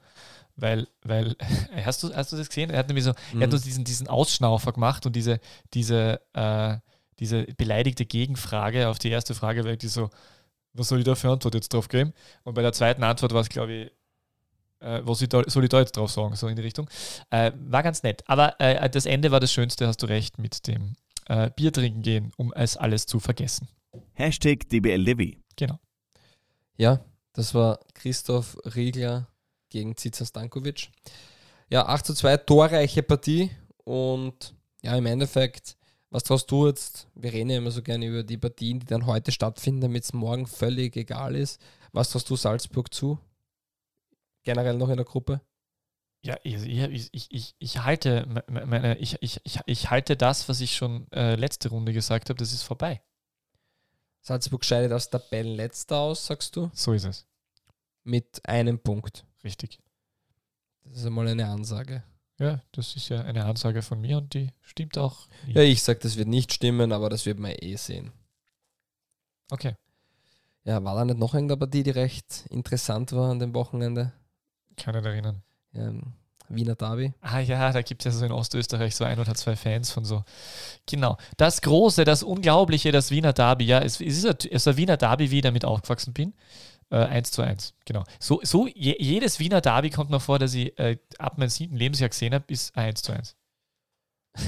weil, 0.55 0.89
weil 1.03 1.37
hast 1.87 2.03
du, 2.03 2.15
hast 2.15 2.31
du 2.31 2.37
das 2.37 2.49
gesehen? 2.49 2.69
Er 2.69 2.81
hat 2.81 2.89
nämlich 2.89 3.07
so, 3.07 3.13
mhm. 3.33 3.41
er 3.41 3.45
hat 3.45 3.49
mhm. 3.49 3.55
uns 3.55 3.63
diesen, 3.63 3.85
diesen 3.85 4.09
Ausschnaufer 4.09 4.75
gemacht 4.75 5.07
und 5.07 5.17
diese, 5.17 5.41
diese, 5.73 6.21
äh, 6.35 6.77
diese 7.19 7.45
beleidigte 7.45 8.05
Gegenfrage 8.05 8.89
auf 8.89 8.99
die 8.99 9.09
erste 9.09 9.35
Frage 9.35 9.65
war 9.65 9.77
die 9.77 9.89
so, 9.89 10.11
was 10.75 10.89
soll 10.89 10.99
ich 10.99 11.07
da 11.07 11.15
für 11.15 11.31
Antwort 11.31 11.55
jetzt 11.55 11.73
drauf 11.73 11.89
geben? 11.89 12.13
Und 12.43 12.53
bei 12.53 12.61
der 12.61 12.75
zweiten 12.75 13.05
Antwort 13.05 13.33
war 13.33 13.41
es, 13.41 13.49
glaube 13.49 13.73
ich, 13.73 13.93
äh, 14.81 15.01
was 15.03 15.19
soll 15.19 15.65
ich 15.65 15.71
da 15.71 15.81
jetzt 15.81 15.97
drauf 15.97 16.11
sagen, 16.11 16.37
so 16.37 16.47
in 16.47 16.57
die 16.57 16.63
Richtung. 16.63 16.91
Äh, 17.31 17.53
war 17.57 17.83
ganz 17.83 18.03
nett. 18.03 18.23
Aber 18.27 18.61
äh, 18.61 18.91
das 18.91 19.07
Ende 19.07 19.31
war 19.31 19.41
das 19.41 19.51
Schönste, 19.51 19.87
hast 19.87 20.03
du 20.03 20.07
recht, 20.07 20.39
mit 20.39 20.67
dem 20.67 20.95
äh, 21.29 21.51
Bier 21.55 21.73
trinken 21.73 22.03
gehen, 22.03 22.33
um 22.37 22.53
es 22.53 22.77
alles 22.77 23.07
zu 23.07 23.21
vergessen. 23.21 23.69
Hashtag 24.13 24.69
DBLDW. 24.69 25.37
Genau. 25.57 25.79
Ja, 26.77 27.01
das 27.33 27.55
war 27.55 27.81
Christoph 27.95 28.57
Riegler 28.75 29.29
gegen 29.71 29.97
Zica 29.97 30.25
Stankovic. 30.25 30.89
Ja, 31.71 31.87
8 31.87 32.07
zu 32.07 32.15
2, 32.15 32.39
torreiche 32.39 33.03
Partie 33.03 33.51
und 33.85 34.55
ja, 34.83 34.97
im 34.97 35.07
Endeffekt, 35.07 35.77
was 36.11 36.23
traust 36.23 36.51
du 36.51 36.67
jetzt? 36.67 37.09
Wir 37.15 37.33
reden 37.33 37.51
ja 37.51 37.59
immer 37.59 37.71
so 37.71 37.83
gerne 37.83 38.07
über 38.07 38.23
die 38.23 38.39
Partien, 38.39 38.81
die 38.81 38.87
dann 38.87 39.07
heute 39.07 39.33
stattfinden, 39.33 39.83
damit 39.83 40.05
es 40.05 40.13
morgen 40.13 40.47
völlig 40.47 40.97
egal 40.97 41.37
ist. 41.37 41.61
Was 41.93 42.11
traust 42.11 42.31
du 42.31 42.37
Salzburg 42.37 42.93
zu? 42.95 43.19
generell 44.49 44.79
noch 44.79 44.89
in 44.89 44.97
der 44.97 45.05
Gruppe? 45.05 45.43
Ja, 46.23 46.37
ich, 46.43 47.11
ich, 47.13 47.33
ich, 47.33 47.55
ich 47.59 47.79
halte 47.85 48.27
meine, 48.49 48.99
ich, 48.99 49.17
ich, 49.23 49.41
ich, 49.45 49.91
halte 49.91 50.17
das, 50.17 50.49
was 50.49 50.61
ich 50.61 50.75
schon 50.75 51.11
äh, 51.13 51.37
letzte 51.37 51.69
Runde 51.69 51.93
gesagt 51.93 52.29
habe, 52.29 52.39
das 52.39 52.53
ist 52.53 52.65
vorbei. 52.65 53.01
Salzburg 54.21 54.65
scheidet 54.65 54.93
als 54.93 55.11
Tabellenletzter 55.11 55.97
aus, 55.97 56.27
sagst 56.27 56.57
du? 56.57 56.71
So 56.75 56.93
ist 56.93 57.05
es. 57.05 57.27
Mit 58.03 58.47
einem 58.49 58.81
Punkt. 58.81 59.25
Richtig. 59.45 59.79
Das 60.85 60.99
ist 60.99 61.07
einmal 61.07 61.29
eine 61.29 61.47
Ansage. 61.47 62.03
Ja, 62.39 62.63
das 62.73 62.97
ist 62.97 63.09
ja 63.09 63.23
eine 63.23 63.45
Ansage 63.45 63.83
von 63.83 64.01
mir 64.01 64.19
und 64.19 64.35
die 64.35 64.53
stimmt 64.61 64.99
auch. 64.99 65.29
Nie. 65.47 65.55
Ja, 65.55 65.63
ich 65.63 65.83
sage, 65.83 66.01
das 66.01 66.17
wird 66.17 66.29
nicht 66.29 66.53
stimmen, 66.53 66.93
aber 66.93 67.11
das 67.11 67.27
wird 67.27 67.39
man 67.39 67.53
eh 67.53 67.77
sehen. 67.77 68.13
Okay. 69.51 69.77
Ja, 70.65 70.83
war 70.85 70.95
da 70.95 71.05
nicht 71.05 71.19
noch 71.19 71.35
irgendeine 71.35 71.59
Partie, 71.59 71.83
die 71.83 71.91
recht 71.91 72.47
interessant 72.51 73.13
war 73.13 73.31
an 73.31 73.39
dem 73.39 73.55
Wochenende? 73.55 74.13
Kann 74.77 74.95
ich 74.95 75.05
erinnern. 75.05 75.43
Ähm, 75.75 76.15
Wiener 76.49 76.75
Derby. 76.75 77.13
Ah 77.21 77.41
ja, 77.41 77.73
da 77.73 77.83
gibt 77.83 78.05
es 78.05 78.15
ja 78.15 78.19
so 78.19 78.25
in 78.25 78.33
Ostösterreich 78.33 78.97
so 78.97 79.05
ein 79.05 79.19
oder 79.19 79.35
zwei 79.35 79.55
Fans 79.55 79.91
von 79.91 80.05
so. 80.05 80.25
Genau. 80.87 81.19
Das 81.37 81.61
Große, 81.61 82.05
das 82.05 82.23
Unglaubliche, 82.23 82.91
das 82.91 83.11
Wiener 83.11 83.33
Derby, 83.33 83.67
ja, 83.67 83.81
es, 83.81 84.01
es 84.01 84.25
ist, 84.25 84.45
ist 84.47 84.67
der 84.67 84.77
Wiener 84.77 84.97
Derby, 84.97 85.31
wie 85.31 85.37
ich 85.37 85.43
damit 85.43 85.65
aufgewachsen 85.65 86.15
bin. 86.15 86.35
Äh, 86.91 86.97
1 87.05 87.33
zu 87.33 87.43
1, 87.43 87.75
genau. 87.85 88.05
So, 88.19 88.41
so 88.43 88.67
je, 88.67 88.97
jedes 88.99 89.39
Wiener 89.39 89.61
Derby 89.61 89.91
kommt 89.91 90.09
mir 90.09 90.21
vor, 90.21 90.39
dass 90.39 90.55
ich 90.55 90.79
äh, 90.79 90.97
ab 91.19 91.37
meinem 91.37 91.51
siebten 91.51 91.77
Lebensjahr 91.77 92.09
gesehen 92.09 92.33
habe, 92.33 92.45
ist 92.49 92.75
1 92.77 93.03
zu 93.03 93.13
1. 93.13 93.37
ja, 94.37 94.43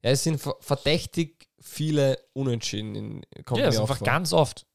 es 0.00 0.24
sind 0.24 0.40
verdächtig 0.60 1.46
viele 1.60 2.18
Unentschieden. 2.32 2.94
In, 2.94 3.22
kommt 3.44 3.60
ja, 3.60 3.66
das 3.66 3.74
ist 3.74 3.80
einfach 3.82 3.98
vor. 3.98 4.06
ganz 4.06 4.32
oft. 4.32 4.66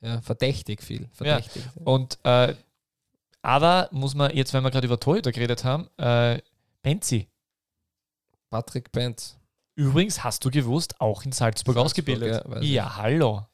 Ja, 0.00 0.20
verdächtig 0.22 0.82
viel. 0.82 1.08
Verdächtig. 1.12 1.62
Ja. 1.64 1.82
Und 1.84 2.18
äh, 2.24 2.54
aber 3.44 3.88
muss 3.92 4.14
man 4.14 4.34
jetzt, 4.34 4.54
wenn 4.54 4.64
wir 4.64 4.70
gerade 4.70 4.86
über 4.86 4.98
Torhüter 4.98 5.30
geredet 5.30 5.64
haben, 5.64 5.88
äh, 5.98 6.40
Benzi. 6.82 7.28
Patrick 8.48 8.90
Benz. 8.90 9.38
Übrigens, 9.74 10.24
hast 10.24 10.44
du 10.44 10.50
gewusst, 10.50 11.00
auch 11.00 11.24
in 11.24 11.32
Salzburg, 11.32 11.74
Salzburg 11.74 11.84
ausgebildet. 11.84 12.44
Ja, 12.48 12.60
ja 12.60 12.96
hallo. 12.96 13.46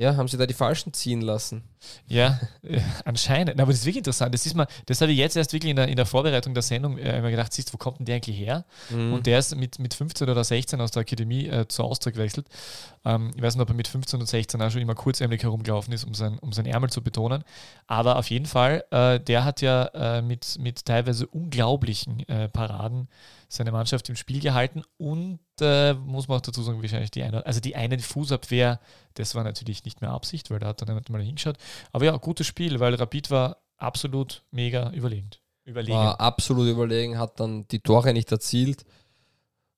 Ja, 0.00 0.16
haben 0.16 0.28
sie 0.28 0.38
da 0.38 0.46
die 0.46 0.54
Falschen 0.54 0.94
ziehen 0.94 1.20
lassen? 1.20 1.62
Ja, 2.06 2.40
äh, 2.62 2.80
anscheinend. 3.04 3.56
Na, 3.56 3.64
aber 3.64 3.72
das 3.72 3.80
ist 3.80 3.84
wirklich 3.84 3.98
interessant. 3.98 4.32
Das, 4.32 4.46
ist 4.46 4.54
mal, 4.54 4.66
das 4.86 5.02
habe 5.02 5.12
ich 5.12 5.18
jetzt 5.18 5.36
erst 5.36 5.52
wirklich 5.52 5.68
in 5.68 5.76
der, 5.76 5.88
in 5.88 5.96
der 5.96 6.06
Vorbereitung 6.06 6.54
der 6.54 6.62
Sendung 6.62 6.96
äh, 6.96 7.18
immer 7.18 7.30
gedacht, 7.30 7.52
siehst 7.52 7.74
wo 7.74 7.76
kommt 7.76 7.98
denn 7.98 8.06
der 8.06 8.16
eigentlich 8.16 8.38
her? 8.38 8.64
Mhm. 8.88 9.12
Und 9.12 9.26
der 9.26 9.38
ist 9.38 9.54
mit, 9.56 9.78
mit 9.78 9.92
15 9.92 10.26
oder 10.26 10.42
16 10.42 10.80
aus 10.80 10.92
der 10.92 11.02
Akademie 11.02 11.48
äh, 11.48 11.68
zur 11.68 11.84
Austria 11.84 12.12
gewechselt. 12.12 12.46
Ähm, 13.04 13.32
ich 13.36 13.42
weiß 13.42 13.56
nicht, 13.56 13.62
ob 13.62 13.68
er 13.68 13.74
mit 13.74 13.88
15 13.88 14.20
und 14.20 14.26
16 14.26 14.62
auch 14.62 14.70
schon 14.70 14.80
immer 14.80 14.94
kurzärmlich 14.94 15.42
herumgelaufen 15.42 15.92
ist, 15.92 16.04
um 16.04 16.14
sein, 16.14 16.38
um 16.38 16.54
sein 16.54 16.64
Ärmel 16.64 16.88
zu 16.88 17.02
betonen. 17.02 17.44
Aber 17.86 18.16
auf 18.16 18.30
jeden 18.30 18.46
Fall, 18.46 18.84
äh, 18.90 19.20
der 19.20 19.44
hat 19.44 19.60
ja 19.60 19.84
äh, 19.92 20.22
mit, 20.22 20.56
mit 20.60 20.86
teilweise 20.86 21.26
unglaublichen 21.26 22.24
Paraden 22.54 23.08
seine 23.52 23.72
Mannschaft 23.72 24.08
im 24.08 24.16
Spiel 24.16 24.40
gehalten 24.40 24.84
und 24.96 25.40
äh, 25.60 25.92
muss 25.94 26.28
man 26.28 26.38
auch 26.38 26.42
dazu 26.42 26.62
sagen, 26.62 26.80
wahrscheinlich 26.80 27.10
die 27.10 27.24
eine, 27.24 27.44
also 27.44 27.60
die 27.60 27.74
eine 27.74 27.98
Fußabwehr, 27.98 28.80
das 29.14 29.34
war 29.34 29.42
natürlich 29.42 29.84
nicht 29.84 30.00
mehr 30.00 30.10
Absicht, 30.10 30.50
weil 30.50 30.60
da 30.60 30.68
hat 30.68 30.80
dann 30.80 30.88
jemand 30.88 31.10
mal 31.10 31.20
hingeschaut. 31.20 31.56
Aber 31.92 32.04
ja, 32.04 32.16
gutes 32.16 32.46
Spiel, 32.46 32.78
weil 32.78 32.94
Rapid 32.94 33.30
war 33.30 33.56
absolut 33.76 34.44
mega 34.52 34.90
überlegend. 34.92 35.42
Überlegen. 35.64 35.94
War 35.94 36.20
absolut 36.20 36.68
überlegen, 36.68 37.18
hat 37.18 37.40
dann 37.40 37.66
die 37.68 37.80
Tore 37.80 38.12
nicht 38.12 38.30
erzielt. 38.32 38.84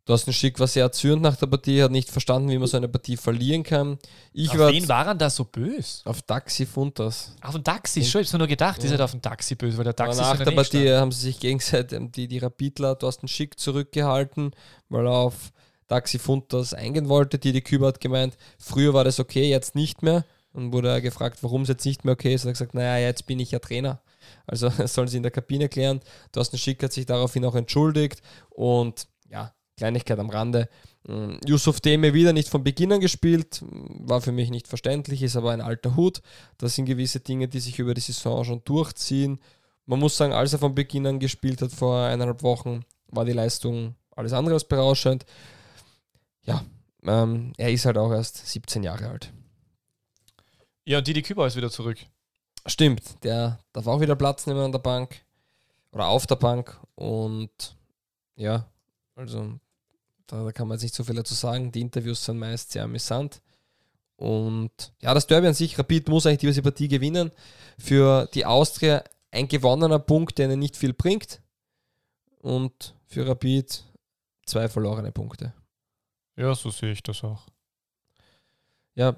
Thorsten 0.05 0.33
Schick 0.33 0.59
war 0.59 0.67
sehr 0.67 0.83
erzürnt 0.83 1.23
nach 1.23 1.37
der 1.37 1.47
Partie, 1.47 1.81
hat 1.83 1.93
nicht 1.93 2.11
verstanden, 2.11 2.49
wie 2.51 2.59
man 2.59 2.67
so 2.67 2.77
eine 2.77 2.89
Partie 2.89 3.17
verlieren 3.17 3.63
kann. 3.63 3.99
Ich 4.33 4.51
auf 4.51 4.59
war 4.59 4.73
wen 4.73 4.89
waren 4.89 5.17
da 5.17 5.31
so 5.31 5.45
böse? 5.45 6.01
auf 6.05 6.23
Taxi 6.23 6.67
Funtas. 6.67 7.37
Auf 7.41 7.55
den 7.55 7.63
Taxi, 7.63 8.03
schon, 8.05 8.21
ich 8.21 8.27
hab's 8.27 8.33
mir 8.33 8.39
nur 8.41 8.49
gedacht, 8.49 8.79
die 8.83 8.87
Ja. 8.87 8.91
sind 8.91 9.01
auf 9.01 9.13
den 9.13 9.23
Taxi 9.23 9.55
böse, 9.55 9.77
weil 9.79 9.85
der 9.85 9.93
Aber 9.93 10.07
Taxi 10.07 10.21
nach 10.21 10.35
ist 10.35 10.41
in 10.41 10.45
der 10.45 10.55
Nähe 10.55 10.57
Partie 10.65 10.93
haben 10.93 11.13
sie 11.13 11.21
sich 11.21 11.39
gegenseitig 11.39 12.01
die, 12.13 12.27
die 12.27 12.39
Rapidler 12.39 12.99
Thorsten 12.99 13.29
Schick 13.29 13.61
zurückgehalten, 13.61 14.57
weil 14.89 15.07
er 15.07 15.13
auf 15.13 15.53
Taxi 15.87 16.19
Funtas 16.19 16.75
eingehen 16.75 17.09
wollte. 17.09 17.39
Die, 17.39 17.53
die 17.53 17.61
Küber 17.63 17.87
hat 17.89 18.01
gemeint, 18.01 18.37
früher 18.59 18.95
war 18.95 19.05
das 19.05 19.21
okay, 19.21 19.49
jetzt 19.49 19.75
nicht 19.77 20.03
mehr. 20.03 20.25
Und 20.53 20.73
wurde 20.73 20.89
er 20.91 21.01
gefragt, 21.01 21.39
warum 21.43 21.63
es 21.63 21.69
jetzt 21.69 21.85
nicht 21.87 22.05
mehr 22.05 22.13
okay 22.13 22.35
ist. 22.35 22.45
Er 22.45 22.49
hat 22.49 22.55
gesagt, 22.55 22.75
naja, 22.75 22.99
jetzt 23.07 23.27
bin 23.27 23.39
ich 23.41 23.53
ja 23.53 23.59
Trainer. 23.59 24.03
Also 24.47 24.69
das 24.69 24.93
sollen 24.95 25.09
sie 25.09 25.17
in 25.17 25.23
der 25.23 25.33
Kabine 25.33 25.69
klären. 25.69 26.01
Thorsten 26.33 26.59
Schick 26.59 26.83
hat 26.83 26.93
sich 26.93 27.07
daraufhin 27.07 27.45
auch 27.47 27.55
entschuldigt. 27.55 28.21
Und 28.51 29.07
ja, 29.31 29.55
Kleinigkeit 29.77 30.19
am 30.19 30.31
Rande. 30.31 30.69
Mm, 31.07 31.37
Yusuf 31.47 31.81
Deme 31.81 32.15
wieder 32.15 32.33
nicht 32.33 32.49
von 32.49 32.63
Beginn 32.63 32.93
an 32.93 33.01
gespielt, 33.01 33.63
mm, 33.63 34.09
war 34.09 34.21
für 34.21 34.33
mich 34.33 34.51
nicht 34.51 34.69
verständlich, 34.69 35.23
ist 35.23 35.37
aber 35.37 35.53
ein 35.53 35.61
alter 35.61 35.97
Hut. 35.97 36.23
Das 36.59 36.75
sind 36.75 36.87
gewisse 36.87 37.21
Dinge, 37.21 37.49
die 37.49 37.61
sich 37.61 37.79
über 37.79 37.95
die 37.95 38.01
Saison 38.01 38.45
schon 38.45 38.63
durchziehen. 38.65 39.41
Man 39.87 39.99
muss 39.99 40.17
sagen, 40.17 40.33
als 40.33 40.53
er 40.53 40.59
von 40.59 40.75
Beginn 40.75 41.07
an 41.07 41.19
gespielt 41.19 41.63
hat 41.63 41.73
vor 41.73 42.05
eineinhalb 42.05 42.43
Wochen, 42.43 42.85
war 43.09 43.25
die 43.25 43.33
Leistung 43.33 43.97
alles 44.15 44.33
andere 44.33 44.55
als 44.55 44.65
berauschend. 44.65 45.25
Ja, 46.45 46.65
ähm, 47.05 47.53
er 47.57 47.73
ist 47.73 47.85
halt 47.85 47.99
auch 47.99 48.13
erst 48.13 48.47
17 48.47 48.83
Jahre 48.83 49.09
alt. 49.09 49.33
Ja, 50.85 50.99
und 50.99 51.07
Didi 51.07 51.23
Küber 51.23 51.47
ist 51.47 51.57
wieder 51.57 51.71
zurück. 51.71 51.99
Stimmt, 52.67 53.03
der 53.25 53.59
darf 53.73 53.87
auch 53.87 54.01
wieder 54.01 54.17
Platz 54.17 54.47
nehmen 54.47 54.61
an 54.61 54.73
der 54.73 54.79
Bank 54.79 55.21
oder 55.91 56.09
auf 56.09 56.27
der 56.27 56.37
Bank 56.37 56.79
und 56.95 57.77
ja, 58.37 58.67
also 59.23 59.59
da, 60.27 60.45
da 60.45 60.53
kann 60.53 60.69
man 60.69 60.77
jetzt 60.77 60.83
nicht 60.83 60.95
so 60.95 61.05
viel 61.05 61.15
dazu 61.15 61.35
sagen. 61.35 61.73
Die 61.73 61.81
Interviews 61.81 62.25
sind 62.25 62.39
meist 62.39 62.73
sehr 62.73 62.85
amüsant. 62.85 63.41
Und 64.17 64.93
ja, 65.01 65.15
das 65.15 65.27
Derby 65.27 65.49
an 65.49 65.55
sich, 65.55 65.79
Rapid 65.79 66.09
muss 66.09 66.27
eigentlich 66.27 66.41
diese 66.41 66.63
Partie 66.63 66.89
gewinnen. 66.89 67.33
Für 67.79 68.29
die 68.35 68.45
Austria 68.45 69.03
ein 69.31 69.49
gewonnener 69.49 69.99
Punkt, 69.99 70.39
der 70.39 70.47
ihnen 70.47 70.59
nicht 70.59 70.77
viel 70.77 70.93
bringt. 70.93 71.41
Und 72.41 72.95
für 73.07 73.27
Rapid 73.27 73.85
zwei 74.47 74.69
verlorene 74.69 75.13
Punkte. 75.13 75.55
Ja, 76.37 76.55
so 76.55 76.71
sehe 76.71 76.93
ich 76.93 77.03
das 77.03 77.25
auch. 77.25 77.47
Ja, 78.95 79.17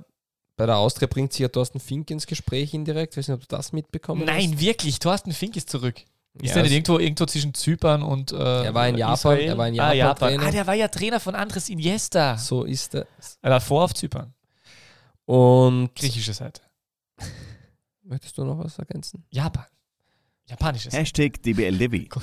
bei 0.56 0.66
der 0.66 0.76
Austria 0.76 1.08
bringt 1.08 1.32
sich 1.32 1.40
ja 1.40 1.48
Thorsten 1.48 1.80
Fink 1.80 2.10
ins 2.10 2.26
Gespräch 2.26 2.74
indirekt. 2.74 3.14
Ich 3.14 3.18
weiß 3.18 3.28
nicht, 3.28 3.34
ob 3.34 3.48
du 3.48 3.56
das 3.56 3.72
mitbekommen 3.72 4.24
Nein, 4.24 4.60
wirklich, 4.60 4.98
Thorsten 4.98 5.32
Fink 5.32 5.56
ist 5.56 5.70
zurück. 5.70 6.02
Ist 6.40 6.49
Ja, 6.49 6.55
der 6.55 6.62
nicht 6.64 6.73
irgendwo, 6.73 6.99
irgendwo 6.99 7.27
zwischen 7.27 7.55
Zypern 7.55 8.03
und 8.03 8.33
äh, 8.33 8.64
Er 8.64 8.75
war 8.75 8.88
in 8.88 8.97
Japan, 8.97 9.14
Israel? 9.14 9.49
er 9.49 9.59
war 9.59 9.68
in 9.68 9.79
ah, 9.81 9.92
Japan 9.92 9.97
Japan. 9.97 10.29
Trainer. 10.31 10.47
Ah, 10.47 10.51
der 10.51 10.66
war 10.66 10.75
ja 10.75 10.88
Trainer 10.88 11.20
von 11.20 11.35
Andres 11.37 11.68
Iniesta. 11.68 12.37
So 12.37 12.64
ist 12.64 12.94
es. 12.94 13.38
Er 13.40 13.51
war 13.53 13.61
vor 13.61 13.85
auf 13.85 13.94
Zypern. 13.94 14.35
Und 15.27 15.94
Griechische 15.94 16.35
Seite. 16.35 16.61
möchtest 18.03 18.37
du 18.37 18.44
noch 18.44 18.59
was 18.59 18.79
ergänzen? 18.79 19.25
Japan. 19.31 19.66
Japanische 20.47 20.90
Seite. 20.90 21.01
Hashtag 21.01 21.42
DBLDW. 21.42 22.09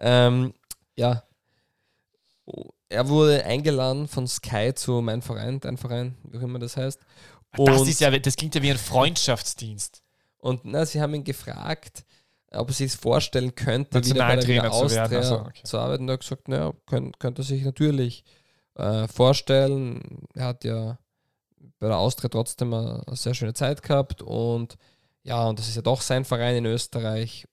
Ähm, 0.00 0.54
ja. 0.96 1.24
Er 2.88 3.08
wurde 3.08 3.44
eingeladen 3.44 4.06
von 4.06 4.28
Sky 4.28 4.72
zu 4.72 5.00
Mein 5.00 5.22
Verein, 5.22 5.58
dein 5.58 5.76
Verein, 5.76 6.16
wie 6.22 6.38
auch 6.38 6.42
immer 6.42 6.60
das 6.60 6.76
heißt. 6.76 7.00
Das, 7.56 7.80
Und- 7.80 7.88
ist 7.88 8.00
ja, 8.00 8.16
das 8.16 8.36
klingt 8.36 8.54
ja 8.54 8.62
wie 8.62 8.70
ein 8.70 8.78
Freundschaftsdienst. 8.78 10.04
Und 10.38 10.64
na, 10.64 10.86
sie 10.86 11.00
haben 11.00 11.14
ihn 11.14 11.24
gefragt, 11.24 12.04
ob 12.52 12.68
er 12.68 12.74
sich 12.74 12.86
es 12.92 12.94
vorstellen 12.94 13.54
könnte, 13.54 14.04
wieder 14.04 14.26
bei 14.26 14.36
der 14.36 14.42
zu 14.42 14.48
werden. 14.48 14.70
Austria 14.70 15.04
Ach 15.20 15.22
so, 15.24 15.40
okay. 15.40 15.62
zu 15.64 15.78
arbeiten. 15.78 16.04
Und 16.04 16.08
er 16.10 16.12
hat 16.14 16.20
gesagt, 16.20 16.48
naja, 16.48 16.72
könnt, 16.86 17.20
könnte 17.20 17.42
er 17.42 17.44
sich 17.44 17.62
natürlich 17.64 18.24
äh, 18.74 19.06
vorstellen. 19.08 20.26
Er 20.34 20.46
hat 20.46 20.64
ja 20.64 20.98
bei 21.78 21.88
der 21.88 21.98
Austria 21.98 22.28
trotzdem 22.28 22.72
eine, 22.74 23.02
eine 23.06 23.16
sehr 23.16 23.34
schöne 23.34 23.54
Zeit 23.54 23.82
gehabt 23.82 24.22
und 24.22 24.76
ja, 25.22 25.46
und 25.46 25.58
das 25.58 25.68
ist 25.68 25.76
ja 25.76 25.82
doch 25.82 26.00
sein 26.00 26.24
Verein 26.24 26.56
in 26.56 26.66
Österreich. 26.66 27.46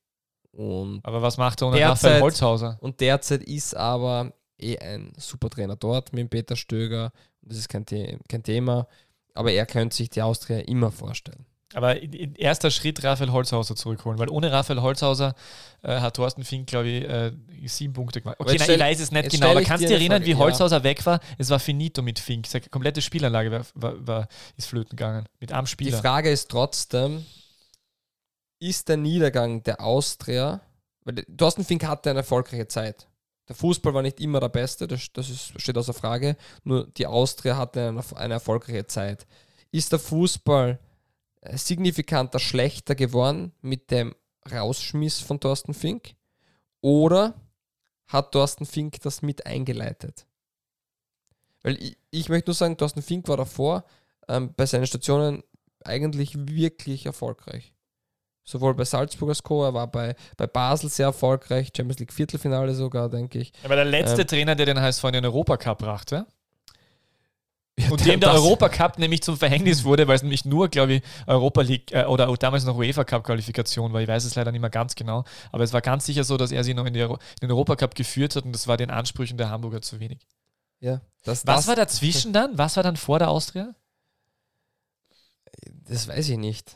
Und, 0.52 1.02
Aber 1.04 1.22
was 1.22 1.38
macht 1.38 1.62
er 1.62 1.68
ohne 1.68 1.78
Derzeit- 1.78 2.22
Holzhauser? 2.22 2.78
und 2.80 3.02
derzeit 3.02 3.44
ist 3.44 3.76
aber 3.76 4.32
eh 4.58 4.78
ein 4.78 5.12
super 5.18 5.50
Trainer 5.50 5.76
dort 5.76 6.14
mit 6.14 6.22
dem 6.22 6.30
Peter 6.30 6.56
Stöger. 6.56 7.12
Das 7.42 7.58
ist 7.58 7.68
kein, 7.68 7.86
The 7.90 8.18
kein 8.30 8.42
Thema. 8.44 8.88
Aber 9.34 9.52
er 9.52 9.66
könnte 9.66 9.96
sich 9.96 10.10
die 10.10 10.22
Austria 10.22 10.60
immer 10.60 10.92
vorstellen. 10.92 11.46
Aber 11.74 12.00
erster 12.02 12.70
Schritt 12.70 13.04
Raphael 13.04 13.32
Holzhauser 13.32 13.76
zurückholen, 13.76 14.20
weil 14.20 14.30
ohne 14.30 14.52
Raphael 14.52 14.82
Holzhauser 14.82 15.34
äh, 15.82 16.00
hat 16.00 16.16
Thorsten 16.16 16.44
Fink, 16.44 16.68
glaube 16.68 16.88
ich, 16.88 17.04
äh, 17.04 17.32
sieben 17.66 17.94
Punkte 17.94 18.22
gemacht. 18.22 18.38
Okay, 18.40 18.58
nein, 18.60 18.70
ich 18.70 18.80
weiß 18.80 19.00
es 19.00 19.12
nicht 19.12 19.32
genau, 19.32 19.52
aber 19.52 19.64
kannst 19.64 19.84
du 19.84 19.88
dir 19.88 19.96
erinnern, 19.96 20.20
Frage, 20.20 20.26
wie 20.26 20.32
ja. 20.32 20.38
Holzhauser 20.38 20.84
weg 20.84 21.06
war? 21.06 21.20
Es 21.38 21.50
war 21.50 21.60
finito 21.60 22.02
mit 22.02 22.20
Fink. 22.20 22.46
Seine 22.46 22.66
komplette 22.66 23.02
Spielanlage 23.02 23.52
war, 23.52 23.66
war, 23.74 24.08
war, 24.08 24.28
ist 24.58 24.68
flöten 24.68 24.96
gegangen. 24.96 25.26
Mit 25.40 25.52
einem 25.52 25.66
Die 25.66 25.72
Spieler. 25.72 25.98
Frage 25.98 26.30
ist 26.30 26.50
trotzdem, 26.50 27.26
ist 28.60 28.88
der 28.88 28.98
Niedergang 28.98 29.64
der 29.64 29.82
Austria, 29.82 30.62
weil 31.04 31.26
Thorsten 31.36 31.66
Fink 31.66 31.84
hatte 31.86 32.12
eine 32.12 32.20
erfolgreiche 32.20 32.68
Zeit. 32.68 33.08
Der 33.50 33.56
Fußball 33.56 33.94
war 33.94 34.02
nicht 34.02 34.20
immer 34.20 34.40
der 34.40 34.50
beste, 34.50 34.88
das, 34.88 35.12
das 35.14 35.30
ist, 35.30 35.60
steht 35.60 35.78
außer 35.78 35.94
Frage. 35.94 36.38
Nur 36.64 36.88
die 36.88 37.08
Austria 37.08 37.58
hatte 37.58 37.88
eine, 37.90 38.04
eine 38.16 38.36
erfolgreiche 38.36 38.88
Zeit. 38.88 39.26
Ist 39.72 39.92
der 39.92 40.00
Fußball 40.00 40.80
signifikanter 41.54 42.40
schlechter 42.40 42.96
geworden 42.96 43.54
mit 43.62 43.92
dem 43.92 44.16
Rausschmiss 44.52 45.20
von 45.20 45.40
Thorsten 45.40 45.74
Fink? 45.74 46.16
Oder 46.82 47.34
hat 48.08 48.32
Thorsten 48.32 48.66
Fink 48.66 49.02
das 49.02 49.22
mit 49.22 49.46
eingeleitet? 49.46 50.26
Weil 51.64 51.82
ich, 51.82 51.98
ich 52.12 52.30
möchte 52.30 52.50
nur 52.50 52.56
sagen, 52.56 52.78
Thorsten 52.78 53.02
Fink 53.02 53.28
war 53.28 53.38
davor 53.38 53.86
ähm, 54.28 54.54
bei 54.56 54.66
seinen 54.66 54.86
Stationen 54.86 55.44
eigentlich 55.84 56.36
wirklich 56.48 57.06
erfolgreich. 57.06 57.74
Sowohl 58.44 58.76
bei 58.76 58.86
Salzburg 58.86 59.30
als 59.30 59.42
Co., 59.42 59.64
er 59.64 59.74
war 59.74 59.88
bei, 59.88 60.16
bei 60.38 60.46
Basel 60.46 60.90
sehr 60.90 61.08
erfolgreich, 61.08 61.72
Champions 61.76 62.00
League 62.00 62.14
Viertelfinale 62.14 62.76
sogar, 62.76 63.10
denke 63.10 63.40
ich. 63.40 63.52
Er 63.64 63.70
war 63.70 63.76
der 63.76 63.86
letzte 63.86 64.22
Ähm, 64.22 64.28
Trainer, 64.28 64.56
der 64.56 64.68
den 64.68 64.80
HSV 64.80 65.04
in 65.06 65.14
den 65.14 65.26
Europacup 65.26 65.80
brachte. 65.80 66.28
Ja, 67.78 67.90
Und 67.92 68.06
dem 68.06 68.22
der 68.22 68.32
Europacup 68.32 69.00
nämlich 69.00 69.22
zum 69.22 69.36
Verhängnis 69.36 69.84
wurde, 69.84 70.08
weil 70.08 70.16
es 70.16 70.22
nämlich 70.22 70.46
nur, 70.46 70.70
glaube 70.70 70.94
ich, 70.94 71.04
Europa 71.28 71.62
League 71.62 71.92
äh, 71.92 72.06
oder 72.06 72.34
damals 72.38 72.64
noch 72.64 72.78
UEFA 72.78 73.04
Cup 73.04 73.26
Qualifikation 73.26 73.92
war. 73.92 74.02
Ich 74.02 74.08
weiß 74.08 74.24
es 74.24 74.36
leider 74.36 74.54
nicht 74.54 74.62
mehr 74.62 74.70
ganz 74.70 74.96
genau. 74.96 75.26
Aber 75.52 75.64
es 75.64 75.74
war 75.74 75.82
ganz 75.82 76.06
sicher 76.06 76.24
so, 76.24 76.38
dass 76.38 76.52
er 76.54 76.64
sie 76.64 76.74
noch 76.74 76.86
in, 76.86 76.94
die 76.94 77.02
Euro 77.02 77.16
in 77.16 77.48
den 77.48 77.52
Europacup 77.52 77.94
geführt 77.94 78.38
hat 78.38 78.46
und 78.46 78.54
das 78.54 78.68
war 78.70 78.78
den 78.78 78.92
Ansprüchen 78.92 79.38
der 79.38 79.50
Hamburger 79.50 79.82
zu 79.82 80.00
wenig. 80.00 80.26
Ja, 80.80 81.02
das, 81.24 81.46
Was 81.46 81.58
das, 81.58 81.68
war 81.68 81.76
dazwischen 81.76 82.32
dann? 82.32 82.58
Was 82.58 82.78
war 82.78 82.84
dann 82.84 82.96
vor 82.96 83.20
der 83.20 83.30
Austria? 83.30 83.76
Das 85.88 86.08
weiß 86.08 86.30
ich 86.30 86.38
nicht. 86.38 86.76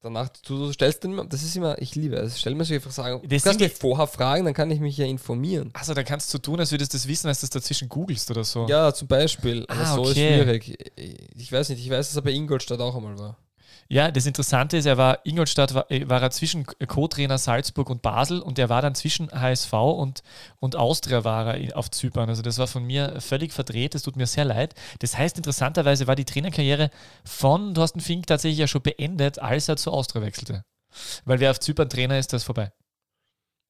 Danach, 0.00 0.28
du, 0.46 0.56
du 0.66 0.72
stellst 0.72 1.02
dann 1.02 1.12
immer, 1.12 1.24
das 1.24 1.42
ist 1.42 1.56
immer, 1.56 1.76
ich 1.82 1.96
liebe 1.96 2.14
es, 2.16 2.38
stell 2.38 2.54
mir 2.54 2.64
solche 2.64 2.80
Fragen. 2.88 3.20
Du 3.22 3.28
Das 3.28 3.42
kannst 3.42 3.58
sind 3.58 3.68
mich 3.68 3.78
vorher 3.78 4.06
fragen, 4.06 4.44
dann 4.44 4.54
kann 4.54 4.70
ich 4.70 4.78
mich 4.78 4.96
ja 4.96 5.06
informieren. 5.06 5.70
Also 5.74 5.92
da 5.92 6.04
kannst 6.04 6.32
du 6.32 6.38
tun, 6.38 6.60
als 6.60 6.70
würdest 6.70 6.92
du 6.92 6.98
das 6.98 7.08
wissen, 7.08 7.26
als 7.26 7.40
du 7.40 7.46
das 7.46 7.50
dazwischen 7.50 7.88
googelst 7.88 8.30
oder 8.30 8.44
so. 8.44 8.66
Ja, 8.68 8.94
zum 8.94 9.08
Beispiel. 9.08 9.64
Aber 9.68 9.80
Ah, 9.80 9.94
so 9.96 10.04
ist 10.04 10.10
okay. 10.12 10.36
schwierig. 10.36 10.92
Ich 11.36 11.50
weiß 11.50 11.70
nicht, 11.70 11.80
ich 11.84 11.90
weiß, 11.90 12.08
dass 12.08 12.16
er 12.16 12.22
bei 12.22 12.30
Ingolstadt 12.30 12.80
auch 12.80 12.94
einmal 12.94 13.18
war. 13.18 13.36
Ja, 13.90 14.10
das 14.10 14.26
Interessante 14.26 14.76
ist, 14.76 14.84
er 14.84 14.98
war 14.98 15.24
Ingolstadt, 15.24 15.72
war, 15.72 15.90
äh, 15.90 16.06
war 16.08 16.20
er 16.20 16.30
zwischen 16.30 16.66
Co-Trainer 16.66 17.38
Salzburg 17.38 17.88
und 17.88 18.02
Basel 18.02 18.40
und 18.40 18.58
er 18.58 18.68
war 18.68 18.82
dann 18.82 18.94
zwischen 18.94 19.30
HSV 19.30 19.72
und, 19.72 20.22
und 20.60 20.76
Austria 20.76 21.24
war 21.24 21.56
er 21.56 21.74
auf 21.76 21.90
Zypern. 21.90 22.28
Also 22.28 22.42
das 22.42 22.58
war 22.58 22.66
von 22.66 22.84
mir 22.84 23.18
völlig 23.20 23.54
verdreht, 23.54 23.94
das 23.94 24.02
tut 24.02 24.16
mir 24.16 24.26
sehr 24.26 24.44
leid. 24.44 24.74
Das 24.98 25.16
heißt, 25.16 25.38
interessanterweise 25.38 26.06
war 26.06 26.16
die 26.16 26.26
Trainerkarriere 26.26 26.90
von 27.24 27.74
Thorsten 27.74 28.00
Fink 28.00 28.26
tatsächlich 28.26 28.58
ja 28.58 28.66
schon 28.66 28.82
beendet, 28.82 29.38
als 29.38 29.68
er 29.68 29.78
zu 29.78 29.90
Austria 29.90 30.20
wechselte. 30.20 30.64
Weil 31.24 31.40
wer 31.40 31.50
auf 31.50 31.60
Zypern 31.60 31.88
Trainer 31.88 32.18
ist, 32.18 32.32
der 32.32 32.38
ist 32.38 32.44
vorbei. 32.44 32.70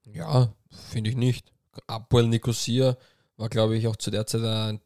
Ja, 0.05 0.53
finde 0.91 1.11
ich 1.11 1.17
nicht. 1.17 1.53
Apoel 1.87 2.27
Nicosia 2.27 2.97
war, 3.37 3.49
glaube 3.49 3.77
ich, 3.77 3.87
auch 3.87 3.97
zu 3.97 4.11
der 4.11 4.27
Zeit 4.27 4.43
ein 4.43 4.81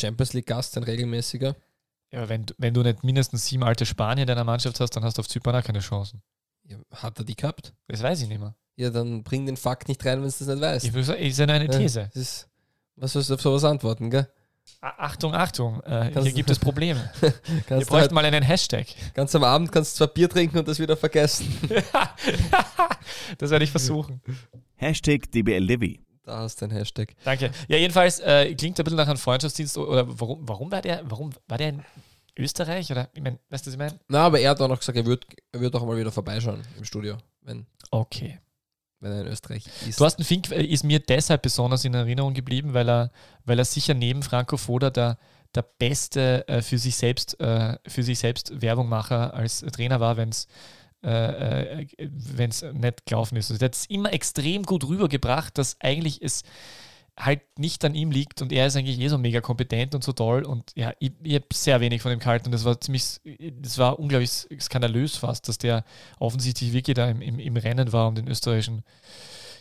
Champions 0.00 0.32
League-Gast, 0.32 0.78
ein 0.78 0.84
regelmäßiger. 0.84 1.56
Ja, 2.12 2.28
wenn, 2.28 2.44
du- 2.46 2.54
wenn 2.58 2.74
du 2.74 2.82
nicht 2.82 3.02
mindestens 3.04 3.46
sieben 3.46 3.64
alte 3.64 3.86
Spanier 3.86 4.22
in 4.22 4.26
deiner 4.28 4.44
Mannschaft 4.44 4.78
hast, 4.80 4.90
dann 4.96 5.04
hast 5.04 5.16
du 5.18 5.20
auf 5.20 5.28
Zypern 5.28 5.56
auch 5.56 5.64
keine 5.64 5.80
Chancen. 5.80 6.22
Ja, 6.64 6.76
hat 6.94 7.18
er 7.18 7.24
die 7.24 7.34
gehabt? 7.36 7.72
Das 7.88 8.02
weiß 8.02 8.20
ich 8.22 8.28
nicht 8.28 8.38
mehr. 8.40 8.54
Ja, 8.76 8.90
dann 8.90 9.22
bring 9.22 9.46
den 9.46 9.56
Fakt 9.56 9.88
nicht 9.88 10.04
rein, 10.04 10.22
wenn 10.22 10.22
du 10.22 10.26
das 10.28 10.40
nicht 10.40 10.60
weißt. 10.60 10.84
Ich 10.86 10.92
will 10.92 11.02
sagen, 11.04 11.20
ist 11.20 11.38
ja 11.38 11.46
nur 11.46 11.54
eine 11.56 11.66
Ja, 11.72 11.78
These. 11.78 12.10
das 12.14 12.16
ist, 12.22 12.48
was 12.96 13.12
sollst 13.12 13.30
du 13.30 13.34
auf 13.34 13.40
sowas 13.42 13.64
antworten, 13.64 14.10
gell? 14.10 14.28
Achtung, 14.80 15.34
Achtung, 15.34 15.80
äh, 15.82 16.10
hier 16.22 16.32
gibt 16.32 16.48
es 16.50 16.58
Probleme. 16.58 17.10
Wir 17.20 17.30
Kannst 17.32 17.68
du 17.68 17.74
halt, 17.76 17.88
bräuchten 17.88 18.14
mal 18.14 18.24
einen 18.24 18.42
Hashtag. 18.44 18.86
ganz 19.14 19.34
am 19.34 19.42
Abend 19.44 19.72
kannst 19.72 19.94
du 19.94 19.98
zwar 19.98 20.08
Bier 20.08 20.28
trinken 20.28 20.58
und 20.58 20.68
das 20.68 20.78
wieder 20.78 20.96
vergessen. 20.96 21.52
das 23.38 23.50
werde 23.50 23.64
ich 23.64 23.70
versuchen. 23.70 24.20
Hashtag 24.76 25.30
DBLDW. 25.32 25.98
Da 26.24 26.38
hast 26.38 26.60
du 26.60 26.66
den 26.68 26.76
Hashtag. 26.76 27.14
Danke. 27.24 27.50
Ja, 27.68 27.76
jedenfalls 27.76 28.20
äh, 28.20 28.54
klingt 28.54 28.78
ein 28.78 28.84
bisschen 28.84 28.96
nach 28.96 29.08
einem 29.08 29.16
Freundschaftsdienst 29.18 29.76
oder 29.76 30.06
warum, 30.20 30.48
warum 30.48 30.70
war 30.70 30.80
der, 30.82 31.02
warum 31.04 31.30
war 31.48 31.58
der 31.58 31.70
in 31.70 31.84
Österreich? 32.38 32.90
Oder 32.92 33.08
ich 33.12 33.22
meine, 33.22 33.38
weißt 33.50 33.66
du, 33.66 33.68
was 33.70 33.74
ich 33.74 33.78
meine? 33.78 33.98
Na, 34.08 34.26
aber 34.26 34.38
er 34.40 34.50
hat 34.50 34.60
auch 34.60 34.68
noch 34.68 34.78
gesagt, 34.78 34.96
er 34.96 35.04
wird, 35.06 35.26
er 35.50 35.60
wird 35.60 35.74
auch 35.74 35.84
mal 35.84 35.96
wieder 35.98 36.12
vorbeischauen 36.12 36.62
im 36.78 36.84
Studio, 36.84 37.16
wenn, 37.42 37.66
Okay. 37.90 38.38
wenn 39.00 39.12
er 39.12 39.20
in 39.22 39.26
Österreich 39.26 39.64
ist. 39.88 39.96
Thorsten 39.98 40.22
Fink 40.24 40.50
äh, 40.52 40.62
ist 40.64 40.84
mir 40.84 41.00
deshalb 41.00 41.42
besonders 41.42 41.84
in 41.84 41.94
Erinnerung 41.94 42.34
geblieben, 42.34 42.72
weil 42.72 42.88
er, 42.88 43.10
weil 43.44 43.58
er 43.58 43.64
sicher 43.64 43.94
neben 43.94 44.22
Franco 44.22 44.56
Foda 44.56 44.90
der, 44.90 45.18
der 45.56 45.62
beste 45.62 46.46
äh, 46.46 46.62
für 46.62 46.78
sich 46.78 46.94
selbst, 46.96 47.38
äh, 47.40 47.76
für 47.86 48.02
sich 48.04 48.20
selbst 48.20 48.62
Werbungmacher 48.62 49.34
als 49.34 49.60
Trainer 49.72 49.98
war, 49.98 50.16
wenn 50.16 50.28
es 50.28 50.46
äh, 51.04 51.82
äh, 51.82 51.86
wenn's 52.10 52.62
nicht 52.62 53.06
gelaufen 53.06 53.36
ist. 53.36 53.50
Also 53.50 53.58
der 53.58 53.66
hat 53.66 53.74
es 53.74 53.86
immer 53.86 54.12
extrem 54.12 54.62
gut 54.64 54.84
rübergebracht, 54.84 55.56
dass 55.58 55.80
eigentlich 55.80 56.22
es 56.22 56.42
halt 57.18 57.42
nicht 57.58 57.84
an 57.84 57.94
ihm 57.94 58.10
liegt 58.10 58.40
und 58.40 58.52
er 58.52 58.66
ist 58.66 58.76
eigentlich 58.76 58.98
eh 58.98 59.08
so 59.08 59.18
mega 59.18 59.40
kompetent 59.40 59.94
und 59.94 60.02
so 60.02 60.12
toll 60.12 60.44
und 60.44 60.72
ja, 60.74 60.94
ich, 60.98 61.12
ich 61.22 61.34
habe 61.34 61.44
sehr 61.52 61.80
wenig 61.80 62.00
von 62.00 62.10
ihm 62.10 62.18
gehalten 62.18 62.46
und 62.46 62.52
das 62.52 62.64
war 62.64 62.80
ziemlich, 62.80 63.20
das 63.60 63.76
war 63.76 63.98
unglaublich 63.98 64.30
skandalös 64.58 65.16
fast, 65.16 65.46
dass 65.46 65.58
der 65.58 65.84
offensichtlich 66.18 66.72
wirklich 66.72 66.94
da 66.94 67.10
im, 67.10 67.20
im, 67.20 67.38
im 67.38 67.56
Rennen 67.56 67.92
war 67.92 68.08
um 68.08 68.14
den 68.14 68.28
österreichischen 68.28 68.82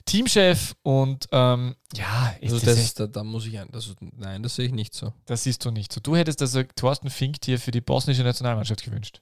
Teamchef 0.06 0.76
und 0.82 1.28
ähm, 1.32 1.76
ja, 1.94 2.34
ist 2.40 2.54
also 2.54 2.66
das, 2.66 2.76
das, 2.76 2.94
da, 2.96 3.08
da 3.08 3.24
muss 3.24 3.46
ich 3.46 3.60
ein. 3.60 3.70
Das, 3.72 3.94
nein, 4.00 4.42
das 4.42 4.56
sehe 4.56 4.66
ich 4.66 4.72
nicht 4.72 4.94
so. 4.94 5.14
das 5.26 5.44
siehst 5.44 5.64
du 5.64 5.72
nicht 5.72 5.94
so. 5.94 6.00
Du 6.02 6.16
hättest 6.16 6.42
also 6.42 6.64
Thorsten 6.76 7.10
Fink 7.10 7.42
dir 7.42 7.60
für 7.60 7.72
die 7.72 7.82
bosnische 7.82 8.24
Nationalmannschaft 8.24 8.84
gewünscht. 8.84 9.22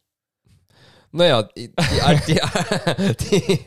Naja, 1.11 1.43
die, 1.43 1.69
die, 2.27 2.41
die, 3.31 3.59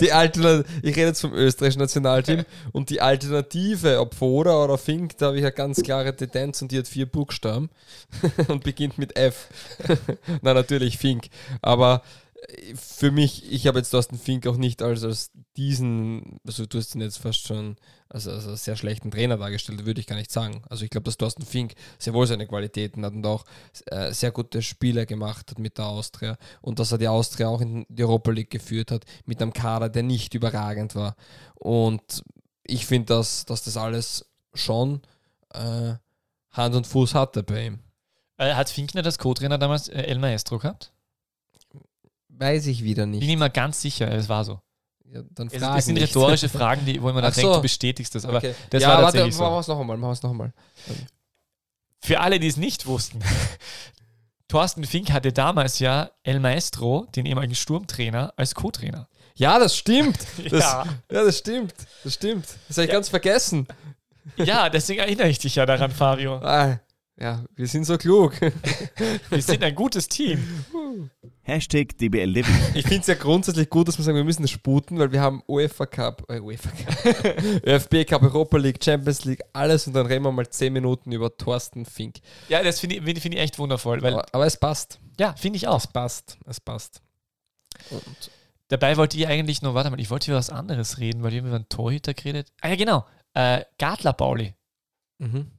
die, 0.00 0.12
Alternative, 0.12 0.64
ich 0.82 0.96
rede 0.96 1.08
jetzt 1.08 1.20
vom 1.20 1.34
österreichischen 1.34 1.80
Nationalteam 1.80 2.44
und 2.72 2.88
die 2.88 3.02
Alternative, 3.02 4.00
ob 4.00 4.14
Foda 4.14 4.64
oder 4.64 4.78
Fink, 4.78 5.18
da 5.18 5.26
habe 5.26 5.36
ich 5.36 5.44
eine 5.44 5.52
ganz 5.52 5.82
klare 5.82 6.16
Tendenz 6.16 6.62
und 6.62 6.72
die 6.72 6.78
hat 6.78 6.88
vier 6.88 7.06
Buchstaben 7.06 7.68
und 8.48 8.64
beginnt 8.64 8.96
mit 8.96 9.16
F. 9.16 9.48
Na, 10.42 10.54
natürlich 10.54 10.96
Fink. 10.96 11.28
Aber 11.60 12.02
äh, 12.48 12.74
für 12.74 13.10
mich, 13.10 13.52
ich 13.52 13.66
habe 13.66 13.78
jetzt 13.78 13.90
Thorsten 13.90 14.18
Fink 14.18 14.46
auch 14.46 14.56
nicht 14.56 14.80
als, 14.80 15.04
als 15.04 15.30
diesen, 15.56 16.40
also 16.46 16.64
du 16.64 16.78
hast 16.78 16.94
ihn 16.94 17.02
jetzt 17.02 17.18
fast 17.18 17.46
schon 17.46 17.76
als, 18.08 18.28
als 18.28 18.64
sehr 18.64 18.76
schlechten 18.76 19.10
Trainer 19.10 19.36
dargestellt, 19.36 19.84
würde 19.84 20.00
ich 20.00 20.06
gar 20.06 20.16
nicht 20.16 20.30
sagen. 20.30 20.62
Also 20.68 20.84
ich 20.84 20.90
glaube, 20.90 21.04
dass 21.04 21.16
Thorsten 21.16 21.44
Fink 21.44 21.74
sehr 21.98 22.14
wohl 22.14 22.26
seine 22.26 22.46
Qualitäten 22.46 23.04
hat 23.04 23.12
und 23.12 23.26
auch 23.26 23.44
äh, 23.86 24.12
sehr 24.12 24.30
gute 24.30 24.62
Spiele 24.62 25.06
gemacht 25.06 25.50
hat 25.50 25.58
mit 25.58 25.78
der 25.78 25.86
Austria 25.86 26.36
und 26.60 26.78
dass 26.78 26.92
er 26.92 26.98
die 26.98 27.08
Austria 27.08 27.48
auch 27.48 27.60
in 27.60 27.86
die 27.88 28.04
Europa 28.04 28.30
League 28.30 28.50
geführt 28.50 28.90
hat 28.90 29.04
mit 29.24 29.42
einem 29.42 29.52
Kader, 29.52 29.88
der 29.88 30.02
nicht 30.02 30.34
überragend 30.34 30.94
war. 30.94 31.16
Und 31.54 32.22
ich 32.64 32.86
finde, 32.86 33.06
dass, 33.06 33.44
dass 33.44 33.64
das 33.64 33.76
alles 33.76 34.26
schon 34.54 35.02
äh, 35.52 35.94
Hand 36.50 36.74
und 36.74 36.86
Fuß 36.86 37.14
hatte 37.14 37.42
bei 37.42 37.66
ihm. 37.66 37.78
Äh, 38.38 38.54
hat 38.54 38.70
Finkner 38.70 39.02
das 39.02 39.18
Co-Trainer 39.18 39.58
damals 39.58 39.88
äh, 39.88 40.02
El 40.02 40.18
Maestro 40.18 40.58
gehabt? 40.58 40.92
Weiß 42.28 42.66
ich 42.66 42.84
wieder 42.84 43.04
Bin 43.04 43.12
nicht. 43.12 43.28
ich 43.28 43.36
mir 43.36 43.50
ganz 43.50 43.80
sicher, 43.80 44.10
es 44.12 44.28
war 44.28 44.44
so. 44.44 44.60
Ja, 45.12 45.22
dann 45.30 45.46
Es, 45.48 45.62
frag 45.62 45.78
es 45.78 45.84
sind 45.86 45.98
rhetorische 45.98 46.48
Fragen, 46.48 46.84
die, 46.84 47.00
wo 47.00 47.06
man 47.06 47.16
dann 47.16 47.26
Ach 47.26 47.34
denkt, 47.34 47.48
so. 47.50 47.54
du 47.56 47.62
bestätigst 47.62 48.14
das. 48.14 48.24
Aber 48.24 48.38
Okay. 48.38 48.54
das 48.70 48.82
ja, 48.82 48.88
war 48.88 48.94
warte, 49.02 49.18
tatsächlich 49.18 49.38
machen 49.38 49.48
so. 49.50 49.54
wir 49.56 49.60
es 49.60 49.68
noch 49.68 49.80
einmal, 49.80 49.96
machen 49.96 50.08
wir 50.10 50.12
es 50.14 50.22
noch 50.22 50.30
einmal. 50.30 50.52
Für 52.02 52.20
alle, 52.20 52.38
die 52.40 52.46
es 52.48 52.56
nicht 52.56 52.86
wussten, 52.86 53.20
Thorsten 54.48 54.84
Fink 54.84 55.10
hatte 55.10 55.32
damals 55.32 55.78
ja 55.80 56.10
El 56.22 56.38
Maestro, 56.40 57.06
den 57.16 57.26
ehemaligen 57.26 57.54
Sturmtrainer, 57.56 58.32
als 58.36 58.54
Co-Trainer. 58.54 59.08
Ja, 59.34 59.58
das 59.58 59.76
stimmt. 59.76 60.18
Das, 60.50 60.60
ja. 60.62 60.84
Ja. 61.10 61.24
das 61.24 61.38
stimmt. 61.38 61.74
Das 62.04 62.14
stimmt. 62.14 62.46
Das 62.68 62.76
habe 62.76 62.84
ich 62.84 62.90
Ja. 62.90 62.94
ganz 62.94 63.08
vergessen. 63.08 63.66
ja, 64.36 64.68
deswegen 64.70 65.00
erinnere 65.00 65.28
ich 65.28 65.38
dich 65.38 65.56
ja 65.56 65.66
daran, 65.66 65.90
Fabio. 65.90 66.36
Ah, 66.36 66.78
ja, 67.18 67.44
wir 67.54 67.66
sind 67.66 67.84
so 67.84 67.96
klug. 67.96 68.34
Wir 69.30 69.42
sind 69.42 69.62
ein 69.62 69.74
gutes 69.74 70.06
Team. 70.06 70.38
Hashtag 71.42 71.96
DBLDW. 71.96 72.46
Ich 72.74 72.82
finde 72.86 73.00
es 73.00 73.06
ja 73.06 73.14
grundsätzlich 73.14 73.70
gut, 73.70 73.88
dass 73.88 73.96
wir 73.96 74.04
sagen, 74.04 74.16
wir 74.16 74.24
müssen 74.24 74.46
sputen, 74.48 74.98
weil 74.98 75.12
wir 75.12 75.20
haben 75.20 75.42
UEFA 75.48 75.86
Cup, 75.86 76.24
äh, 76.28 76.40
UEFA 76.40 76.70
Cup, 76.70 77.64
ÖFB 77.66 78.06
Cup, 78.06 78.22
Europa 78.22 78.56
League, 78.58 78.82
Champions 78.82 79.24
League, 79.24 79.42
alles 79.52 79.86
und 79.86 79.92
dann 79.94 80.06
reden 80.06 80.24
wir 80.24 80.32
mal 80.32 80.48
10 80.48 80.72
Minuten 80.72 81.12
über 81.12 81.34
Thorsten 81.36 81.84
Fink. 81.86 82.16
Ja, 82.48 82.62
das 82.62 82.80
finde 82.80 82.96
ich, 82.96 83.02
find 83.20 83.34
ich 83.34 83.40
echt 83.40 83.58
wundervoll, 83.58 84.02
weil, 84.02 84.14
Aber, 84.14 84.26
aber 84.32 84.46
es 84.46 84.56
passt. 84.58 84.98
ja, 85.18 85.34
finde 85.36 85.56
ich 85.56 85.68
auch. 85.68 85.78
Es 85.78 85.86
passt. 85.86 86.38
Es 86.46 86.60
passt. 86.60 87.00
Und 87.90 88.30
Dabei 88.68 88.96
wollte 88.96 89.16
ich 89.16 89.28
eigentlich 89.28 89.62
nur, 89.62 89.74
warte 89.74 89.90
mal, 89.90 90.00
ich 90.00 90.10
wollte 90.10 90.30
über 90.30 90.38
was 90.38 90.50
anderes 90.50 90.98
reden, 90.98 91.22
weil 91.22 91.30
wir 91.30 91.38
haben 91.38 91.46
über 91.46 91.56
einen 91.56 91.68
Torhüter 91.68 92.14
geredet. 92.14 92.48
Ah 92.60 92.68
ja, 92.68 92.76
genau. 92.76 93.06
Äh, 93.32 93.64
Gartler 93.78 94.12
Pauli. 94.12 94.54
mhm. 95.18 95.50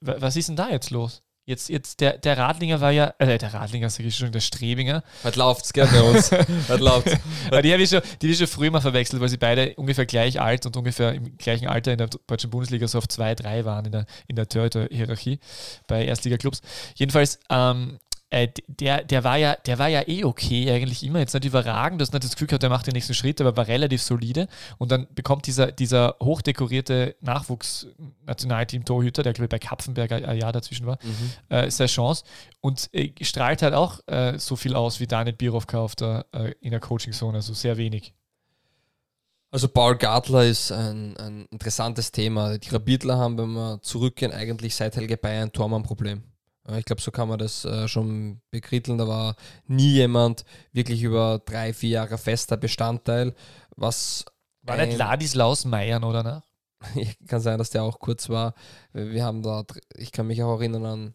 Was 0.00 0.36
ist 0.36 0.48
denn 0.48 0.56
da 0.56 0.68
jetzt 0.70 0.90
los? 0.90 1.22
Jetzt, 1.44 1.68
jetzt 1.70 2.00
der, 2.00 2.18
der 2.18 2.38
Radlinger 2.38 2.80
war 2.80 2.92
ja, 2.92 3.14
äh, 3.18 3.36
der 3.36 3.52
Radlinger, 3.52 3.90
sag 3.90 4.06
ich 4.06 4.14
schon, 4.14 4.30
der 4.30 4.38
Strebinger. 4.38 5.02
Heute 5.24 5.40
läuft's, 5.40 5.72
gell, 5.72 5.88
bei 5.92 6.00
uns. 6.00 6.30
Läuft's. 6.78 7.16
Aber 7.48 7.62
die 7.62 7.72
habe 7.72 7.82
ich, 7.82 7.90
schon- 7.90 8.00
die 8.20 8.28
hab 8.28 8.32
ich 8.32 8.38
schon 8.38 8.46
früher 8.46 8.70
mal 8.70 8.80
verwechselt, 8.80 9.20
weil 9.20 9.28
sie 9.28 9.38
beide 9.38 9.74
ungefähr 9.74 10.06
gleich 10.06 10.40
alt 10.40 10.66
und 10.66 10.76
ungefähr 10.76 11.12
im 11.14 11.36
gleichen 11.38 11.66
Alter 11.66 11.90
in 11.92 11.98
der 11.98 12.10
deutschen 12.28 12.50
Bundesliga 12.50 12.86
so 12.86 12.98
auf 12.98 13.08
2, 13.08 13.34
3 13.34 13.64
waren 13.64 13.86
in 13.86 13.92
der, 13.92 14.06
in 14.28 14.36
der 14.36 14.48
Torhüter-Hierarchie 14.48 15.40
bei 15.88 16.04
Erstliga-Clubs. 16.04 16.60
Jedenfalls, 16.94 17.40
ähm, 17.50 17.98
äh, 18.32 18.48
der, 18.66 19.04
der, 19.04 19.24
war 19.24 19.36
ja, 19.36 19.56
der 19.66 19.78
war 19.78 19.88
ja 19.88 20.08
eh 20.08 20.24
okay, 20.24 20.72
eigentlich 20.72 21.04
immer. 21.04 21.18
Jetzt 21.18 21.34
nicht 21.34 21.44
überragend, 21.44 22.00
du 22.00 22.02
hast 22.02 22.14
nicht 22.14 22.24
das 22.24 22.32
Gefühl 22.32 22.48
gehabt, 22.48 22.62
der 22.62 22.70
macht 22.70 22.86
den 22.86 22.94
nächsten 22.94 23.12
Schritt, 23.12 23.42
aber 23.42 23.54
war 23.58 23.66
relativ 23.66 24.02
solide. 24.02 24.48
Und 24.78 24.90
dann 24.90 25.06
bekommt 25.14 25.46
dieser, 25.46 25.70
dieser 25.70 26.16
hochdekorierte 26.22 27.14
Nachwuchs-Nationalteam-Torhüter, 27.20 29.22
der 29.22 29.34
glaube 29.34 29.44
ich 29.44 29.50
bei 29.50 29.58
Kapfenberg 29.58 30.12
ein 30.12 30.38
Jahr 30.38 30.52
dazwischen 30.52 30.86
war, 30.86 30.98
Mhm. 31.02 31.32
äh, 31.50 31.70
seine 31.70 31.88
Chance 31.88 32.24
und 32.62 32.88
äh, 32.94 33.12
strahlt 33.20 33.60
halt 33.60 33.74
auch 33.74 34.00
äh, 34.06 34.38
so 34.38 34.56
viel 34.56 34.74
aus 34.74 34.98
wie 34.98 35.06
Daniel 35.06 35.36
Birovka 35.36 35.78
auf 35.78 35.94
der, 35.94 36.24
äh, 36.32 36.54
in 36.62 36.70
der 36.70 36.80
Coaching-Zone, 36.80 37.36
also 37.36 37.52
sehr 37.52 37.76
wenig. 37.76 38.14
Also 39.50 39.68
Paul 39.68 39.98
Gartler 39.98 40.46
ist 40.46 40.72
ein, 40.72 41.18
ein 41.18 41.44
interessantes 41.50 42.12
Thema. 42.12 42.56
Die 42.56 42.70
Rapidler 42.70 43.18
haben, 43.18 43.36
wenn 43.36 43.52
wir 43.52 43.82
zurückgehen, 43.82 44.32
eigentlich 44.32 44.74
seit 44.74 44.96
Helge 44.96 45.18
Bayer 45.18 45.42
ein 45.42 45.52
Tormann-Problem. 45.52 46.22
Ja, 46.68 46.76
Ich 46.76 46.84
glaube, 46.84 47.02
so 47.02 47.10
kann 47.10 47.28
man 47.28 47.38
das 47.38 47.64
äh, 47.64 47.88
schon 47.88 48.40
bekritteln. 48.50 48.98
Da 48.98 49.08
war 49.08 49.36
nie 49.66 49.92
jemand 49.92 50.44
wirklich 50.72 51.02
über 51.02 51.40
drei, 51.44 51.72
vier 51.72 51.90
Jahre 51.90 52.18
fester 52.18 52.56
Bestandteil. 52.56 53.34
Was 53.76 54.24
War 54.62 54.76
nicht 54.84 54.98
Ladislaus 54.98 55.64
Meiern 55.64 56.04
oder 56.04 56.22
nach? 56.22 56.42
kann 57.28 57.40
sein, 57.40 57.58
dass 57.58 57.70
der 57.70 57.82
auch 57.82 57.98
kurz 57.98 58.28
war. 58.28 58.54
Wir 58.92 59.24
haben 59.24 59.42
da, 59.42 59.64
ich 59.96 60.12
kann 60.12 60.26
mich 60.26 60.42
auch 60.42 60.58
erinnern 60.58 60.84
an 60.84 61.14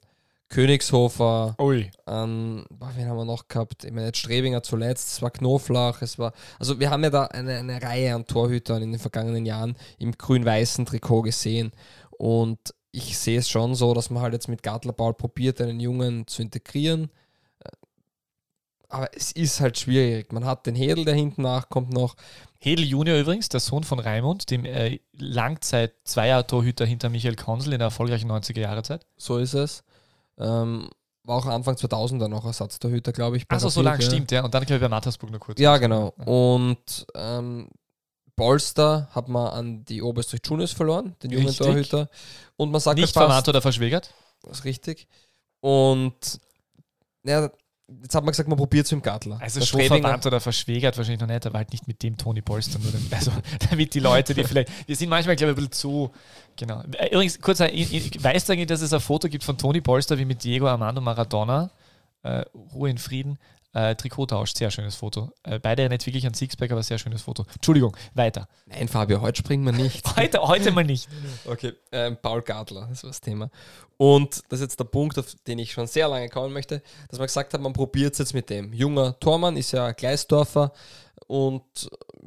Königshofer, 0.49 1.55
Ui. 1.59 1.91
an, 2.05 2.65
boah, 2.69 2.91
wen 2.95 3.09
haben 3.09 3.17
wir 3.17 3.25
noch 3.25 3.49
gehabt? 3.49 3.83
Ich 3.83 3.91
meine, 3.91 4.07
jetzt 4.07 4.19
Strebinger 4.19 4.63
zuletzt, 4.63 5.11
es 5.11 5.21
war 5.21 5.29
Knoflach, 5.29 6.01
es 6.01 6.17
war, 6.19 6.31
also 6.57 6.79
wir 6.79 6.89
haben 6.89 7.03
ja 7.03 7.09
da 7.09 7.25
eine, 7.25 7.57
eine 7.57 7.81
Reihe 7.81 8.15
an 8.15 8.25
Torhütern 8.25 8.81
in 8.81 8.91
den 8.91 8.99
vergangenen 8.99 9.45
Jahren 9.45 9.75
im 9.99 10.13
grün-weißen 10.13 10.85
Trikot 10.85 11.23
gesehen 11.23 11.73
und 12.11 12.59
ich 12.97 13.17
sehe 13.17 13.37
es 13.39 13.49
schon 13.49 13.75
so, 13.75 13.93
dass 13.93 14.09
man 14.09 14.23
halt 14.23 14.33
jetzt 14.33 14.47
mit 14.47 14.63
Gartler 14.63 14.91
Paul 14.91 15.13
probiert, 15.13 15.61
einen 15.61 15.79
Jungen 15.79 16.25
zu 16.25 16.41
integrieren. 16.41 17.11
Äh, 17.59 17.69
Aber 18.89 19.09
es 19.15 19.31
ist 19.31 19.59
halt 19.59 19.77
schwierig. 19.77 20.33
Man 20.33 20.45
hat 20.45 20.65
den 20.65 20.75
Hedel, 20.75 21.05
der 21.05 21.13
hinten 21.13 21.43
nachkommt 21.43 21.93
noch. 21.93 22.15
Hedel 22.59 22.85
Junior 22.85 23.17
übrigens, 23.19 23.49
der 23.49 23.59
Sohn 23.59 23.83
von 23.83 23.99
Raimund, 23.99 24.49
dem 24.49 24.65
äh, 24.65 24.99
Langzeit-Zweier-Torhüter 25.13 26.85
hinter 26.85 27.09
Michael 27.09 27.35
Konsel 27.35 27.73
in 27.73 27.79
der 27.79 27.87
erfolgreichen 27.87 28.31
90er-Jahre-Zeit. 28.31 29.05
So 29.15 29.37
ist 29.37 29.53
es. 29.53 29.83
Ähm, 30.39 30.89
war 31.23 31.37
auch 31.37 31.45
Anfang 31.45 31.75
2000er 31.75 32.27
noch 32.27 32.45
Ersatztorhüter, 32.45 33.11
glaube 33.11 33.37
ich. 33.37 33.45
Achso, 33.49 33.69
so 33.69 33.81
Rapid, 33.81 33.91
lang, 33.91 34.01
ja. 34.01 34.07
stimmt, 34.07 34.31
ja. 34.31 34.43
Und 34.43 34.53
dann 34.53 34.63
glaube 34.63 34.77
ich 34.77 34.81
bei 34.81 34.89
Mattersburg 34.89 35.29
noch 35.29 35.39
kurz. 35.39 35.59
Ja, 35.59 35.77
genau. 35.77 36.13
Und 36.25 37.05
ähm, 37.13 37.67
Polster 38.37 39.09
hat 39.11 39.27
man 39.27 39.47
an 39.47 39.85
die 39.85 40.01
Oberösterreich 40.01 40.41
Juniors 40.45 40.71
verloren, 40.71 41.15
den 41.23 41.31
jungen 41.31 41.47
Richtig. 41.47 41.65
Torhüter. 41.65 42.09
Und 42.55 42.71
man 42.71 42.79
sagt 42.79 42.97
Nicht 42.97 43.13
fast, 43.13 43.25
verwandt 43.25 43.49
oder 43.49 43.61
verschwägert. 43.61 44.13
das 44.43 44.59
ist 44.59 44.65
richtig. 44.65 45.07
Und 45.59 46.39
ja, 47.23 47.49
jetzt 48.03 48.13
hat 48.13 48.23
man 48.23 48.31
gesagt, 48.31 48.47
man 48.47 48.57
probiert 48.57 48.85
es 48.85 48.91
dem 48.91 49.01
Gartler. 49.01 49.39
Also 49.41 49.59
Der 49.59 49.65
schon 49.65 49.81
verwandt 49.81 50.25
oder 50.27 50.39
verschwägert 50.39 50.95
wahrscheinlich 50.97 51.19
noch 51.19 51.27
nicht, 51.27 51.47
aber 51.47 51.57
halt 51.57 51.71
nicht 51.71 51.87
mit 51.87 52.03
dem 52.03 52.15
Toni 52.15 52.43
Polster. 52.43 52.77
Nur 52.77 52.91
damit, 52.91 53.11
also 53.13 53.31
damit 53.71 53.95
die 53.95 53.99
Leute, 53.99 54.35
die 54.35 54.43
vielleicht, 54.43 54.69
wir 54.87 54.95
sind 54.95 55.09
manchmal, 55.09 55.35
glaube 55.35 55.53
ich, 55.53 55.57
ein 55.57 55.69
bisschen 55.69 55.71
zu, 55.71 56.11
genau. 56.55 56.83
Übrigens, 57.11 57.41
kurz, 57.41 57.59
ich 57.59 58.23
weiß 58.23 58.51
eigentlich, 58.51 58.67
dass 58.67 58.81
es 58.81 58.93
ein 58.93 58.99
Foto 58.99 59.27
gibt 59.29 59.43
von 59.43 59.57
Toni 59.57 59.81
Polster 59.81 60.17
wie 60.19 60.25
mit 60.25 60.43
Diego 60.43 60.67
Armando 60.67 61.01
Maradona, 61.01 61.71
äh, 62.21 62.45
Ruhe 62.73 62.91
in 62.91 62.99
Frieden, 62.99 63.39
äh, 63.73 63.95
Trikottausch, 63.95 64.53
sehr 64.53 64.71
schönes 64.71 64.95
Foto. 64.95 65.31
Äh, 65.43 65.59
beide 65.59 65.87
nicht 65.89 66.05
wirklich 66.05 66.25
ein 66.25 66.33
Sixpack, 66.33 66.71
aber 66.71 66.83
sehr 66.83 66.97
schönes 66.97 67.21
Foto. 67.21 67.45
Entschuldigung, 67.53 67.95
weiter. 68.13 68.47
Nein, 68.65 68.87
Fabio, 68.87 69.21
heute 69.21 69.39
springen 69.39 69.65
wir 69.65 69.71
nicht. 69.71 70.05
Heute, 70.17 70.41
heute 70.41 70.71
mal 70.71 70.83
nicht. 70.83 71.07
Okay, 71.45 71.73
ähm, 71.91 72.17
Paul 72.21 72.41
Gartler, 72.41 72.87
das 72.89 73.03
war 73.03 73.09
das 73.09 73.21
Thema. 73.21 73.49
Und 73.97 74.41
das 74.49 74.59
ist 74.59 74.61
jetzt 74.61 74.79
der 74.79 74.85
Punkt, 74.85 75.19
auf 75.19 75.35
den 75.45 75.59
ich 75.59 75.71
schon 75.71 75.87
sehr 75.87 76.07
lange 76.07 76.29
kommen 76.29 76.53
möchte, 76.53 76.81
dass 77.09 77.19
man 77.19 77.27
gesagt 77.27 77.53
hat, 77.53 77.61
man 77.61 77.73
probiert 77.73 78.13
es 78.13 78.19
jetzt 78.19 78.33
mit 78.33 78.49
dem. 78.49 78.73
Junger 78.73 79.19
Tormann 79.19 79.57
ist 79.57 79.71
ja 79.73 79.91
Gleisdorfer 79.91 80.71
und 81.27 81.63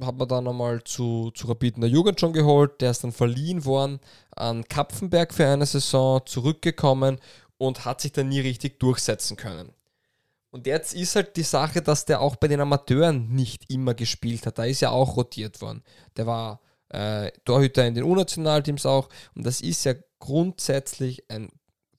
hat 0.01 0.16
man 0.16 0.28
dann 0.28 0.49
einmal 0.49 0.82
zu, 0.84 1.30
zu 1.32 1.47
Rapid 1.49 1.76
in 1.76 1.80
der 1.80 1.91
Jugend 1.91 2.20
schon 2.20 2.32
geholt. 2.32 2.80
Der 2.80 2.91
ist 2.91 3.03
dann 3.03 3.12
verliehen 3.12 3.64
worden 3.64 4.01
an 4.36 4.64
Kapfenberg 4.68 5.34
für 5.34 5.47
eine 5.47 5.66
Saison, 5.66 6.20
zurückgekommen 6.26 7.18
und 7.59 7.84
hat 7.84 8.01
sich 8.01 8.12
dann 8.12 8.28
nie 8.28 8.41
richtig 8.41 8.78
durchsetzen 8.80 9.36
können. 9.36 9.72
Und 10.51 10.66
jetzt 10.66 10.94
ist 10.94 11.14
halt 11.16 11.36
die 11.36 11.42
Sache, 11.44 11.80
dass 11.80 12.05
der 12.05 12.20
auch 12.20 12.36
bei 12.36 12.48
den 12.48 12.61
Amateuren 12.61 13.28
nicht 13.34 13.70
immer 13.70 13.94
gespielt 13.94 14.46
hat. 14.46 14.59
Da 14.59 14.64
ist 14.64 14.80
ja 14.80 14.90
auch 14.90 15.16
rotiert 15.16 15.61
worden. 15.61 15.82
Der 16.16 16.26
war 16.26 16.61
äh, 16.88 17.30
Torhüter 17.44 17.86
in 17.86 17.94
den 17.94 18.05
U-Nationalteams 18.05 18.84
auch. 18.84 19.09
Und 19.36 19.46
das 19.46 19.61
ist 19.61 19.84
ja 19.84 19.94
grundsätzlich 20.18 21.22
ein, 21.30 21.51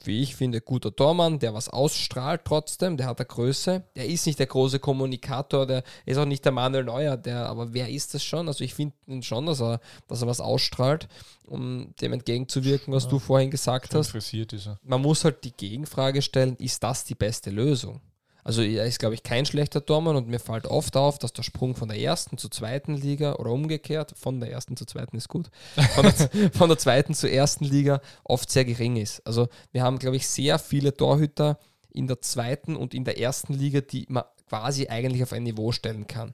wie 0.03 0.21
ich 0.23 0.35
finde, 0.35 0.59
guter 0.61 0.93
Tormann, 0.95 1.39
der 1.39 1.53
was 1.53 1.69
ausstrahlt 1.69 2.41
trotzdem. 2.43 2.97
Der 2.97 3.05
hat 3.07 3.19
eine 3.19 3.25
Größe. 3.27 3.83
Der 3.95 4.05
ist 4.07 4.25
nicht 4.25 4.39
der 4.39 4.47
große 4.47 4.79
Kommunikator, 4.79 5.65
der 5.65 5.83
ist 6.05 6.17
auch 6.17 6.25
nicht 6.25 6.43
der 6.43 6.51
Manuel 6.51 6.83
Neuer, 6.83 7.15
der, 7.17 7.45
aber 7.47 7.73
wer 7.73 7.87
ist 7.87 8.13
das 8.13 8.23
schon? 8.23 8.47
Also 8.47 8.63
ich 8.63 8.73
finde 8.73 8.95
schon, 9.23 9.45
dass 9.45 9.61
er, 9.61 9.79
dass 10.07 10.21
er 10.23 10.27
was 10.27 10.41
ausstrahlt, 10.41 11.07
um 11.47 11.93
dem 12.01 12.13
entgegenzuwirken, 12.13 12.93
was 12.93 13.03
Ja. 13.05 13.11
du 13.11 13.19
vorhin 13.19 13.51
gesagt 13.51 13.93
hast 13.95 14.07
Interessiert 14.07 14.51
ist 14.53 14.67
er. 14.67 14.79
man 14.83 15.01
muss 15.01 15.23
halt 15.23 15.43
die 15.43 15.53
Gegenfrage 15.53 16.21
stellen, 16.21 16.55
ist 16.57 16.83
das 16.83 17.03
die 17.05 17.15
beste 17.15 17.49
Lösung? 17.49 18.01
Also 18.43 18.61
er 18.61 18.85
ist, 18.85 18.99
glaube 18.99 19.15
ich, 19.15 19.23
kein 19.23 19.45
schlechter 19.45 19.85
Tormann 19.85 20.15
und 20.15 20.27
mir 20.27 20.39
fällt 20.39 20.65
oft 20.65 20.97
auf, 20.97 21.19
dass 21.19 21.33
der 21.33 21.43
Sprung 21.43 21.75
von 21.75 21.89
der 21.89 21.99
ersten 21.99 22.37
zur 22.37 22.51
zweiten 22.51 22.95
Liga 22.95 23.35
oder 23.35 23.51
umgekehrt, 23.51 24.13
von 24.17 24.39
der 24.39 24.51
ersten 24.51 24.75
zur 24.77 24.87
zweiten 24.87 25.17
ist 25.17 25.29
gut, 25.29 25.49
von 25.95 26.03
der, 26.03 26.51
von 26.51 26.69
der 26.69 26.77
zweiten 26.77 27.13
zur 27.13 27.29
ersten 27.29 27.65
Liga 27.65 28.01
oft 28.23 28.49
sehr 28.49 28.65
gering 28.65 28.97
ist. 28.97 29.25
Also 29.25 29.47
wir 29.71 29.83
haben, 29.83 29.99
glaube 29.99 30.15
ich, 30.15 30.27
sehr 30.27 30.59
viele 30.59 30.95
Torhüter 30.95 31.59
in 31.93 32.07
der 32.07 32.21
zweiten 32.21 32.75
und 32.75 32.93
in 32.93 33.03
der 33.03 33.19
ersten 33.19 33.53
Liga, 33.53 33.81
die 33.81 34.05
man 34.09 34.23
quasi 34.47 34.87
eigentlich 34.87 35.23
auf 35.23 35.33
ein 35.33 35.43
Niveau 35.43 35.71
stellen 35.71 36.07
kann. 36.07 36.33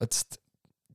Jetzt, 0.00 0.40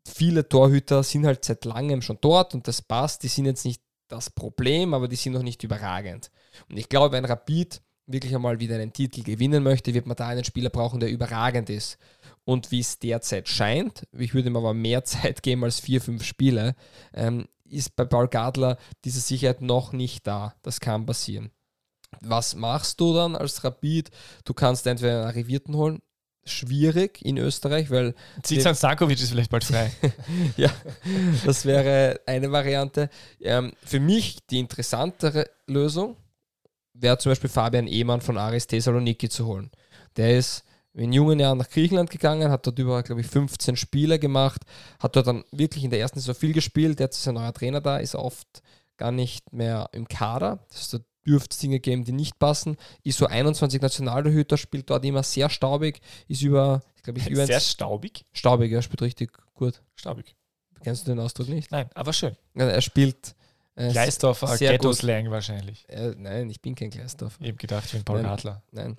viele 0.07 0.47
Torhüter 0.47 1.03
sind 1.03 1.25
halt 1.25 1.43
seit 1.45 1.65
langem 1.65 2.01
schon 2.01 2.17
dort 2.21 2.53
und 2.53 2.67
das 2.67 2.81
passt. 2.81 3.23
Die 3.23 3.27
sind 3.27 3.45
jetzt 3.45 3.65
nicht 3.65 3.81
das 4.07 4.29
Problem, 4.29 4.93
aber 4.93 5.07
die 5.07 5.15
sind 5.15 5.33
noch 5.33 5.43
nicht 5.43 5.63
überragend. 5.63 6.31
Und 6.69 6.77
ich 6.77 6.89
glaube, 6.89 7.11
wenn 7.11 7.25
Rapid 7.25 7.81
wirklich 8.07 8.35
einmal 8.35 8.59
wieder 8.59 8.75
einen 8.75 8.93
Titel 8.93 9.23
gewinnen 9.23 9.63
möchte, 9.63 9.93
wird 9.93 10.05
man 10.05 10.15
da 10.15 10.27
einen 10.27 10.43
Spieler 10.43 10.69
brauchen, 10.69 10.99
der 10.99 11.09
überragend 11.09 11.69
ist. 11.69 11.97
Und 12.43 12.71
wie 12.71 12.79
es 12.79 12.99
derzeit 12.99 13.49
scheint, 13.49 14.07
ich 14.11 14.33
würde 14.33 14.49
ihm 14.49 14.57
aber 14.57 14.73
mehr 14.73 15.03
Zeit 15.05 15.43
geben 15.43 15.63
als 15.63 15.79
vier, 15.79 16.01
fünf 16.01 16.23
Spiele, 16.23 16.75
ähm, 17.13 17.47
ist 17.67 17.95
bei 17.95 18.05
Paul 18.05 18.27
Gadler 18.27 18.77
diese 19.03 19.19
Sicherheit 19.19 19.61
noch 19.61 19.91
nicht 19.91 20.27
da. 20.27 20.55
Das 20.61 20.79
kann 20.79 21.05
passieren. 21.05 21.51
Was 22.21 22.55
machst 22.55 22.99
du 23.01 23.13
dann 23.13 23.35
als 23.35 23.63
Rapid? 23.63 24.09
Du 24.45 24.53
kannst 24.53 24.85
entweder 24.87 25.17
einen 25.17 25.27
Arrivierten 25.27 25.75
holen, 25.75 26.01
schwierig 26.45 27.25
in 27.25 27.37
Österreich, 27.37 27.89
weil 27.89 28.13
Zizan 28.43 28.75
Stankovic 28.75 29.19
ist 29.19 29.31
vielleicht 29.31 29.49
bald 29.49 29.63
frei. 29.63 29.91
ja, 30.57 30.69
das 31.43 31.65
wäre 31.65 32.21
eine 32.27 32.51
Variante. 32.51 33.09
Ähm, 33.41 33.73
für 33.83 33.99
mich 33.99 34.45
die 34.47 34.59
interessantere 34.59 35.49
Lösung 35.65 36.15
wäre 36.97 37.17
zum 37.17 37.31
Beispiel 37.31 37.49
Fabian 37.49 37.87
Ehmann 37.87 38.21
von 38.21 38.37
Aris 38.37 38.67
Thessaloniki 38.67 39.29
zu 39.29 39.45
holen. 39.45 39.71
Der 40.17 40.37
ist 40.37 40.63
in 40.93 41.11
jungen 41.11 41.39
Jahren 41.39 41.57
nach 41.57 41.69
Griechenland 41.69 42.09
gegangen, 42.09 42.49
hat 42.49 42.65
dort 42.65 42.79
über, 42.79 43.03
glaube 43.03 43.21
ich, 43.21 43.27
15 43.27 43.75
Spiele 43.75 44.17
gemacht, 44.17 44.61
hat 44.99 45.15
dort 45.15 45.27
dann 45.27 45.43
wirklich 45.51 45.83
in 45.83 45.89
der 45.89 45.99
ersten 45.99 46.19
Saison 46.19 46.35
viel 46.35 46.53
gespielt. 46.53 46.99
Jetzt 46.99 47.17
ist 47.17 47.27
ein 47.27 47.33
neuer 47.35 47.53
Trainer 47.53 47.81
da, 47.81 47.97
ist 47.97 48.15
oft 48.15 48.47
gar 48.97 49.11
nicht 49.11 49.51
mehr 49.51 49.89
im 49.91 50.07
Kader. 50.07 50.65
Das 50.71 50.89
dürfte 51.27 51.53
es 51.53 51.59
Dinge 51.59 51.79
geben, 51.81 52.05
die 52.05 52.13
nicht 52.13 52.39
passen. 52.39 52.77
Ist 53.03 53.17
so 53.17 53.25
21 53.25 53.81
Nationaltorhüter, 53.81 54.55
spielt 54.57 54.89
dort 54.89 55.03
immer 55.03 55.23
sehr 55.23 55.49
staubig, 55.49 55.99
ist 56.29 56.43
über, 56.43 56.81
ich 56.95 57.03
glaube 57.03 57.19
ich, 57.19 57.27
über 57.29 57.45
Sehr 57.45 57.59
staubig. 57.59 58.23
staubig, 58.31 58.71
er 58.71 58.81
spielt 58.81 59.01
richtig 59.01 59.33
gut. 59.53 59.81
Staubig. 59.95 60.33
Kennst 60.81 61.05
du 61.07 61.11
den 61.11 61.19
Ausdruck 61.19 61.49
nicht? 61.49 61.71
Nein, 61.71 61.89
aber 61.93 62.13
schön. 62.13 62.37
Ja, 62.55 62.67
Er 62.67 62.81
spielt. 62.81 63.35
Äh, 63.75 63.91
Gleisdorfer. 63.91 64.57
Ghetto-Slang 64.57 65.29
wahrscheinlich. 65.31 65.85
Äh, 65.89 66.13
nein, 66.17 66.49
ich 66.49 66.61
bin 66.61 66.75
kein 66.75 66.89
Gleisdorf. 66.89 67.37
Eben 67.41 67.57
gedacht, 67.57 67.85
ich 67.85 67.91
bin 67.91 68.03
Paul 68.03 68.21
Nein. 68.21 68.31
Radler. 68.31 68.63
Nein. 68.71 68.97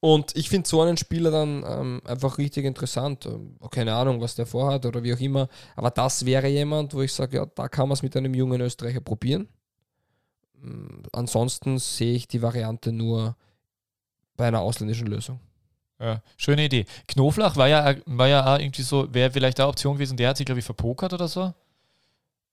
Und 0.00 0.36
ich 0.36 0.48
finde 0.48 0.68
so 0.68 0.80
einen 0.82 0.96
Spieler 0.96 1.30
dann 1.30 1.64
ähm, 1.66 2.02
einfach 2.04 2.38
richtig 2.38 2.64
interessant. 2.64 3.26
Ähm, 3.26 3.56
keine 3.70 3.94
Ahnung, 3.94 4.20
was 4.20 4.34
der 4.34 4.46
vorhat 4.46 4.84
oder 4.86 5.02
wie 5.02 5.14
auch 5.14 5.20
immer. 5.20 5.48
Aber 5.74 5.90
das 5.90 6.24
wäre 6.26 6.48
jemand, 6.48 6.94
wo 6.94 7.02
ich 7.02 7.12
sage, 7.12 7.36
ja, 7.36 7.46
da 7.46 7.68
kann 7.68 7.88
man 7.88 7.94
es 7.94 8.02
mit 8.02 8.16
einem 8.16 8.34
jungen 8.34 8.60
Österreicher 8.60 9.00
probieren. 9.00 9.48
Ähm, 10.62 11.02
ansonsten 11.12 11.78
sehe 11.78 12.14
ich 12.14 12.26
die 12.26 12.42
Variante 12.42 12.92
nur 12.92 13.36
bei 14.36 14.48
einer 14.48 14.60
ausländischen 14.60 15.06
Lösung. 15.06 15.40
Ja, 15.98 16.20
schöne 16.36 16.64
Idee. 16.64 16.84
Knoflach 17.08 17.56
war 17.56 17.68
ja, 17.68 17.94
war 18.04 18.28
ja 18.28 18.54
auch 18.54 18.58
irgendwie 18.58 18.82
so, 18.82 19.12
wäre 19.14 19.30
vielleicht 19.30 19.58
eine 19.60 19.68
Option 19.68 19.94
gewesen, 19.94 20.16
der 20.16 20.28
hat 20.28 20.36
sich, 20.36 20.44
glaube 20.44 20.58
ich, 20.58 20.64
verpokert 20.64 21.14
oder 21.14 21.26
so. 21.26 21.54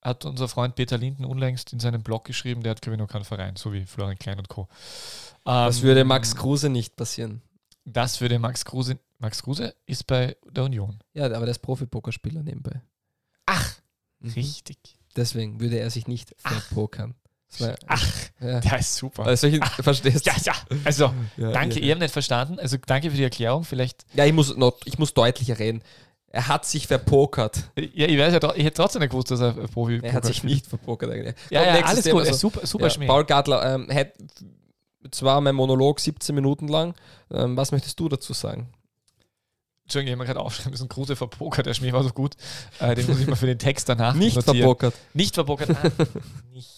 Hat 0.03 0.25
unser 0.25 0.47
Freund 0.47 0.75
Peter 0.75 0.97
Linden 0.97 1.23
unlängst 1.25 1.71
in 1.73 1.79
seinem 1.79 2.03
Blog 2.03 2.25
geschrieben, 2.25 2.61
der 2.63 2.71
hat, 2.71 2.85
ich, 2.85 2.97
noch 2.97 3.07
keinen 3.07 3.23
Verein, 3.25 3.55
so 3.55 3.71
wie 3.71 3.85
Florian 3.85 4.17
Klein 4.19 4.37
und 4.37 4.49
Co. 4.49 4.67
Das 5.45 5.77
Ähm, 5.77 5.83
würde 5.83 6.03
Max 6.03 6.35
Kruse 6.35 6.69
nicht 6.69 6.95
passieren. 6.95 7.41
Das 7.85 8.19
würde 8.21 8.39
Max 8.39 8.65
Kruse. 8.65 8.97
Max 9.19 9.41
Kruse 9.43 9.75
ist 9.85 10.05
bei 10.07 10.35
der 10.49 10.65
Union. 10.65 10.99
Ja, 11.13 11.25
aber 11.25 11.41
der 11.41 11.49
ist 11.51 11.59
Profi-Pokerspieler 11.59 12.43
nebenbei. 12.43 12.81
Ach, 13.45 13.75
Mhm. 14.19 14.31
richtig. 14.31 14.77
Deswegen 15.15 15.59
würde 15.59 15.79
er 15.79 15.89
sich 15.89 16.07
nicht 16.07 16.33
verpokern. 16.37 17.15
War- 17.59 17.75
Ach, 17.87 18.07
ja. 18.39 18.59
der 18.61 18.79
ist 18.79 18.95
super. 18.95 19.25
Also 19.25 19.47
ich, 19.47 19.63
verstehst 19.63 20.25
ja, 20.25 20.33
ja. 20.43 20.53
Also, 20.85 21.13
Ja, 21.37 21.51
danke, 21.51 21.79
ja. 21.79 21.85
ihr 21.85 21.91
habt 21.91 22.01
nicht 22.01 22.11
verstanden. 22.13 22.57
Also, 22.57 22.77
danke 22.85 23.11
für 23.11 23.17
die 23.17 23.23
Erklärung. 23.23 23.63
Vielleicht, 23.63 24.05
Ja, 24.15 24.25
ich 24.25 24.33
muss, 24.33 24.55
noch, 24.57 24.79
ich 24.85 24.97
muss 24.97 25.13
deutlicher 25.13 25.59
reden. 25.59 25.83
Er 26.35 26.47
hat 26.47 26.65
sich 26.65 26.87
verpokert. 26.87 27.69
ja, 27.77 28.07
ich 28.07 28.17
weiß 28.17 28.33
ja, 28.33 28.55
ich 28.55 28.65
hätte 28.65 28.77
trotzdem 28.81 29.01
nicht 29.01 29.11
gewusst, 29.11 29.29
dass 29.29 29.39
er 29.39 29.51
Profi 29.53 29.99
Er 30.01 30.13
hat 30.13 30.25
sich 30.25 30.43
nicht 30.43 30.65
verpokert 30.65 31.11
eigentlich. 31.11 31.35
Ja, 31.51 31.61
ja, 31.63 31.73
nächstes 31.73 31.91
alles 31.91 32.03
Thema, 32.05 32.19
gut. 32.23 32.27
so. 32.29 32.33
super, 32.33 32.65
super 32.65 32.87
ja. 32.87 33.05
Paul 33.07 33.23
Gadler, 33.23 33.75
ähm, 33.75 33.87
hätt, 33.87 34.15
zwar 35.11 35.41
mein 35.41 35.53
Monolog 35.53 35.99
17 35.99 36.33
Minuten 36.33 36.67
lang. 36.67 36.95
Ähm, 37.31 37.55
was 37.55 37.71
möchtest 37.71 37.99
du 37.99 38.09
dazu 38.09 38.33
sagen? 38.33 38.67
Entschuldigung, 39.83 40.07
ich 40.07 40.11
habe 40.13 40.23
mir 40.23 40.33
gerade 40.33 40.39
aufschreiben 40.39 40.71
müssen, 40.71 40.89
Kruse 40.89 41.15
verpokert, 41.15 41.67
der 41.67 41.75
Schmäh 41.75 41.93
war 41.93 42.03
so 42.03 42.09
gut. 42.09 42.35
Äh, 42.79 42.95
den 42.95 43.05
muss 43.05 43.19
ich 43.19 43.27
mal 43.27 43.35
für 43.35 43.45
den 43.45 43.59
Text 43.59 43.87
danach 43.87 44.15
Nicht 44.15 44.35
notieren. 44.35 44.57
verpokert. 44.57 44.95
Nicht 45.13 45.35
verpokert. 45.35 45.69
Ah, 45.69 45.91
nicht. 46.51 46.71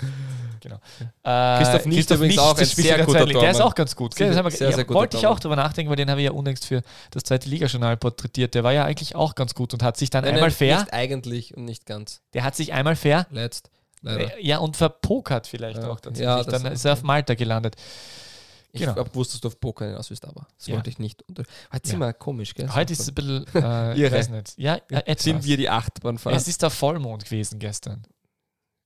Genau. 0.66 0.80
Äh, 1.24 1.58
Christoph 1.64 1.86
Nicht 1.86 2.10
übrigens 2.10 2.38
auch 2.40 2.58
ein 2.58 2.66
sehr 2.66 3.06
guter 3.06 3.26
Liga. 3.26 3.40
Der 3.40 3.52
ist 3.52 3.58
Tormann. 3.58 3.72
auch 3.72 3.76
ganz 3.76 3.96
gut. 3.96 4.16
Sehr, 4.16 4.32
Gell? 4.32 4.52
Sehr, 4.52 4.72
sehr 4.74 4.84
guter 4.84 5.00
wollte 5.00 5.18
ich 5.18 5.22
Tormann. 5.22 5.38
auch 5.38 5.40
drüber 5.40 5.56
nachdenken, 5.56 5.90
weil 5.92 5.96
den 5.96 6.10
habe 6.10 6.22
ich 6.22 6.26
ja 6.26 6.32
unlängst 6.32 6.66
für 6.66 6.82
das 7.12 7.22
zweite 7.24 7.48
Ligajournal 7.50 7.98
porträtiert. 7.98 8.56
Der 8.56 8.64
war 8.64 8.74
ja 8.74 8.84
eigentlich 8.84 9.16
auch 9.16 9.36
ganz 9.36 9.54
gut 9.54 9.74
und 9.76 9.84
hat 9.84 9.96
sich 9.98 10.10
dann 10.10 10.24
Nein, 10.24 10.34
einmal 10.36 10.50
fair, 10.50 10.80
Nicht 10.80 10.94
eigentlich 10.94 11.56
und 11.56 11.66
nicht 11.66 11.86
ganz. 11.86 12.22
der 12.34 12.44
hat 12.44 12.56
sich 12.56 12.74
einmal 12.74 12.96
fair, 12.96 13.28
Letzt. 13.30 13.70
Leider. 14.02 14.38
äh, 14.38 14.44
ja 14.46 14.58
und 14.58 14.76
verpokert 14.76 15.46
vielleicht 15.48 15.78
Ja. 15.84 15.90
auch 15.90 16.00
tatsächlich. 16.00 16.26
Ja, 16.26 16.44
dann 16.44 16.66
ist 16.72 16.84
er 16.84 16.94
auf 16.94 17.04
Malta 17.04 17.36
gelandet. 17.36 17.76
Ich 18.72 18.82
genau. 18.82 18.96
habe 18.96 19.10
gewusst, 19.10 19.34
dass 19.34 19.40
du 19.42 19.48
auf 19.48 19.60
Poker 19.60 19.86
hinaus 19.86 20.10
willst, 20.10 20.26
aber 20.26 20.48
das 20.58 20.68
Ja. 20.68 20.76
wollte 20.76 20.90
ich 20.90 21.00
nicht. 21.00 21.24
Heute 21.30 21.44
Ja. 21.74 21.80
sind 21.84 22.00
wir 22.00 22.12
komisch, 22.14 22.54
gell? 22.56 22.70
Heute 22.74 22.92
ist 22.92 23.00
es 23.02 23.08
ein 23.10 23.14
bisschen, 23.16 23.46
äh, 23.56 23.94
Irre. 24.00 24.44
Ja, 24.58 24.80
etwas. 24.90 25.24
sind 25.24 25.44
wir 25.46 25.58
die 25.58 25.70
Achterbahnfahrer. 25.70 26.36
es 26.36 26.48
ist 26.50 26.62
der 26.62 26.70
Vollmond 26.72 27.24
gewesen 27.24 27.60
gestern. 27.60 28.04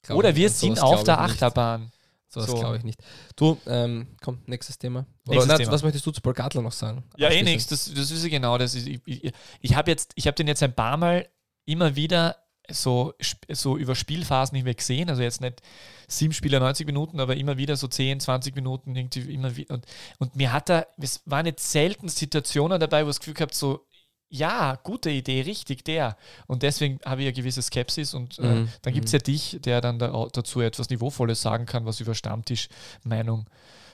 Glaub 0.04 0.18
Oder 0.18 0.36
wir 0.36 0.48
nicht. 0.48 0.58
sind 0.58 0.80
auf 0.82 1.04
der 1.04 1.22
nicht. 1.22 1.32
Achterbahn. 1.32 1.92
Sowas 2.28 2.50
So. 2.52 2.60
glaube 2.60 2.78
ich 2.78 2.84
nicht. 2.84 3.00
Du, 3.36 3.58
ähm, 3.66 4.08
komm, 4.22 4.40
nächstes 4.46 4.78
Thema. 4.78 5.00
Oder, 5.26 5.34
Nächstes 5.36 5.48
nein, 5.48 5.58
Thema. 5.58 5.72
Was 5.72 5.84
möchtest 5.84 6.06
du 6.06 6.12
zu 6.12 6.22
Paul 6.22 6.34
Gartler 6.34 6.62
noch 6.62 6.72
sagen? 6.72 7.04
Ja, 7.18 7.30
eh 7.30 7.42
nichts, 7.42 7.68
das, 7.68 7.92
das 7.92 8.12
ist 8.12 8.24
ja 8.24 8.30
genau 8.30 8.58
das. 8.58 8.76
Ich, 8.76 9.02
ich, 9.06 9.32
ich 9.62 9.76
habe 9.76 9.96
ich 10.14 10.28
habe 10.28 10.36
den 10.36 10.48
jetzt 10.48 10.62
ein 10.62 10.74
paar 10.76 10.98
Mal 10.98 11.28
immer 11.66 11.96
wieder 11.96 12.36
so, 12.72 13.14
so 13.52 13.78
über 13.78 13.96
Spielphasen 13.96 14.56
hinweg 14.56 14.78
gesehen. 14.78 15.10
Also 15.10 15.22
jetzt 15.24 15.42
nicht 15.42 15.62
sieben 16.08 16.34
Spieler 16.34 16.60
90 16.60 16.86
Minuten, 16.86 17.20
aber 17.20 17.36
immer 17.36 17.58
wieder 17.58 17.76
so 17.76 17.88
10, 17.88 18.20
20 18.20 18.56
Minuten 18.56 18.96
irgendwie 18.96 19.34
immer 19.34 19.56
wieder. 19.56 19.74
Und, 19.74 19.86
und 20.20 20.36
mir 20.36 20.54
hat 20.54 20.70
er, 20.70 20.88
es 20.98 21.22
waren 21.26 21.48
jetzt 21.48 21.72
selten 21.72 22.10
Situationen 22.10 22.80
dabei, 22.80 23.06
wo 23.06 23.10
ich 23.10 23.16
das 23.16 23.20
Gefühl 23.20 23.34
gehabt, 23.34 23.56
so, 23.56 23.88
ja, 24.30 24.76
gute 24.84 25.10
Idee, 25.10 25.42
richtig, 25.42 25.84
der. 25.84 26.16
Und 26.48 26.62
deswegen 26.64 27.00
habe 27.06 27.22
ich 27.22 27.26
ja 27.26 27.32
gewisse 27.32 27.62
Skepsis 27.62 28.14
und 28.14 28.38
äh, 28.40 28.44
Mhm. 28.44 28.70
dann 28.84 28.94
gibt 28.94 29.08
es 29.08 29.12
ja 29.12 29.20
dich, 29.20 29.58
der 29.62 29.82
dann 29.82 29.98
da, 30.00 30.28
dazu 30.32 30.62
etwas 30.62 30.90
Niveauvolles 30.90 31.42
sagen 31.42 31.66
kann, 31.66 31.86
was 31.86 32.00
über 32.00 32.14
Stammtisch-Meinung 32.14 33.48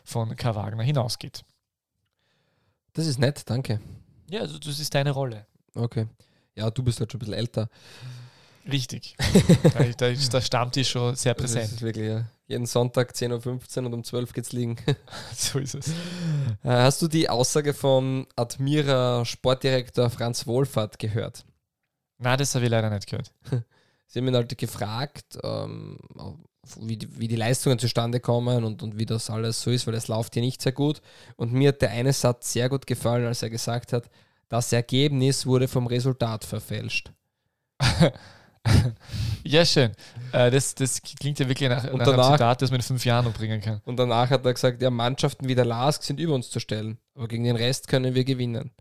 von 0.04 0.36
Karl 0.36 0.56
Wagner 0.56 0.84
hinausgeht. 0.84 1.44
Das 2.94 3.08
ist 3.08 3.20
nett, 3.20 3.44
danke. 3.50 3.80
Ja, 4.30 4.42
also 4.42 4.58
das 4.58 4.80
ist 4.80 4.94
deine 4.94 5.12
Rolle. 5.12 5.46
Okay. 5.74 6.08
Ja, 6.56 6.70
du 6.70 6.84
bist 6.84 7.00
halt 7.00 7.12
schon 7.12 7.20
ein 7.20 7.26
bisschen 7.26 7.34
älter. 7.36 7.70
Richtig. 8.72 9.16
da, 9.74 9.84
da 9.98 10.08
ist 10.08 10.34
der 10.34 10.42
Stammtisch 10.42 10.90
schon 10.90 11.16
sehr 11.16 11.34
Das 11.34 11.42
präsent. 11.44 11.72
ist 11.74 11.82
wirklich, 11.82 12.08
ja. 12.08 12.26
Jeden 12.48 12.68
Sonntag 12.68 13.12
10.15 13.14 13.80
Uhr 13.80 13.86
und 13.88 13.94
um 13.94 14.04
12 14.04 14.30
Uhr 14.30 14.34
geht's 14.34 14.52
liegen. 14.54 14.76
so 15.36 15.58
ist 15.58 15.76
es. 15.76 15.90
Äh, 16.64 16.70
Hast 16.70 17.02
du 17.02 17.08
die 17.08 17.28
Aussage 17.28 17.74
vom 17.74 18.28
Admira 18.36 19.26
Sportdirektor 19.26 20.10
Franz 20.12 20.46
Wohlfahrt 20.46 21.00
gehört? 21.00 21.44
Na, 22.20 22.38
das 22.38 22.54
habe 22.54 22.66
ich 22.66 22.72
leider 22.72 22.90
nicht 22.92 23.08
gehört. 23.08 23.32
Sie 24.08 24.20
haben 24.20 24.28
ihn 24.28 24.36
halt 24.36 24.56
gefragt, 24.58 25.40
ähm, 25.44 25.98
wie, 26.80 26.98
die, 26.98 27.20
wie 27.20 27.28
die 27.28 27.36
Leistungen 27.36 27.80
zustande 27.80 28.20
kommen 28.20 28.64
und, 28.64 28.84
und 28.84 29.00
wie 29.00 29.08
das 29.08 29.32
alles 29.32 29.62
so 29.62 29.72
ist, 29.72 29.88
weil 29.88 29.96
es 29.96 30.08
läuft 30.08 30.36
hier 30.36 30.44
nicht 30.44 30.62
sehr 30.62 30.72
gut. 30.72 31.02
Und 31.38 31.52
mir 31.52 31.70
hat 31.70 31.82
der 31.82 31.90
eine 31.90 32.14
Satz 32.14 32.54
sehr 32.54 32.70
gut 32.70 32.86
gefallen, 32.86 33.26
als 33.26 33.42
er 33.42 33.50
gesagt 33.50 33.92
hat, 33.92 34.10
das 34.50 34.72
Ergebnis 34.72 35.48
wurde 35.48 35.68
vom 35.68 35.88
Resultat 35.88 36.46
verfälscht. 36.46 37.12
Ja, 39.48 39.64
schön. 39.64 39.92
Äh, 40.32 40.50
das, 40.50 40.74
das 40.74 41.02
klingt 41.02 41.38
ja 41.38 41.48
wirklich 41.48 41.70
nach, 41.70 41.84
Und 41.84 42.00
nach 42.00 42.08
einem 42.08 42.18
danach- 42.18 42.32
Zitat, 42.32 42.62
das 42.64 42.72
man 42.72 42.80
in 42.80 42.84
fünf 42.84 43.06
Jahren 43.06 43.26
noch 43.26 43.34
bringen 43.34 43.62
kann. 43.62 43.80
Und 43.86 43.98
danach 43.98 44.30
hat 44.32 44.44
er 44.44 44.54
gesagt, 44.54 44.82
ja, 44.82 44.90
Mannschaften 44.90 45.48
wie 45.48 45.54
der 45.56 45.66
LASK 45.66 46.02
sind 46.04 46.20
über 46.20 46.34
uns 46.34 46.50
zu 46.50 46.60
stellen, 46.60 46.98
aber 47.14 47.28
gegen 47.28 47.44
den 47.44 47.56
Rest 47.56 47.88
können 47.88 48.16
wir 48.16 48.24
gewinnen. 48.26 48.72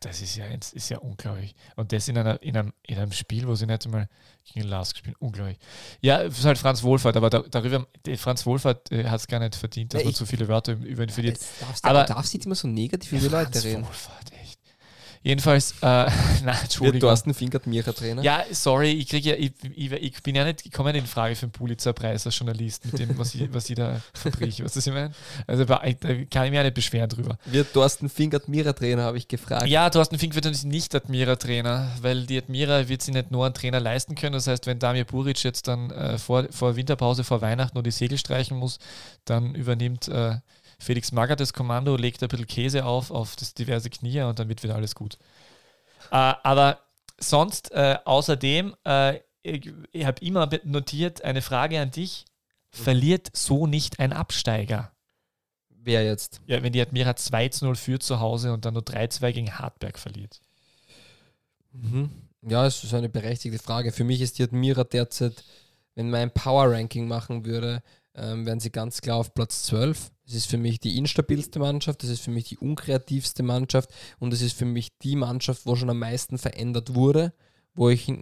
Das 0.00 0.20
ist 0.20 0.34
ja, 0.34 0.46
ist 0.46 0.88
ja 0.88 0.98
unglaublich. 0.98 1.54
Und 1.76 1.92
das 1.92 2.08
in, 2.08 2.18
einer, 2.18 2.42
in, 2.42 2.56
einem, 2.56 2.72
in 2.82 2.98
einem 2.98 3.12
Spiel, 3.12 3.46
wo 3.46 3.54
sie 3.54 3.66
nicht 3.66 3.84
einmal 3.86 4.08
gegen 4.44 4.66
Lars 4.66 4.92
gespielt 4.92 5.14
Unglaublich. 5.20 5.58
Ja, 6.00 6.22
es 6.22 6.38
ist 6.40 6.44
halt 6.44 6.58
Franz 6.58 6.82
Wohlfahrt, 6.82 7.16
aber 7.16 7.30
da, 7.30 7.44
darüber, 7.48 7.86
Franz 8.16 8.44
Wohlfahrt 8.44 8.90
äh, 8.90 9.04
hat 9.04 9.20
es 9.20 9.28
gar 9.28 9.38
nicht 9.38 9.54
verdient, 9.54 9.94
dass 9.94 10.00
Ja, 10.02 10.06
man 10.06 10.14
zu 10.14 10.26
viele 10.26 10.48
Wörter 10.48 10.72
über 10.72 11.04
ihn 11.04 11.08
verliert. 11.10 11.38
Darfst 11.60 11.84
Aber- 11.84 12.02
darfst 12.02 12.34
nicht 12.34 12.44
immer 12.46 12.56
so 12.56 12.66
negativ 12.66 13.12
über 13.12 13.20
die 13.20 13.28
Leute 13.28 13.52
Franz 13.52 13.64
reden. 13.64 13.86
Wohlfahrt. 13.86 14.32
Jedenfalls, 15.26 15.72
äh, 15.72 15.84
nein, 15.84 16.12
Wird 16.44 16.62
Entschuldigung. 16.62 17.00
Thorsten 17.00 17.34
Fink 17.34 17.52
Admira 17.52 17.90
Trainer? 17.90 18.22
Ja, 18.22 18.44
sorry, 18.52 18.92
ich 18.92 19.08
kriege 19.08 19.30
ja, 19.30 19.34
ich, 19.34 19.50
ich, 19.74 19.90
ich 19.90 20.22
bin 20.22 20.36
ja 20.36 20.44
nicht, 20.44 20.64
ich 20.64 20.70
komme 20.70 20.90
ja 20.90 20.92
nicht 20.92 21.02
in 21.02 21.08
Frage 21.08 21.34
für 21.34 21.46
den 21.46 21.50
Pulitzer-Preis 21.50 22.26
als 22.26 22.38
Journalist 22.38 22.84
mit 22.84 23.00
dem, 23.00 23.18
was 23.18 23.34
ich, 23.34 23.42
was 23.52 23.68
ich 23.68 23.74
da. 23.74 24.00
Weißt 24.22 24.60
du, 24.60 24.64
was 24.64 24.76
ich 24.76 24.92
meine? 24.92 25.10
Also 25.48 25.64
da 25.64 25.78
kann 25.78 26.44
ich 26.44 26.50
mich 26.50 26.52
ja 26.52 26.62
nicht 26.62 26.74
beschweren 26.74 27.08
drüber. 27.08 27.38
Wird 27.44 27.72
Thorsten 27.72 28.08
Fink 28.08 28.34
Admira 28.34 28.72
Trainer, 28.72 29.02
habe 29.02 29.18
ich 29.18 29.26
gefragt. 29.26 29.66
Ja, 29.66 29.90
Thorsten 29.90 30.16
Fink 30.16 30.36
wird 30.36 30.44
natürlich 30.44 30.64
nicht 30.64 30.94
Admira-Trainer, 30.94 31.90
weil 32.02 32.24
die 32.24 32.38
Admira 32.38 32.88
wird 32.88 33.02
sich 33.02 33.12
nicht 33.12 33.32
nur 33.32 33.46
einen 33.46 33.54
Trainer 33.54 33.80
leisten 33.80 34.14
können. 34.14 34.34
Das 34.34 34.46
heißt, 34.46 34.66
wenn 34.66 34.78
Damir 34.78 35.06
Buric 35.06 35.42
jetzt 35.42 35.66
dann 35.66 35.90
äh, 35.90 36.18
vor, 36.18 36.46
vor 36.50 36.76
Winterpause, 36.76 37.24
vor 37.24 37.40
Weihnachten 37.40 37.74
nur 37.74 37.82
die 37.82 37.90
Segel 37.90 38.16
streichen 38.16 38.56
muss, 38.56 38.78
dann 39.24 39.56
übernimmt 39.56 40.06
äh, 40.06 40.36
Felix 40.78 41.12
Magath 41.12 41.40
das 41.40 41.52
Kommando, 41.52 41.96
legt 41.96 42.22
ein 42.22 42.28
bisschen 42.28 42.46
Käse 42.46 42.84
auf, 42.84 43.10
auf 43.10 43.36
das 43.36 43.54
diverse 43.54 43.90
Knie 43.90 44.22
und 44.22 44.38
dann 44.38 44.48
wird 44.48 44.62
wieder 44.62 44.74
alles 44.74 44.94
gut. 44.94 45.18
Äh, 46.10 46.34
aber 46.42 46.80
sonst, 47.18 47.72
äh, 47.72 47.98
außerdem, 48.04 48.74
äh, 48.84 49.20
ich, 49.42 49.72
ich 49.92 50.04
habe 50.04 50.24
immer 50.24 50.48
notiert, 50.64 51.22
eine 51.22 51.42
Frage 51.42 51.80
an 51.80 51.90
dich. 51.90 52.24
Verliert 52.70 53.30
so 53.34 53.66
nicht 53.66 54.00
ein 54.00 54.12
Absteiger? 54.12 54.92
Wer 55.70 56.04
jetzt? 56.04 56.42
Ja, 56.46 56.62
wenn 56.62 56.72
die 56.72 56.80
Admira 56.82 57.16
2 57.16 57.48
zu 57.48 57.64
0 57.64 57.76
führt 57.76 58.02
zu 58.02 58.20
Hause 58.20 58.52
und 58.52 58.64
dann 58.64 58.74
nur 58.74 58.82
3-2 58.82 59.32
gegen 59.32 59.58
Hartberg 59.58 59.98
verliert. 59.98 60.40
Mhm. 61.72 62.10
Ja, 62.42 62.66
es 62.66 62.82
ist 62.84 62.92
eine 62.92 63.08
berechtigte 63.08 63.58
Frage. 63.58 63.92
Für 63.92 64.04
mich 64.04 64.20
ist 64.20 64.38
die 64.38 64.42
Admira 64.42 64.84
derzeit, 64.84 65.44
wenn 65.94 66.10
man 66.10 66.20
ein 66.20 66.30
Power-Ranking 66.30 67.08
machen 67.08 67.44
würde, 67.44 67.82
ähm, 68.14 68.44
wären 68.46 68.60
sie 68.60 68.70
ganz 68.70 69.00
klar 69.00 69.18
auf 69.18 69.32
Platz 69.32 69.62
12. 69.64 70.10
Es 70.26 70.34
ist 70.34 70.46
für 70.46 70.58
mich 70.58 70.80
die 70.80 70.98
instabilste 70.98 71.58
Mannschaft, 71.58 72.02
das 72.02 72.10
ist 72.10 72.20
für 72.20 72.32
mich 72.32 72.44
die 72.48 72.58
unkreativste 72.58 73.42
Mannschaft 73.42 73.90
und 74.18 74.32
es 74.32 74.42
ist 74.42 74.56
für 74.58 74.64
mich 74.64 74.98
die 74.98 75.16
Mannschaft, 75.16 75.66
wo 75.66 75.76
schon 75.76 75.90
am 75.90 76.00
meisten 76.00 76.36
verändert 76.36 76.94
wurde, 76.94 77.32
wo 77.74 77.88
ich 77.88 78.12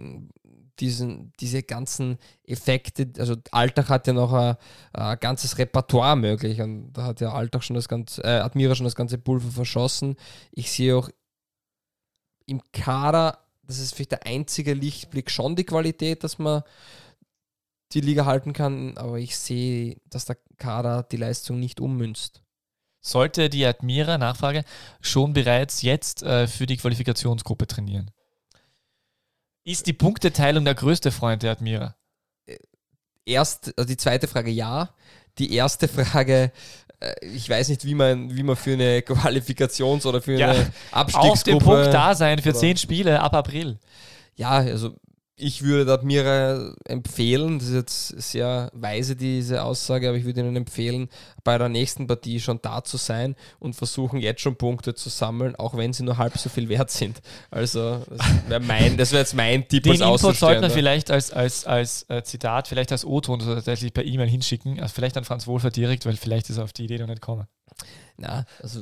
diesen, 0.79 1.31
diese 1.39 1.63
ganzen 1.63 2.17
Effekte, 2.43 3.11
also 3.17 3.35
Alltag 3.51 3.89
hat 3.89 4.07
ja 4.07 4.13
noch 4.13 4.33
ein, 4.33 4.55
ein 4.93 5.19
ganzes 5.19 5.57
Repertoire 5.57 6.15
möglich 6.15 6.61
und 6.61 6.93
da 6.93 7.03
hat 7.03 7.21
ja 7.21 7.31
Alltag 7.31 7.63
schon 7.63 7.75
das 7.75 7.87
ganze, 7.87 8.23
äh, 8.23 8.39
Admira 8.39 8.75
schon 8.75 8.85
das 8.85 8.95
ganze 8.95 9.17
Pulver 9.17 9.51
verschossen. 9.51 10.15
Ich 10.51 10.71
sehe 10.71 10.95
auch 10.95 11.09
im 12.45 12.61
Kader, 12.71 13.39
das 13.63 13.79
ist 13.79 13.95
vielleicht 13.95 14.11
der 14.11 14.27
einzige 14.27 14.73
Lichtblick, 14.73 15.31
schon 15.31 15.55
die 15.55 15.63
Qualität, 15.63 16.23
dass 16.23 16.37
man 16.37 16.61
die 17.93 18.01
Liga 18.01 18.25
halten 18.25 18.53
kann, 18.53 18.97
aber 18.97 19.17
ich 19.19 19.37
sehe, 19.37 19.97
dass 20.09 20.25
der 20.25 20.37
Kader 20.57 21.03
die 21.03 21.17
Leistung 21.17 21.59
nicht 21.59 21.79
ummünzt. 21.79 22.41
Sollte 23.01 23.49
die 23.49 23.65
Admira, 23.65 24.17
Nachfrage, 24.17 24.63
schon 24.99 25.33
bereits 25.33 25.83
jetzt 25.83 26.23
äh, 26.23 26.47
für 26.47 26.65
die 26.65 26.77
Qualifikationsgruppe 26.77 27.67
trainieren? 27.67 28.09
Ist 29.63 29.85
die 29.87 29.93
Punkteteilung 29.93 30.65
der 30.65 30.75
größte 30.75 31.11
Freund 31.11 31.43
der 31.43 31.51
Admira? 31.51 31.95
Erst, 33.25 33.73
also 33.77 33.87
die 33.87 33.97
zweite 33.97 34.27
Frage 34.27 34.51
ja. 34.51 34.89
Die 35.37 35.53
erste 35.53 35.87
Frage, 35.87 36.51
äh, 36.99 37.25
ich 37.25 37.49
weiß 37.49 37.69
nicht, 37.69 37.85
wie 37.85 37.95
man, 37.95 38.35
wie 38.35 38.43
man 38.43 38.55
für 38.55 38.73
eine 38.73 38.99
Qualifikations- 38.99 40.05
oder 40.05 40.21
für 40.21 40.37
Ja, 40.37 40.51
eine 40.51 40.59
Auf 40.91 41.05
dem 41.07 41.15
Abstiegsgruppe. 41.15 41.63
Punkt 41.63 41.93
da 41.93 42.15
sein 42.15 42.39
für 42.39 42.53
zehn 42.53 42.77
Spiele 42.77 43.19
ab 43.21 43.33
April. 43.33 43.79
Ja, 44.35 44.51
also 44.51 44.95
ich 45.37 45.63
würde 45.63 45.91
Admira 45.91 46.73
empfehlen, 46.85 47.59
das 47.59 47.67
ist 47.67 47.73
jetzt 47.73 48.07
sehr 48.31 48.69
weise 48.73 49.15
diese 49.15 49.63
Aussage, 49.63 50.07
aber 50.07 50.17
ich 50.17 50.23
würde 50.23 50.39
ihnen 50.39 50.55
empfehlen, 50.55 51.09
bei 51.43 51.57
der 51.57 51.67
nächsten 51.67 52.07
Partie 52.07 52.39
schon 52.39 52.61
da 52.61 52.83
zu 52.83 52.95
sein 52.95 53.35
und 53.59 53.75
versuchen 53.75 54.19
jetzt 54.19 54.41
schon 54.41 54.55
Punkte 54.55 54.95
zu 54.95 55.09
sammeln, 55.09 55.55
auch 55.57 55.75
wenn 55.75 55.91
sie 55.91 56.03
nur 56.03 56.17
halb 56.17 56.37
so 56.37 56.49
viel 56.49 56.69
wert 56.69 56.89
sind. 56.89 57.21
Also 57.51 58.01
das 58.09 58.27
wäre 58.47 58.59
mein, 58.61 58.95
das 58.95 59.11
wäre 59.11 59.21
jetzt 59.21 59.33
mein 59.33 59.67
Tipp 59.67 59.83
Den 59.83 59.91
als 59.91 60.01
Input 60.01 60.19
sollte 60.21 60.41
man 60.41 60.47
Außenstehender. 60.47 60.69
vielleicht 60.69 61.11
als, 61.11 61.31
als, 61.31 61.65
als 61.65 62.05
äh, 62.09 62.23
Zitat, 62.23 62.69
vielleicht 62.69 62.93
als 62.93 63.03
O-Ton 63.03 63.39
tatsächlich 63.39 63.93
per 63.93 64.05
E-Mail 64.05 64.29
hinschicken. 64.29 64.79
Also 64.79 64.93
vielleicht 64.93 65.17
an 65.17 65.25
Franz 65.25 65.47
Wohlfahrt 65.47 65.75
direkt, 65.75 66.05
weil 66.05 66.15
vielleicht 66.15 66.49
ist 66.49 66.57
er 66.57 66.63
auf 66.63 66.73
die 66.73 66.85
Idee 66.85 66.99
noch 66.99 67.07
nicht 67.07 67.21
gekommen. 67.21 67.47
Na, 68.17 68.45
also 68.61 68.81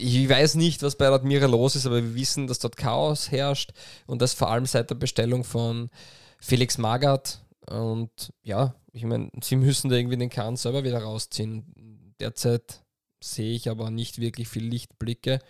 ich 0.00 0.28
weiß 0.28 0.54
nicht, 0.54 0.82
was 0.82 0.96
bei 0.96 1.08
Admira 1.08 1.46
los 1.46 1.76
ist, 1.76 1.86
aber 1.86 1.96
wir 1.96 2.14
wissen, 2.14 2.46
dass 2.46 2.58
dort 2.58 2.76
Chaos 2.76 3.30
herrscht 3.30 3.72
und 4.06 4.22
das 4.22 4.34
vor 4.34 4.50
allem 4.50 4.66
seit 4.66 4.90
der 4.90 4.94
Bestellung 4.94 5.44
von 5.44 5.90
Felix 6.38 6.78
Magath. 6.78 7.40
Und 7.66 8.32
ja, 8.42 8.74
ich 8.92 9.04
meine, 9.04 9.30
sie 9.42 9.56
müssen 9.56 9.90
da 9.90 9.96
irgendwie 9.96 10.16
den 10.16 10.30
Kahn 10.30 10.56
selber 10.56 10.84
wieder 10.84 11.02
rausziehen. 11.02 12.14
Derzeit 12.18 12.82
sehe 13.22 13.54
ich 13.54 13.68
aber 13.68 13.90
nicht 13.90 14.20
wirklich 14.20 14.48
viel 14.48 14.64
Lichtblicke. 14.64 15.40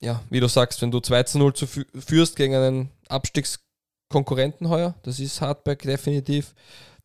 Ja, 0.00 0.22
wie 0.30 0.40
du 0.40 0.48
sagst, 0.48 0.82
wenn 0.82 0.90
du 0.90 1.00
2 1.00 1.22
zu 1.24 1.38
0 1.38 1.54
zu 1.54 1.66
fü 1.66 1.84
führst 1.94 2.36
gegen 2.36 2.54
einen 2.54 2.90
Abstiegskonkurrenten 3.08 4.68
heuer, 4.68 4.94
das 5.02 5.20
ist 5.20 5.40
Hardback 5.40 5.82
definitiv, 5.82 6.54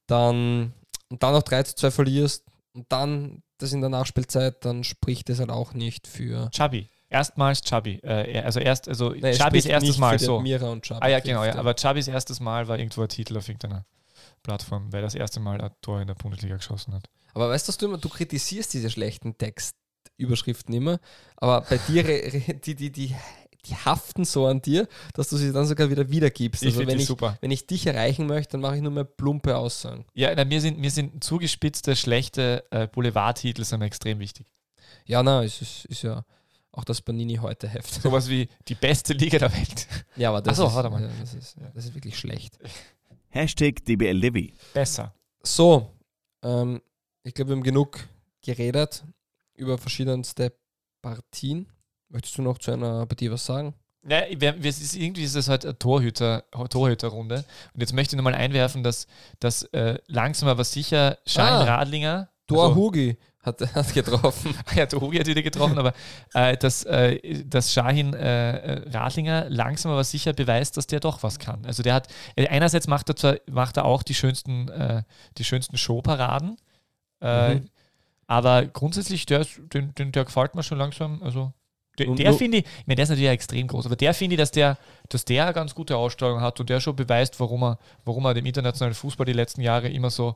dann 0.08 0.74
und 1.10 1.22
dann 1.22 1.34
noch 1.34 1.44
3 1.44 1.64
zu 1.64 1.76
2 1.76 1.92
verlierst 1.92 2.46
und 2.74 2.92
dann 2.92 3.44
das 3.58 3.74
in 3.74 3.82
der 3.82 3.90
Nachspielzeit, 3.90 4.66
dann 4.66 4.84
spricht 4.84 5.30
es 5.30 5.40
halt 5.40 5.50
auch 5.50 5.74
nicht 5.74 6.08
für. 6.08 6.50
Chubby. 6.52 6.90
Erstmals 7.10 7.62
Chubby. 7.62 8.00
Äh, 8.04 8.42
also 8.42 8.60
erst, 8.60 8.88
also 8.88 9.12
Chubys 9.14 9.38
spricht 9.38 9.66
erstes 9.68 9.98
Mal 9.98 10.20
so. 10.20 10.38
Admira 10.38 10.70
und 10.70 10.86
Chabi 10.86 11.00
Ah 11.02 11.08
ja, 11.08 11.20
genau, 11.20 11.44
ja. 11.44 11.56
Aber 11.56 11.76
Chubys 11.76 12.08
erstes 12.08 12.40
Mal 12.40 12.68
war 12.68 12.78
irgendwo 12.78 13.02
ein 13.02 13.10
Titel 13.10 13.38
auf 13.38 13.48
irgendeiner 13.48 13.86
Plattform, 14.44 14.92
weil 14.92 15.00
er 15.00 15.04
das 15.04 15.16
erste 15.16 15.40
Mal 15.40 15.62
ein 15.62 15.72
Tor 15.82 16.02
in 16.02 16.08
der 16.08 16.16
Bundesliga 16.16 16.58
geschossen 16.58 16.94
hat. 16.94 17.10
Aber 17.34 17.50
weißt 17.50 17.68
du, 17.68 17.70
was 17.70 17.78
du 17.78 17.86
immer, 17.88 17.98
du 17.98 18.10
kritisierst 18.10 18.74
diese 18.74 18.90
schlechten 18.90 19.38
Textüberschriften 19.38 20.74
immer, 20.74 21.00
aber 21.38 21.62
bei 21.62 21.78
dir, 21.78 22.04
die, 22.66 22.76
die, 22.76 22.92
die 22.92 23.16
haften 23.74 24.26
so 24.26 24.46
an 24.46 24.62
dir, 24.62 24.88
dass 25.14 25.30
du 25.30 25.38
sie 25.38 25.52
dann 25.52 25.66
sogar 25.66 25.90
wieder 25.90 26.10
wiedergibst. 26.10 26.62
Ich 26.64 26.68
Also 26.70 26.80
finde 26.80 26.92
wenn 26.92 26.98
die 26.98 27.04
ich, 27.04 27.08
super. 27.08 27.38
wenn 27.42 27.52
ich 27.52 27.66
dich 27.68 27.88
erreichen 27.88 28.28
möchte, 28.28 28.54
dann 28.54 28.62
mache 28.62 28.76
ich 28.76 28.82
nur 28.82 28.92
mehr 28.92 29.04
plumpe 29.06 29.58
Aussagen. 29.58 30.06
Ja, 30.14 30.34
na, 30.36 30.46
mir, 30.46 30.62
sind, 30.62 30.78
mir 30.78 30.92
sind 30.92 31.24
zugespitzte, 31.24 31.96
schlechte 31.96 32.64
äh, 32.72 32.88
Boulevardtitel 32.88 33.64
sind 33.64 33.80
mir 33.80 33.86
extrem 33.86 34.20
wichtig. 34.20 34.48
Ja, 35.06 35.24
na, 35.24 35.44
es 35.44 35.62
ist, 35.62 35.86
ist 35.86 36.04
ja 36.04 36.24
auch 36.72 36.84
das 36.84 37.02
Panini 37.02 37.36
heute 37.36 37.68
Heft. 37.68 37.94
Sowas 38.02 38.30
wie 38.30 38.50
die 38.68 38.76
beste 38.76 39.14
Liga 39.14 39.40
der 39.40 39.54
Welt. 39.54 39.88
Ja, 40.16 40.30
aber 40.30 40.42
das, 40.42 40.58
so, 40.58 40.68
ist, 40.68 40.76
warte 40.76 40.90
mal. 40.90 41.02
ja, 41.02 41.10
das, 41.20 41.34
ist, 41.34 41.56
das 41.74 41.86
ist 41.86 41.96
wirklich 41.96 42.18
schlecht. 42.18 42.58
Hashtag 43.30 43.84
DBLDevi. 43.86 44.54
Besser. 44.74 45.14
So, 45.44 45.92
ähm, 46.44 46.82
ich 47.24 47.34
glaube, 47.34 47.52
wir 47.52 47.56
haben 47.58 47.64
genug 47.64 48.08
geredet 48.42 49.04
über 49.56 49.78
verschiedenste 49.78 50.54
Partien. 51.02 51.68
Möchtest 52.16 52.38
du 52.38 52.42
noch 52.44 52.58
zu 52.60 52.72
einer 52.72 53.06
Partie 53.06 53.30
was 53.30 53.46
sagen? 53.46 53.74
Ja, 54.08 54.22
wir, 54.30 54.64
wir, 54.64 54.70
ist, 54.70 54.96
irgendwie 54.96 55.24
ist 55.24 55.36
das 55.36 55.50
halt 55.50 55.66
eine 55.66 55.78
Torhüter, 55.78 56.44
Torhüterrunde. 56.70 57.44
Und 57.74 57.82
jetzt 57.82 57.92
möchte 57.92 58.16
ich 58.16 58.18
nochmal 58.18 58.36
einwerfen, 58.36 58.84
dass, 58.84 59.06
dass 59.42 59.64
äh, 59.74 59.98
langsam 60.08 60.48
aber 60.48 60.64
sicher 60.64 61.18
Schein 61.26 61.52
Ah. 61.52 61.64
Radlinger. 61.64 62.30
Dor 62.48 62.68
also- 62.70 62.76
Hugi 62.76 63.18
hat, 63.42 63.60
hat 63.76 63.94
getroffen. 63.94 64.56
ja, 64.76 64.88
Hugi 64.94 65.18
hat 65.18 65.28
wieder 65.28 65.42
getroffen, 65.42 65.78
aber 65.78 65.94
äh, 66.34 66.56
dass, 66.56 66.84
äh, 66.86 67.44
dass 67.44 67.74
Shahin 67.74 68.14
äh, 68.14 68.90
Radlinger 68.96 69.50
langsam 69.50 69.92
aber 69.92 70.06
sicher 70.06 70.32
beweist, 70.32 70.78
dass 70.78 70.88
der 70.88 71.02
doch 71.02 71.22
was 71.22 71.38
kann. 71.38 71.66
Also 71.66 71.84
der 71.84 71.96
hat, 71.96 72.08
äh, 72.38 72.48
einerseits 72.48 72.88
macht 72.88 73.10
er 73.10 73.18
zwar 73.18 73.36
macht 73.52 73.76
er 73.76 73.84
auch 73.84 74.04
die 74.04 74.14
schönsten, 74.14 74.70
äh, 74.70 75.04
die 75.38 75.44
schönsten 75.44 75.78
Showparaden, 75.78 76.56
äh, 77.22 77.56
Mhm. 77.56 77.70
Aber 78.28 78.66
grundsätzlich, 78.66 79.28
der, 79.28 79.42
ist, 79.42 79.60
den, 79.74 79.94
den, 79.94 80.12
der 80.12 80.26
gefällt 80.26 80.56
mir 80.56 80.64
schon 80.64 80.80
langsam. 80.80 81.22
Also 81.22 81.54
der, 81.98 82.08
der 82.14 82.34
finde 82.34 82.58
ich, 82.58 82.66
ich 82.66 82.88
meine, 82.88 82.96
der 82.96 83.04
ist 83.04 83.10
natürlich 83.10 83.30
extrem 83.30 83.68
groß, 83.68 83.86
aber 83.86 83.96
der 83.96 84.14
finde 84.14 84.36
ich, 84.36 84.40
dass 84.40 84.52
der, 84.52 84.78
dass 85.10 85.26
der 85.26 85.46
eine 85.46 85.54
ganz 85.54 85.76
gute 85.76 85.98
Ausstrahlung 85.98 86.42
hat 86.42 86.60
und 86.60 86.70
der 86.70 86.80
schon 86.80 86.96
beweist, 86.96 87.40
warum 87.40 87.64
er, 87.64 87.80
warum 88.04 88.26
er 88.26 88.34
dem 88.34 88.46
internationalen 88.46 88.96
Fußball 88.96 89.26
die 89.26 89.34
letzten 89.34 89.62
Jahre 89.62 89.90
immer 89.90 90.10
so 90.10 90.36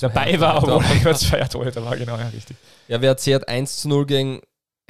dabei 0.00 0.38
war, 0.40 0.58
obwohl 0.58 0.82
er 0.82 1.38
Jahre 1.38 1.48
Torhüter 1.48 1.84
war, 1.84 1.96
genau, 1.96 2.16
ja, 2.16 2.28
richtig. 2.28 2.56
Ja, 2.88 3.00
WRC 3.00 3.34
hat 3.34 3.48
1 3.48 3.80
zu 3.82 3.88
0 3.88 4.06
gegen 4.06 4.40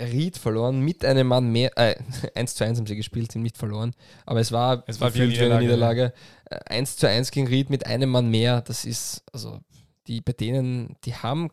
Ried 0.00 0.38
verloren, 0.38 0.80
mit 0.80 1.04
einem 1.04 1.28
Mann 1.28 1.50
mehr. 1.52 1.76
Äh, 1.76 1.96
1 2.34 2.56
zu 2.56 2.64
1 2.64 2.78
haben 2.78 2.86
sie 2.86 2.96
gespielt, 2.96 3.32
sind 3.32 3.42
nicht 3.42 3.56
verloren. 3.56 3.92
Aber 4.26 4.40
es 4.40 4.50
war, 4.50 4.82
Es 4.86 5.00
war 5.00 5.10
gefühlt 5.10 5.38
wie 5.38 5.44
eine 5.44 5.58
Niederlage. 5.58 6.12
Äh, 6.50 6.58
1 6.66 6.96
zu 6.96 7.08
1 7.08 7.30
gegen 7.30 7.46
Ried 7.46 7.70
mit 7.70 7.86
einem 7.86 8.10
Mann 8.10 8.28
mehr. 8.28 8.60
Das 8.62 8.84
ist, 8.84 9.22
also, 9.32 9.60
die 10.06 10.20
bei 10.20 10.32
denen, 10.32 10.96
die 11.04 11.14
haben 11.14 11.50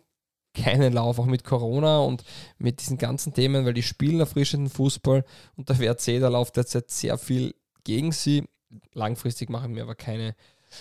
keinen 0.54 0.94
Lauf, 0.94 1.20
auch 1.20 1.26
mit 1.26 1.44
Corona 1.44 2.00
und 2.00 2.24
mit 2.58 2.82
diesen 2.82 2.98
ganzen 2.98 3.34
Themen, 3.34 3.66
weil 3.66 3.74
die 3.74 3.84
spielen 3.84 4.20
erfrischenden 4.20 4.70
Fußball 4.70 5.24
und 5.56 5.70
der 5.70 5.80
WRC, 5.80 6.20
da 6.20 6.28
läuft 6.28 6.58
derzeit 6.58 6.90
sehr 6.92 7.18
viel 7.18 7.56
gegen 7.84 8.12
sie. 8.12 8.44
Langfristig 8.94 9.50
machen 9.50 9.76
wir 9.76 9.84
aber 9.84 9.96
keine. 9.96 10.36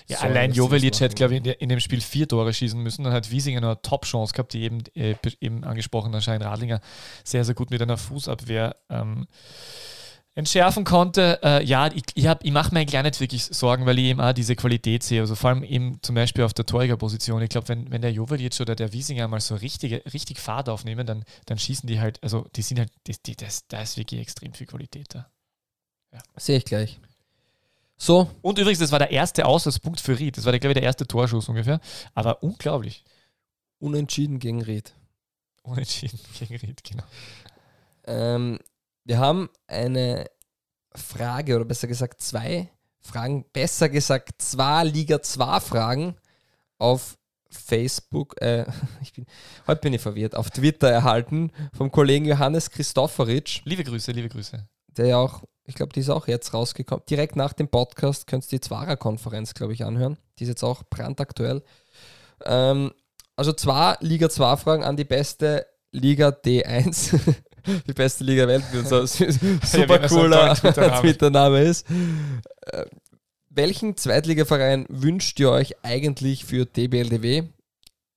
Ja, 0.07 0.18
Sorgen, 0.18 0.33
allein 0.33 0.53
Jovelic 0.53 1.01
hätte, 1.01 1.16
glaube 1.16 1.35
ich, 1.37 1.45
in, 1.61 1.68
dem 1.68 1.81
Spiel 1.81 2.01
vier 2.01 2.29
Tore 2.29 2.53
schießen 2.53 2.81
müssen. 2.81 3.03
Dann 3.03 3.12
hat 3.12 3.31
Wiesinger 3.33 3.61
noch 3.61 3.71
eine 3.71 3.83
Top-Chance 3.83 4.33
gehabt, 4.33 4.53
die 4.53 4.62
eben, 4.62 4.85
äh, 4.95 5.16
be- 5.21 5.33
eben 5.41 5.64
angesprochener 5.64 6.21
Schein 6.21 6.43
Radlinger 6.43 6.81
sehr, 7.25 7.45
sehr 7.45 7.57
gut 7.57 7.71
mit 7.71 7.83
einer 7.83 7.97
Fußabwehr 7.97 8.77
ähm, 8.89 9.27
entschärfen 10.35 10.85
konnte. 10.85 11.41
Äh, 11.43 11.64
ja, 11.64 11.89
ich, 11.89 12.05
ich, 12.14 12.26
hab- 12.26 12.45
ich 12.45 12.53
mache 12.53 12.72
mir 12.72 12.81
eigentlich 12.81 12.93
gar 12.93 13.03
nicht 13.03 13.20
wirklich 13.20 13.45
Sorgen, 13.45 13.85
weil 13.87 13.99
ich 13.99 14.07
eben 14.07 14.20
auch 14.20 14.33
diese 14.33 14.57
Qualität 14.57 15.03
sehe. 15.03 15.20
Also 15.20 15.35
vor 15.35 15.51
allem 15.51 15.64
eben 15.64 15.99
zum 16.03 16.14
Beispiel 16.14 16.45
auf 16.45 16.55
der 16.55 16.66
Torjägerposition. 16.66 17.43
Ich 17.43 17.51
glaube, 17.51 17.68
wenn, 17.68 17.91
wenn 17.91 18.03
der 18.03 18.12
Jovelic 18.12 18.59
oder 18.61 18.74
der 18.76 18.93
Wiesinger 18.93 19.28
mal 19.28 19.41
so 19.41 19.55
richtige, 19.57 20.03
richtig 20.12 20.39
Fahrt 20.39 20.68
aufnehmen, 20.68 21.07
dann, 21.07 21.24
dann 21.47 21.59
schießen 21.59 21.87
die 21.87 22.01
halt, 22.01 22.22
also 22.22 22.47
die 22.57 22.62
sind 22.62 22.78
halt, 22.78 22.91
die, 23.07 23.16
die, 23.26 23.37
das, 23.37 23.66
da 23.68 23.83
ist 23.83 23.97
wirklich 23.97 24.20
extrem 24.20 24.53
viel 24.53 24.66
Qualität 24.66 25.14
da. 25.14 25.28
Sehe 26.37 26.59
ich 26.59 26.64
gleich. 26.64 26.99
So, 27.97 28.31
Und 28.41 28.59
übrigens, 28.59 28.78
das 28.78 28.93
war 28.93 28.99
der 28.99 29.11
erste 29.11 29.45
Auswärtspunkt 29.45 30.01
für 30.01 30.18
Ried. 30.18 30.37
Das 30.39 30.45
war, 30.47 30.53
glaube 30.59 30.72
ich, 30.72 30.74
der 30.74 30.83
erste 30.83 31.07
Torschuss 31.07 31.49
ungefähr. 31.49 31.81
Aber 32.14 32.43
unglaublich. 32.43 33.05
unentschieden 33.78 34.39
gegen 34.39 34.62
Ried. 34.62 34.95
Unentschieden 35.62 36.18
gegen 36.39 36.57
Ried, 36.57 36.83
genau. 36.83 37.05
Ähm, 38.07 38.59
wir 39.11 39.18
haben 39.18 39.50
eine 39.66 40.26
Frage, 40.94 41.56
oder 41.56 41.64
besser 41.64 41.88
gesagt 41.88 42.22
zwei 42.22 42.70
Fragen, 43.00 43.44
besser 43.52 43.88
gesagt 43.88 44.40
zwei 44.40 44.84
Liga 44.84 45.20
2 45.20 45.58
Fragen 45.58 46.14
auf 46.78 47.18
Facebook, 47.50 48.40
äh, 48.40 48.66
ich 49.02 49.12
bin, 49.12 49.26
heute 49.66 49.80
bin 49.80 49.94
ich 49.94 50.00
verwirrt, 50.00 50.36
auf 50.36 50.50
Twitter 50.50 50.88
erhalten 50.88 51.50
vom 51.76 51.90
Kollegen 51.90 52.24
Johannes 52.24 52.70
Christofferitsch, 52.70 53.62
Liebe 53.64 53.82
Grüße, 53.82 54.12
liebe 54.12 54.28
Grüße. 54.28 54.64
der 54.96 55.06
ja 55.06 55.16
auch, 55.16 55.42
ich 55.64 55.74
glaube, 55.74 55.92
die 55.92 56.00
ist 56.00 56.11
auch 56.11 56.28
jetzt 56.28 56.54
rausgekommen. 56.54 57.04
Direkt 57.11 57.34
nach 57.34 57.52
dem 57.52 57.66
Podcast 57.66 58.28
könnt 58.28 58.44
ihr 58.44 58.61
die 58.61 58.61
Zwarer-Konferenz, 58.61 59.54
glaube 59.54 59.72
ich, 59.72 59.84
anhören. 59.84 60.18
Die 60.38 60.44
ist 60.44 60.50
jetzt 60.50 60.62
auch 60.62 60.84
brandaktuell. 60.88 61.64
Ähm, 62.44 62.92
also 63.34 63.52
zwei 63.54 63.96
Liga 63.98 64.30
2 64.30 64.56
Fragen 64.56 64.84
an 64.84 64.96
die 64.96 65.04
beste 65.04 65.66
Liga 65.90 66.28
D1. 66.28 67.18
die 67.86 67.92
beste 67.92 68.24
Liga 68.24 68.46
der 68.46 68.61
Welt, 68.61 68.64
wie 68.72 68.78
unser 68.78 69.06
super 69.06 69.32
so 69.62 69.80
ein 69.80 70.08
cooler 70.08 70.54
Twitter-Name. 70.54 71.00
Twitter-Name 71.00 71.62
ist. 71.62 71.86
Äh, 72.66 72.86
welchen 73.50 73.96
Zweitligaverein 73.96 74.86
wünscht 74.88 75.40
ihr 75.40 75.50
euch 75.50 75.84
eigentlich 75.84 76.44
für 76.44 76.66
DBLDW? 76.66 77.44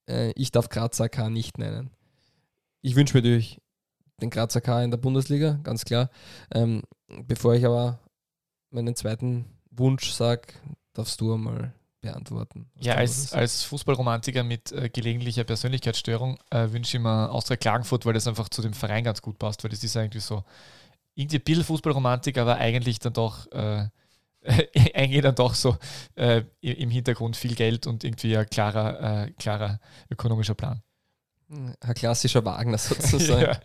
Äh, 0.07 0.31
ich 0.35 0.51
darf 0.51 0.69
Grazer 0.69 1.09
K 1.09 1.29
nicht 1.29 1.57
nennen. 1.57 1.91
Ich 2.81 2.95
wünsche 2.95 3.15
mir 3.15 3.21
natürlich 3.21 3.59
den 4.21 4.29
Grazer 4.29 4.61
K 4.61 4.83
in 4.83 4.91
der 4.91 4.97
Bundesliga, 4.97 5.59
ganz 5.63 5.85
klar. 5.85 6.09
Ähm, 6.53 6.83
bevor 7.07 7.55
ich 7.55 7.65
aber 7.65 7.99
meinen 8.69 8.95
zweiten 8.95 9.45
Wunsch 9.71 10.11
sage, 10.11 10.53
darfst 10.93 11.19
du 11.21 11.33
einmal 11.33 11.73
beantworten. 12.03 12.69
Ja, 12.79 12.95
als, 12.95 13.33
als 13.33 13.63
Fußballromantiker 13.63 14.43
mit 14.43 14.71
äh, 14.71 14.89
gelegentlicher 14.89 15.43
Persönlichkeitsstörung 15.43 16.37
äh, 16.51 16.71
wünsche 16.71 16.97
ich 16.97 17.03
mir 17.03 17.31
Austria 17.31 17.57
Klagenfurt, 17.57 18.05
weil 18.05 18.13
das 18.13 18.27
einfach 18.27 18.49
zu 18.49 18.61
dem 18.61 18.73
Verein 18.73 19.03
ganz 19.03 19.21
gut 19.21 19.39
passt, 19.39 19.63
weil 19.63 19.71
das 19.71 19.83
ist 19.83 19.97
eigentlich 19.97 20.23
so 20.23 20.43
irgendwie 21.15 21.37
ein 21.37 21.43
bisschen 21.43 21.63
Fußballromantik, 21.63 22.37
aber 22.37 22.57
eigentlich 22.57 22.99
dann 22.99 23.13
doch 23.13 23.51
äh, 23.51 23.87
eigentlich 24.93 25.21
dann 25.21 25.35
doch 25.35 25.55
so 25.55 25.77
äh, 26.15 26.43
im 26.61 26.89
Hintergrund 26.89 27.35
viel 27.35 27.55
Geld 27.55 27.87
und 27.87 28.03
irgendwie 28.03 28.37
ein 28.37 28.47
klarer, 28.49 29.25
äh, 29.25 29.31
klarer 29.31 29.79
ökonomischer 30.09 30.55
Plan. 30.55 30.81
Ein 31.49 31.93
klassischer 31.93 32.43
Wagner 32.45 32.77
sozusagen. 32.79 33.57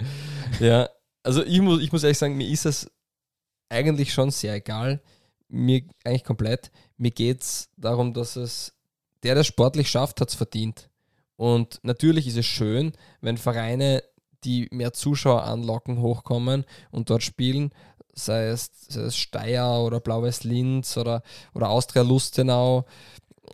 Ja. 0.61 0.67
Ja, 0.67 0.89
also 1.23 1.45
ich 1.45 1.61
muss, 1.61 1.81
ich 1.83 1.93
muss 1.93 2.05
ehrlich 2.05 2.19
sagen, 2.19 2.37
mir 2.37 2.49
ist 2.49 2.67
es 2.67 2.91
eigentlich 3.69 4.13
schon 4.13 4.31
sehr 4.31 4.55
egal. 4.55 5.03
Mir 5.49 5.83
eigentlich 6.05 6.25
komplett. 6.25 6.71
Mir 6.99 7.11
geht 7.11 7.43
es 7.43 7.71
darum, 7.77 8.13
dass 8.13 8.37
es 8.37 8.75
der, 9.23 9.35
der 9.35 9.45
sportlich 9.45 9.91
schafft, 9.91 10.21
hat 10.21 10.29
es 10.29 10.35
verdient. 10.35 10.91
Und 11.37 11.79
natürlich 11.83 12.27
ist 12.27 12.37
es 12.37 12.47
schön, 12.47 12.93
wenn 13.21 13.39
Vereine, 13.39 14.03
die 14.45 14.69
mehr 14.71 14.93
Zuschauer 14.93 15.45
anlocken, 15.45 16.01
hochkommen 16.01 16.65
und 16.91 17.11
dort 17.11 17.23
spielen, 17.23 17.73
sei 18.13 18.49
es, 18.49 18.71
sei 18.89 19.03
es 19.03 19.17
Steyr 19.17 19.81
oder 19.85 20.01
Blau-Weiß 20.01 20.45
Linz 20.45 20.97
oder, 20.97 21.23
oder 21.55 21.71
Austria 21.71 22.03
Lustenau, 22.03 22.85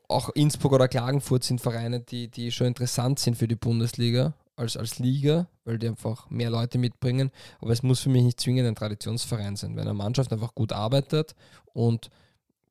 auch 0.08 0.30
Innsbruck 0.30 0.72
oder 0.72 0.88
Klagenfurt 0.88 1.44
sind 1.44 1.60
Vereine, 1.60 2.00
die, 2.00 2.28
die 2.28 2.50
schon 2.50 2.66
interessant 2.66 3.18
sind 3.18 3.36
für 3.36 3.48
die 3.48 3.54
Bundesliga 3.54 4.34
als, 4.56 4.76
als 4.76 4.98
Liga, 4.98 5.48
weil 5.64 5.78
die 5.78 5.88
einfach 5.88 6.28
mehr 6.30 6.50
Leute 6.50 6.78
mitbringen. 6.78 7.30
Aber 7.60 7.70
es 7.70 7.82
muss 7.82 8.00
für 8.00 8.08
mich 8.08 8.24
nicht 8.24 8.40
zwingend 8.40 8.66
ein 8.66 8.74
Traditionsverein 8.74 9.56
sein, 9.56 9.76
wenn 9.76 9.82
eine 9.82 9.94
Mannschaft 9.94 10.32
einfach 10.32 10.54
gut 10.54 10.72
arbeitet 10.72 11.34
und 11.72 12.10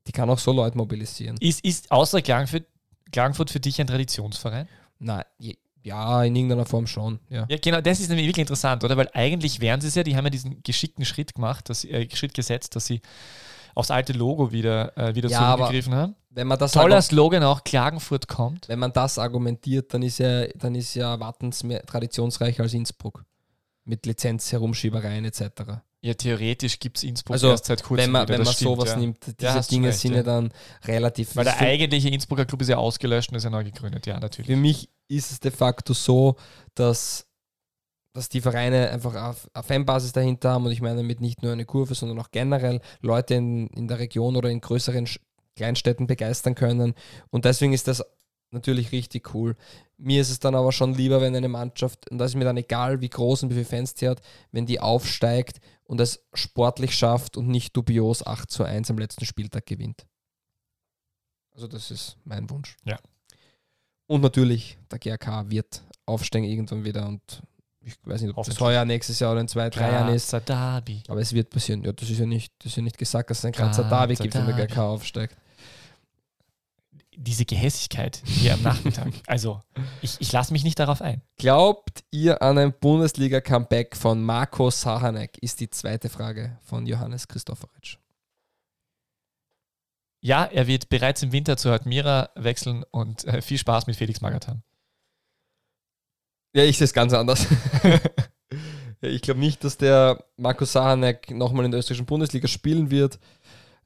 die 0.07 0.11
kann 0.11 0.29
auch 0.29 0.39
so 0.39 0.51
Leute 0.51 0.77
mobilisieren. 0.77 1.37
Ist, 1.39 1.63
ist 1.63 1.91
Austria 1.91 2.21
Klagenfurt, 2.21 2.65
Klagenfurt 3.11 3.49
für 3.49 3.59
dich 3.59 3.79
ein 3.79 3.87
Traditionsverein? 3.87 4.67
Nein, 4.99 5.23
ja, 5.83 6.23
in 6.23 6.35
irgendeiner 6.35 6.65
Form 6.65 6.87
schon. 6.87 7.19
Ja. 7.29 7.45
Ja, 7.49 7.57
genau, 7.61 7.81
das 7.81 7.99
ist 7.99 8.07
nämlich 8.09 8.27
wirklich 8.27 8.43
interessant, 8.43 8.83
oder? 8.83 8.95
Weil 8.95 9.09
eigentlich 9.13 9.59
wären 9.59 9.81
sie 9.81 9.87
es 9.89 9.95
ja, 9.95 10.03
die 10.03 10.15
haben 10.15 10.25
ja 10.25 10.29
diesen 10.29 10.63
geschickten 10.63 11.03
Schritt 11.03 11.35
gemacht, 11.35 11.69
dass 11.69 11.83
äh, 11.83 12.07
Schritt 12.15 12.33
gesetzt, 12.33 12.75
dass 12.75 12.85
sie 12.85 13.01
aufs 13.75 13.91
alte 13.91 14.13
Logo 14.13 14.51
wieder, 14.51 14.97
äh, 14.97 15.13
wieder 15.13 15.29
Ja, 15.29 15.55
zurückgegriffen 15.55 15.93
haben. 15.93 16.15
Wenn 16.29 16.47
man 16.47 16.57
das 16.57 16.71
Toller 16.71 17.01
Slogan 17.01 17.43
auch, 17.43 17.63
Klagenfurt 17.63 18.27
kommt. 18.27 18.67
wenn 18.69 18.79
man 18.79 18.93
das 18.93 19.19
argumentiert, 19.19 19.93
dann 19.93 20.01
ist 20.03 20.19
ja, 20.19 20.47
dann 20.55 20.73
ist 20.73 20.95
ja 20.95 21.19
Wattens 21.19 21.63
mehr 21.63 21.85
traditionsreicher 21.85 22.63
als 22.63 22.73
Innsbruck. 22.73 23.25
Mit 23.83 24.05
Lizenz, 24.05 24.51
Herumschiebereien 24.51 25.25
etc. 25.25 25.81
Ja, 26.03 26.13
theoretisch 26.13 26.79
gibt 26.79 26.97
es 26.97 27.03
Innsbruck 27.03 27.35
Also, 27.35 27.49
erst 27.49 27.65
seit 27.65 27.81
kurzem 27.81 28.03
Wenn 28.03 28.11
man, 28.11 28.27
wieder, 28.27 28.37
wenn 28.37 28.43
man 28.43 28.53
stimmt, 28.53 28.71
sowas 28.75 28.89
ja. 28.89 28.97
nimmt, 28.97 29.25
Ja, 29.39 29.53
diese 29.55 29.69
du 29.69 29.75
Dinge 29.75 29.87
recht, 29.87 29.99
sind 29.99 30.11
ja. 30.11 30.17
ja 30.17 30.23
dann 30.23 30.51
relativ. 30.83 31.33
Weil 31.37 31.45
der 31.45 31.57
eigentliche 31.59 32.09
Innsbrucker 32.09 32.45
Club 32.45 32.61
ist 32.61 32.67
ja 32.67 32.77
ausgelöscht 32.77 33.31
und 33.31 33.37
ist 33.37 33.45
ja 33.45 33.49
neu 33.49 33.63
gegründet, 33.63 34.05
ja, 34.05 34.19
natürlich. 34.19 34.47
für 34.47 34.57
mich 34.57 34.89
ist 35.07 35.31
es 35.31 35.39
de 35.39 35.49
facto 35.49 35.93
so, 35.93 36.35
dass, 36.75 37.25
dass 38.11 38.27
die 38.27 38.41
Vereine 38.41 38.89
einfach 38.89 39.15
eine 39.15 39.35
eine 39.53 39.63
Fanbasis 39.63 40.11
dahinter 40.11 40.51
haben 40.51 40.65
und 40.65 40.73
ich 40.73 40.81
meine 40.81 40.97
damit 40.97 41.21
nicht 41.21 41.41
nur 41.41 41.53
eine 41.53 41.63
Kurve, 41.63 41.95
sondern 41.95 42.19
auch 42.19 42.31
generell 42.31 42.81
Leute 42.99 43.35
in, 43.35 43.67
in 43.67 43.87
der 43.87 43.99
Region 43.99 44.35
oder 44.35 44.49
in 44.49 44.59
größeren 44.59 45.07
Kleinstädten 45.55 46.05
begeistern 46.05 46.55
können. 46.55 46.95
Und 47.29 47.45
deswegen 47.45 47.71
ist 47.71 47.87
das 47.87 48.03
natürlich 48.51 48.91
richtig 48.91 49.33
cool. 49.33 49.55
Mir 49.97 50.21
ist 50.21 50.29
es 50.29 50.39
dann 50.39 50.55
aber 50.55 50.73
schon 50.73 50.93
lieber, 50.93 51.21
wenn 51.21 51.35
eine 51.35 51.47
Mannschaft, 51.47 52.09
und 52.09 52.17
das 52.17 52.31
ist 52.31 52.35
mir 52.35 52.43
dann 52.43 52.57
egal, 52.57 52.99
wie 53.01 53.09
groß 53.09 53.43
und 53.43 53.49
wie 53.49 53.55
viele 53.55 53.65
Fans 53.65 53.95
die 53.95 54.09
hat, 54.09 54.21
wenn 54.51 54.65
die 54.65 54.79
aufsteigt 54.79 55.59
und 55.93 56.01
es 56.01 56.25
sportlich 56.33 56.97
schafft 56.97 57.37
und 57.37 57.47
nicht 57.47 57.77
dubios 57.77 58.25
8 58.25 58.49
zu 58.49 58.63
1 58.63 58.89
am 58.89 58.97
letzten 58.97 59.25
Spieltag 59.25 59.67
gewinnt. 59.67 60.07
Also 61.51 61.67
das 61.67 61.91
ist 61.91 62.17
mein 62.25 62.49
Wunsch. 62.49 62.77
Ja. 62.83 62.97
Und 64.07 64.21
natürlich, 64.21 64.79
der 64.89 64.97
GRK 64.97 65.51
wird 65.51 65.83
aufsteigen 66.07 66.47
irgendwann 66.47 66.83
wieder 66.83 67.07
und 67.07 67.43
ich 67.81 67.93
weiß 68.05 68.21
nicht, 68.21 68.31
ob 68.31 68.37
Hoffentlich. 68.37 68.59
heuer, 68.59 68.85
nächstes 68.85 69.19
Jahr 69.19 69.33
oder 69.33 69.41
in 69.41 69.47
zwei, 69.47 69.69
drei 69.69 69.91
Jahren 69.91 70.15
ist. 70.15 70.33
Derby. 70.33 71.03
Aber 71.07 71.21
es 71.21 71.31
wird 71.31 71.51
passieren. 71.51 71.83
Ja, 71.83 71.91
das 71.91 72.09
ist 72.09 72.17
ja 72.17 72.25
nicht, 72.25 72.51
das 72.57 72.71
ist 72.71 72.77
ja 72.77 72.81
nicht 72.81 72.97
gesagt, 72.97 73.29
dass 73.29 73.37
es 73.37 73.45
ein 73.45 73.51
Grazer 73.51 73.83
Derby 73.83 74.15
gibt, 74.15 74.33
wenn 74.33 74.47
der. 74.47 74.65
GRK 74.65 74.77
aufsteigt. 74.79 75.37
Diese 77.18 77.45
Gehässigkeit 77.45 78.22
hier 78.26 78.53
am 78.55 78.61
Nachmittag. 78.64 79.14
Also, 79.28 79.61
ich, 80.01 80.18
ich 80.20 80.32
lasse 80.32 80.53
mich 80.53 80.64
nicht 80.64 80.80
darauf 80.80 81.01
ein. 81.01 81.22
Glaubt 81.38 82.03
ihr 82.11 82.41
an 82.41 82.57
ein 82.57 82.74
Bundesliga-Comeback 82.74 83.95
von 83.95 84.24
Marco 84.24 84.70
Sahanek? 84.70 85.38
Ist 85.39 85.59
die 85.59 85.70
zweite 85.70 86.09
Frage 86.09 86.57
von 86.64 86.86
Johannes 86.86 87.28
Christofferitsch. 87.28 87.97
Ja, 90.22 90.45
er 90.45 90.68
wird 90.68 90.89
bereits 90.89 91.22
im 91.22 91.32
Winter 91.34 91.57
zu 91.57 91.70
Admira 91.70 92.30
wechseln 92.36 92.86
und 92.91 93.26
äh, 93.26 93.41
viel 93.41 93.57
Spaß 93.57 93.88
mit 93.88 93.97
Felix 93.97 94.22
Magath 94.22 94.47
haben. 94.47 94.64
Ja, 96.55 96.64
ich 96.64 96.78
sehe 96.78 96.86
es 96.86 96.93
ganz 96.93 97.14
anders. 97.14 97.45
ja, 97.84 99.09
ich 99.09 99.22
glaube 99.22 99.39
nicht, 99.41 99.64
dass 99.64 99.78
der 99.78 100.24
Marco 100.38 100.64
Sahanek 100.66 101.32
nochmal 101.32 101.66
in 101.66 101.72
der 101.72 101.80
österreichischen 101.80 102.05
Bundesliga 102.05 102.47
spielen 102.47 102.89
wird. 102.89 103.20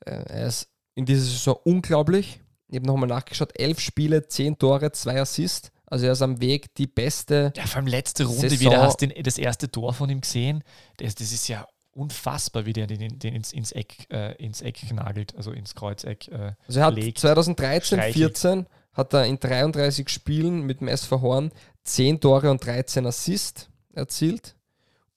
Äh, 0.06 0.12
Er 0.12 0.48
ist 0.48 0.70
in 0.96 1.06
dieser 1.06 1.22
Saison 1.22 1.58
unglaublich. 1.64 2.40
Ich 2.70 2.76
habe 2.76 2.86
nochmal 2.88 3.08
nachgeschaut. 3.10 3.58
Elf 3.60 3.80
Spiele, 3.80 4.28
zehn 4.28 4.58
Tore, 4.58 4.92
zwei 4.92 5.22
Assists. 5.22 5.72
Also 5.86 6.06
er 6.06 6.12
ist 6.12 6.22
am 6.22 6.42
Weg, 6.42 6.76
die 6.76 6.88
beste. 6.88 7.54
Ja, 7.56 7.66
vor 7.66 7.78
allem 7.78 7.88
letzte 7.88 8.26
Runde 8.26 8.50
Saison- 8.50 8.60
wieder 8.60 8.82
hast 8.82 9.02
du 9.02 9.08
das 9.08 9.38
erste 9.38 9.72
Tor 9.72 9.94
von 9.94 10.10
ihm 10.10 10.20
gesehen. 10.22 10.64
Das, 10.98 11.16
das 11.16 11.32
ist 11.32 11.48
ja 11.48 11.66
unfassbar, 11.92 12.66
wie 12.66 12.74
der 12.74 12.88
den, 12.88 13.18
den 13.20 13.34
ins, 13.34 13.54
ins, 13.54 13.72
Eck, 13.72 14.06
äh, 14.12 14.36
ins 14.36 14.62
Eck 14.62 14.76
knagelt, 14.90 15.36
also 15.38 15.52
ins 15.52 15.76
Kreuzeck. 15.76 16.28
Äh, 16.28 16.54
Also 16.68 16.80
er 16.82 16.86
hat 16.88 16.96
legt. 16.96 17.20
2013, 17.20 17.98
streichelt. 18.00 18.16
14 18.38 18.66
hat 18.94 19.14
er 19.14 19.26
in 19.26 19.40
33 19.40 20.10
Spielen 20.10 20.64
mit 20.64 20.82
dem 20.82 20.90
SV 20.90 21.22
Horn 21.22 21.52
10 21.86 22.20
Tore 22.20 22.52
und 22.52 22.64
13 22.66 23.06
Assists 23.06 23.70
erzielt. 23.94 24.56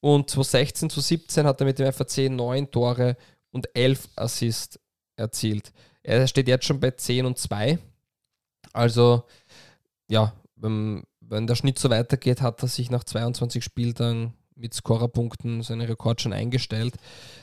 Und 0.00 0.30
2016 0.30 0.88
zu 0.88 1.00
17 1.00 1.46
hat 1.46 1.60
er 1.60 1.66
mit 1.66 1.78
dem 1.78 1.92
FAC 1.92 2.30
9 2.30 2.70
Tore 2.70 3.16
und 3.50 3.68
11 3.74 4.08
Assists 4.16 4.78
erzielt. 5.16 5.72
Er 6.02 6.26
steht 6.26 6.48
jetzt 6.48 6.64
schon 6.64 6.80
bei 6.80 6.92
10 6.92 7.26
und 7.26 7.38
2. 7.38 7.78
Also, 8.72 9.24
ja, 10.08 10.32
wenn, 10.56 11.04
wenn 11.20 11.46
der 11.46 11.54
Schnitt 11.54 11.78
so 11.78 11.90
weitergeht, 11.90 12.40
hat 12.40 12.62
er 12.62 12.68
sich 12.68 12.90
nach 12.90 13.04
22 13.04 13.62
Spieltagen 13.62 14.34
mit 14.60 14.74
Scorerpunkten 14.74 15.62
seinen 15.62 15.86
Rekord 15.86 16.20
schon 16.20 16.32
eingestellt. 16.32 16.94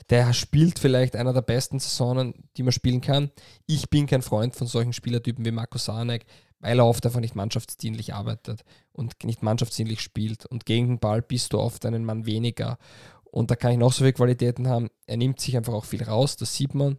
Der 0.09 0.33
spielt 0.33 0.79
vielleicht 0.79 1.15
einer 1.15 1.33
der 1.33 1.41
besten 1.41 1.79
Saisonen, 1.79 2.33
die 2.55 2.63
man 2.63 2.71
spielen 2.71 3.01
kann. 3.01 3.31
Ich 3.65 3.89
bin 3.89 4.05
kein 4.05 4.21
Freund 4.21 4.55
von 4.55 4.67
solchen 4.67 4.93
Spielertypen 4.93 5.43
wie 5.43 5.51
Marco 5.51 5.77
Sanek, 5.77 6.25
weil 6.59 6.79
er 6.79 6.85
oft 6.85 7.05
einfach 7.05 7.19
nicht 7.19 7.35
mannschaftsdienlich 7.35 8.13
arbeitet 8.13 8.63
und 8.91 9.15
nicht 9.23 9.43
mannschaftsdienlich 9.43 10.01
spielt. 10.01 10.45
Und 10.45 10.65
gegen 10.65 10.87
den 10.87 10.99
Ball 10.99 11.21
bist 11.21 11.53
du 11.53 11.59
oft 11.59 11.85
einen 11.85 12.05
Mann 12.05 12.25
weniger. 12.25 12.77
Und 13.23 13.51
da 13.51 13.55
kann 13.55 13.71
ich 13.71 13.77
noch 13.77 13.93
so 13.93 13.99
viele 13.99 14.13
Qualitäten 14.13 14.67
haben. 14.67 14.89
Er 15.05 15.17
nimmt 15.17 15.39
sich 15.39 15.57
einfach 15.57 15.73
auch 15.73 15.85
viel 15.85 16.03
raus, 16.03 16.37
das 16.37 16.55
sieht 16.55 16.73
man. 16.73 16.97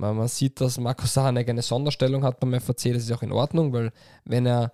Man, 0.00 0.16
man 0.16 0.28
sieht, 0.28 0.62
dass 0.62 0.80
Marco 0.80 1.06
Sanek 1.06 1.50
eine 1.50 1.60
Sonderstellung 1.60 2.24
hat 2.24 2.40
beim 2.40 2.58
FAC, 2.58 2.94
das 2.94 3.02
ist 3.02 3.12
auch 3.12 3.22
in 3.22 3.32
Ordnung, 3.32 3.74
weil 3.74 3.92
wenn 4.24 4.46
er 4.46 4.72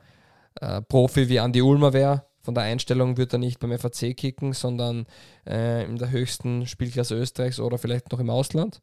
äh, 0.61 0.81
Profi 0.83 1.29
wie 1.29 1.39
Andy 1.39 1.62
Ulmer 1.62 1.93
wäre, 1.93 2.24
von 2.43 2.55
der 2.55 2.62
Einstellung 2.62 3.16
wird 3.16 3.33
er 3.33 3.41
nicht 3.41 3.59
beim 3.59 3.77
FAC 3.77 4.16
kicken, 4.16 4.53
sondern 4.53 5.05
äh, 5.45 5.85
in 5.85 5.97
der 5.97 6.11
höchsten 6.11 6.64
Spielklasse 6.68 7.16
Österreichs 7.16 7.59
oder 7.59 7.77
vielleicht 7.77 8.12
noch 8.12 8.20
im 8.20 8.31
Ausland. 8.31 8.81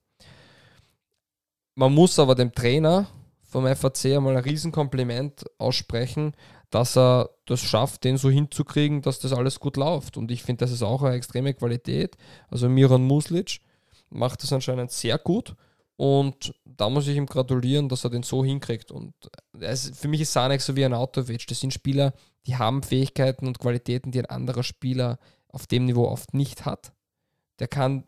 Man 1.75 1.93
muss 1.93 2.19
aber 2.19 2.35
dem 2.35 2.51
Trainer 2.51 3.07
vom 3.41 3.65
FAC 3.65 4.17
einmal 4.17 4.35
ein 4.35 4.43
Riesenkompliment 4.43 5.45
aussprechen, 5.59 6.33
dass 6.71 6.97
er 6.97 7.29
das 7.45 7.61
schafft, 7.61 8.03
den 8.03 8.17
so 8.17 8.29
hinzukriegen, 8.29 9.01
dass 9.01 9.19
das 9.19 9.31
alles 9.31 9.61
gut 9.61 9.77
läuft. 9.77 10.17
Und 10.17 10.29
ich 10.29 10.43
finde, 10.43 10.65
das 10.65 10.71
ist 10.71 10.83
auch 10.83 11.03
eine 11.03 11.15
extreme 11.15 11.53
Qualität. 11.53 12.17
Also 12.49 12.67
Miran 12.67 13.03
Muslic 13.03 13.61
macht 14.09 14.43
das 14.43 14.51
anscheinend 14.51 14.91
sehr 14.91 15.17
gut. 15.17 15.55
Und 16.03 16.53
da 16.65 16.89
muss 16.89 17.07
ich 17.07 17.15
ihm 17.15 17.27
gratulieren, 17.27 17.87
dass 17.87 18.03
er 18.03 18.09
den 18.09 18.23
so 18.23 18.43
hinkriegt. 18.43 18.91
Und 18.91 19.13
für 19.57 20.09
mich 20.09 20.19
ist 20.19 20.33
Sanek 20.33 20.59
so 20.59 20.75
wie 20.75 20.83
ein 20.83 20.93
Autovic. 20.93 21.47
Das 21.47 21.61
sind 21.61 21.73
Spieler, 21.73 22.11
die 22.45 22.57
haben 22.57 22.83
Fähigkeiten 22.83 23.47
und 23.47 23.57
Qualitäten, 23.57 24.11
die 24.11 24.19
ein 24.19 24.25
anderer 24.25 24.63
Spieler 24.63 25.17
auf 25.47 25.65
dem 25.65 25.85
Niveau 25.85 26.05
oft 26.09 26.33
nicht 26.33 26.65
hat. 26.65 26.91
Der 27.59 27.69
kann 27.69 28.03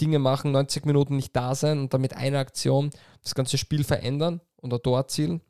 Dinge 0.00 0.18
machen, 0.18 0.50
90 0.50 0.86
Minuten 0.86 1.14
nicht 1.14 1.36
da 1.36 1.54
sein 1.54 1.78
und 1.78 1.94
dann 1.94 2.00
mit 2.00 2.16
einer 2.16 2.40
Aktion 2.40 2.90
das 3.22 3.36
ganze 3.36 3.58
Spiel 3.58 3.84
verändern 3.84 4.40
und 4.56 4.74
ein 4.74 4.82
Tor 4.82 4.98
erzielen. 4.98 5.40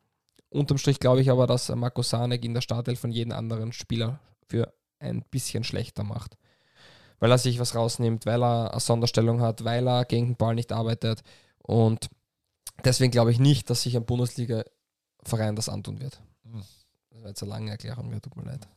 Unterm 0.51 0.77
Strich 0.77 1.01
glaube 1.01 1.23
ich 1.23 1.31
aber, 1.31 1.47
dass 1.47 1.71
Marco 1.71 2.03
Sanek 2.03 2.45
in 2.45 2.53
der 2.53 2.61
Startelf 2.61 3.01
von 3.01 3.11
jedem 3.11 3.33
anderen 3.33 3.73
Spieler 3.73 4.21
für 4.51 4.75
ein 4.99 5.25
bisschen 5.31 5.65
schlechter 5.65 6.05
macht. 6.05 6.37
Weil 7.21 7.31
er 7.31 7.39
sich 7.39 7.59
was 7.59 7.75
rausnimmt, 7.75 8.27
weil 8.27 8.43
er 8.43 8.73
eine 8.73 8.81
Sonderstellung 8.81 9.41
hat, 9.41 9.65
weil 9.65 9.89
er 9.89 10.05
gegen 10.05 10.29
den 10.29 10.37
Ball 10.37 10.55
nicht 10.55 10.73
arbeitet. 10.73 11.23
Und 11.63 12.09
deswegen 12.85 13.11
glaube 13.11 13.33
ich 13.33 13.41
nicht, 13.41 13.71
dass 13.71 13.83
sich 13.83 13.97
ein 13.97 14.05
Bundesliga-Verein 14.05 15.57
das 15.57 15.69
antun 15.69 16.01
wird. 16.01 16.21
Mhm. 16.45 16.63
Das 17.11 17.23
war 17.23 17.29
jetzt 17.29 17.43
eine 17.43 17.51
lange 17.51 17.71
Erklärung, 17.71 18.13
ja, 18.13 18.21
tut 18.21 18.37
mir 18.37 18.45
leid. 18.45 18.69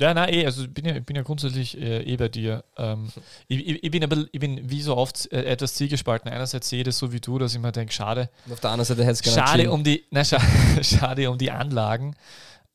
Ja, 0.00 0.14
nein, 0.14 0.32
eh, 0.32 0.46
also 0.46 0.64
ich 0.64 0.72
bin 0.72 0.84
ja, 0.84 0.98
bin 1.00 1.16
ja 1.16 1.22
grundsätzlich 1.22 1.76
äh, 1.76 2.02
eh 2.02 2.16
bei 2.16 2.28
dir. 2.28 2.64
Ähm, 2.76 3.08
ich, 3.48 3.66
ich, 3.66 3.84
ich 3.84 3.90
bin 3.90 4.02
ein 4.02 4.08
bisschen, 4.08 4.28
ich 4.30 4.40
bin 4.40 4.70
wie 4.70 4.82
so 4.82 4.96
oft 4.96 5.30
äh, 5.32 5.44
etwas 5.44 5.74
zielgespalten. 5.74 6.30
Einerseits 6.30 6.68
sehe 6.68 6.80
ich 6.80 6.84
das 6.84 6.98
so 6.98 7.12
wie 7.12 7.20
du, 7.20 7.38
dass 7.38 7.54
ich 7.54 7.60
mir 7.60 7.72
denke, 7.72 7.92
schade, 7.92 8.30
Und 8.46 8.52
auf 8.52 8.60
der 8.60 8.70
anderen 8.70 8.86
Seite 8.86 9.02
hätte 9.02 9.12
es 9.12 9.22
gerne 9.22 9.46
schade 9.46 9.70
um 9.70 9.82
die, 9.82 10.04
nein, 10.10 10.24
scha 10.24 10.40
schade 10.82 11.30
um 11.30 11.38
die 11.38 11.50
Anlagen. 11.50 12.14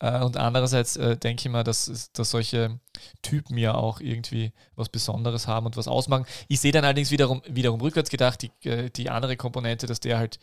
Äh, 0.04 0.22
und 0.22 0.36
andererseits 0.36 0.97
äh, 0.97 1.16
denke 1.16 1.47
ich 1.47 1.51
mir, 1.51 1.64
dass, 1.64 2.12
dass 2.12 2.30
solche 2.30 2.80
Typen 3.22 3.58
ja 3.58 3.74
auch 3.74 4.01
irgendwie 4.01 4.51
was 4.76 4.89
Besonderes 4.89 5.47
haben 5.47 5.66
und 5.66 5.78
was 5.78 5.88
ausmachen. 5.88 6.26
Ich 6.49 6.60
sehe 6.60 6.74
dann 6.74 6.84
allerdings 6.84 7.10
wiederum, 7.10 7.41
wiederum 7.47 7.80
rückwärts 7.80 8.10
gedacht, 8.10 8.41
die, 8.41 8.70
äh, 8.70 8.89
die 8.89 9.10
andere 9.10 9.38
Komponente, 9.38 9.88
dass 9.88 10.01
der 10.01 10.18
halt, 10.18 10.39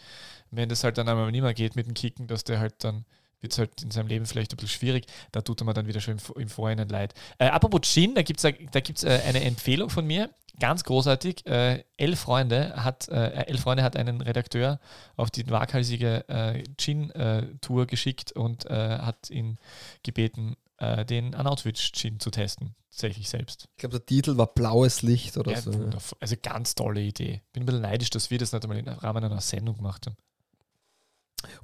wenn 0.51 0.71
das 0.71 0.83
halt 0.83 0.97
dann 0.97 1.09
einmal 1.11 1.31
nicht 1.31 1.43
mehr 1.43 1.53
geht 1.53 1.77
mit 1.77 1.87
dem 1.87 1.95
Kicken, 1.95 2.27
dass 2.27 2.43
der 2.43 2.59
halt 2.59 2.83
dann 2.83 3.05
wird 3.41 3.53
es 3.53 3.59
halt 3.59 3.83
in 3.83 3.91
seinem 3.91 4.09
Leben 4.09 4.27
vielleicht 4.27 4.53
ein 4.53 4.57
bisschen 4.57 4.79
schwierig. 4.79 5.07
Da 5.33 5.41
tut 5.43 5.61
er 5.61 5.65
mir 5.65 5.75
dann 5.75 5.87
wieder 5.87 6.01
schon 6.01 6.19
im, 6.19 6.43
im 6.43 6.49
Vorhinein 6.49 6.89
leid. 6.89 7.15
Äh, 7.39 7.47
apropos 7.47 7.81
Gin, 7.83 8.15
da 8.15 8.23
gibt 8.23 8.43
es 8.43 8.55
da 8.73 8.81
gibt's, 8.81 9.05
äh, 9.05 9.21
eine 9.27 9.43
Empfehlung 9.43 9.91
von 9.91 10.07
mir. 10.07 10.31
Ganz 10.59 10.85
großartig. 10.85 11.47
Äh, 11.47 11.85
Elf 11.97 12.21
Freunde 12.21 12.85
hat, 12.85 13.09
äh, 13.09 13.45
Elf 13.47 13.63
Freunde 13.63 13.83
hat 13.83 13.97
einen 13.97 14.21
Redakteur 14.21 14.79
auf 15.17 15.31
die 15.31 15.49
waghalsige 15.49 16.29
äh, 16.29 16.63
Gin-Tour 16.77 17.87
geschickt 17.87 18.33
und 18.33 18.67
äh, 18.67 18.99
hat 18.99 19.31
ihn 19.31 19.59
gebeten, 20.03 20.57
äh, 20.77 21.05
den 21.07 21.35
Anautwitch-Gin 21.35 22.21
zu 22.21 22.31
testen. 22.31 22.75
Tatsächlich 22.91 23.29
selbst. 23.31 23.69
Ich 23.77 23.79
glaube, 23.79 23.99
der 23.99 24.05
Titel 24.05 24.37
war 24.37 24.49
Blaues 24.49 25.01
Licht 25.03 25.39
oder 25.39 25.53
Ja, 25.53 25.63
so. 25.63 25.73
wundervoll. 25.73 26.19
Also 26.21 26.35
ganz 26.43 26.75
tolle 26.75 27.01
Idee. 27.01 27.41
Bin 27.53 27.63
ein 27.63 27.67
bisschen 27.67 27.83
neidisch, 27.83 28.11
dass 28.11 28.31
wir 28.31 28.39
das 28.39 28.53
nicht 28.53 28.63
einmal 28.65 28.79
im 28.79 28.89
Rahmen 28.89 29.25
einer 29.25 29.41
Sendung 29.41 29.77
gemacht 29.77 30.07
haben. 30.07 30.17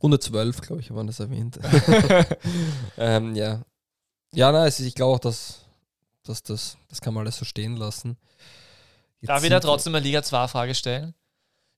Runde 0.02 0.18
12, 0.18 0.60
glaube 0.62 0.80
ich, 0.80 0.92
waren 0.94 1.06
das 1.06 1.20
erwähnt. 1.20 1.58
ähm, 2.98 3.34
ja. 3.34 3.62
Ja, 4.32 4.52
nein, 4.52 4.68
es 4.68 4.80
ist, 4.80 4.86
ich 4.86 4.94
glaube 4.94 5.14
auch, 5.14 5.18
dass, 5.18 5.60
dass 6.24 6.42
das, 6.42 6.76
das 6.88 7.00
kann 7.00 7.14
man 7.14 7.24
alles 7.24 7.38
so 7.38 7.44
stehen 7.44 7.76
lassen. 7.76 8.16
Jetzt 9.20 9.30
Darf 9.30 9.42
ich 9.44 9.50
da 9.50 9.60
trotzdem 9.60 9.94
eine 9.94 10.04
Liga 10.04 10.20
2-Frage 10.20 10.74
stellen? 10.74 11.14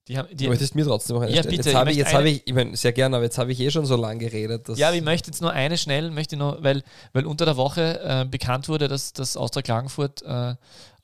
Die 0.08 0.16
haben, 0.16 0.28
die, 0.30 0.44
Du 0.44 0.50
möchtest 0.50 0.74
mir 0.74 0.86
trotzdem 0.86 1.16
noch 1.16 1.22
eine 1.22 1.32
Ja, 1.32 1.42
stellen. 1.42 1.56
bitte, 1.56 1.68
Jetzt 1.68 1.78
habe 1.78 1.90
ich 1.90 1.96
jetzt 1.98 2.14
habe 2.14 2.28
ich, 2.30 2.46
ich 2.46 2.54
meine, 2.54 2.74
sehr 2.76 2.92
gerne, 2.92 3.16
aber 3.16 3.26
jetzt 3.26 3.36
habe 3.36 3.52
ich 3.52 3.60
eh 3.60 3.70
schon 3.70 3.84
so 3.84 3.94
lange 3.94 4.18
geredet. 4.18 4.66
Dass 4.68 4.78
Ja, 4.78 4.88
aber 4.88 4.96
ich 4.96 5.02
möchte 5.02 5.30
jetzt 5.30 5.42
nur 5.42 5.52
eine 5.52 5.76
schnell, 5.76 6.10
möchte 6.10 6.36
nur, 6.36 6.62
weil, 6.62 6.82
weil 7.12 7.26
unter 7.26 7.44
der 7.44 7.58
Woche 7.58 8.00
äh, 8.02 8.24
bekannt 8.24 8.68
wurde, 8.70 8.88
dass, 8.88 9.12
dass 9.12 9.36
Austria 9.36 9.60
Klagenfurt 9.62 10.22
äh, 10.22 10.54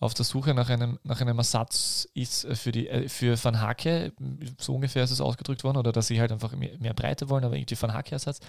auf 0.05 0.13
der 0.13 0.27
Suche 0.27 0.53
nach 0.53 0.69
einem, 0.69 0.99
nach 1.03 1.21
einem 1.23 1.39
Ersatz 1.39 2.07
ist 2.13 2.47
für, 2.53 2.73
die, 2.73 2.89
äh, 2.89 3.09
für 3.09 3.43
Van 3.43 3.61
Hake, 3.61 4.13
so 4.59 4.75
ungefähr 4.75 5.03
ist 5.03 5.11
es 5.11 5.21
ausgedrückt 5.21 5.65
worden, 5.65 5.79
oder 5.79 5.93
dass 5.93 6.09
sie 6.09 6.21
halt 6.21 6.31
einfach 6.31 6.55
mehr, 6.55 6.79
mehr 6.79 6.93
Breite 6.93 7.31
wollen, 7.31 7.43
aber 7.43 7.57
irgendwie 7.57 7.81
Van 7.81 7.95
Hake-Ersatz. 7.95 8.41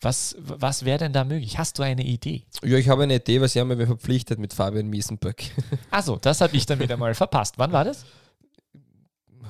Was, 0.00 0.36
was 0.38 0.84
wäre 0.84 0.98
denn 0.98 1.12
da 1.12 1.24
möglich? 1.24 1.58
Hast 1.58 1.78
du 1.78 1.82
eine 1.82 2.04
Idee? 2.04 2.44
ja, 2.62 2.78
ich 2.78 2.88
habe 2.88 3.02
eine 3.02 3.16
Idee, 3.16 3.40
weil 3.40 3.48
sie 3.48 3.60
haben 3.60 3.68
mir 3.68 3.86
verpflichtet 3.86 4.38
mit 4.38 4.54
Fabian 4.54 4.86
Miesenböck. 4.88 5.42
Also, 5.90 6.16
das 6.16 6.40
habe 6.40 6.56
ich 6.56 6.64
dann 6.64 6.78
wieder 6.78 6.96
mal 6.96 7.14
verpasst. 7.14 7.54
Wann 7.58 7.72
war 7.72 7.84
das? 7.84 8.04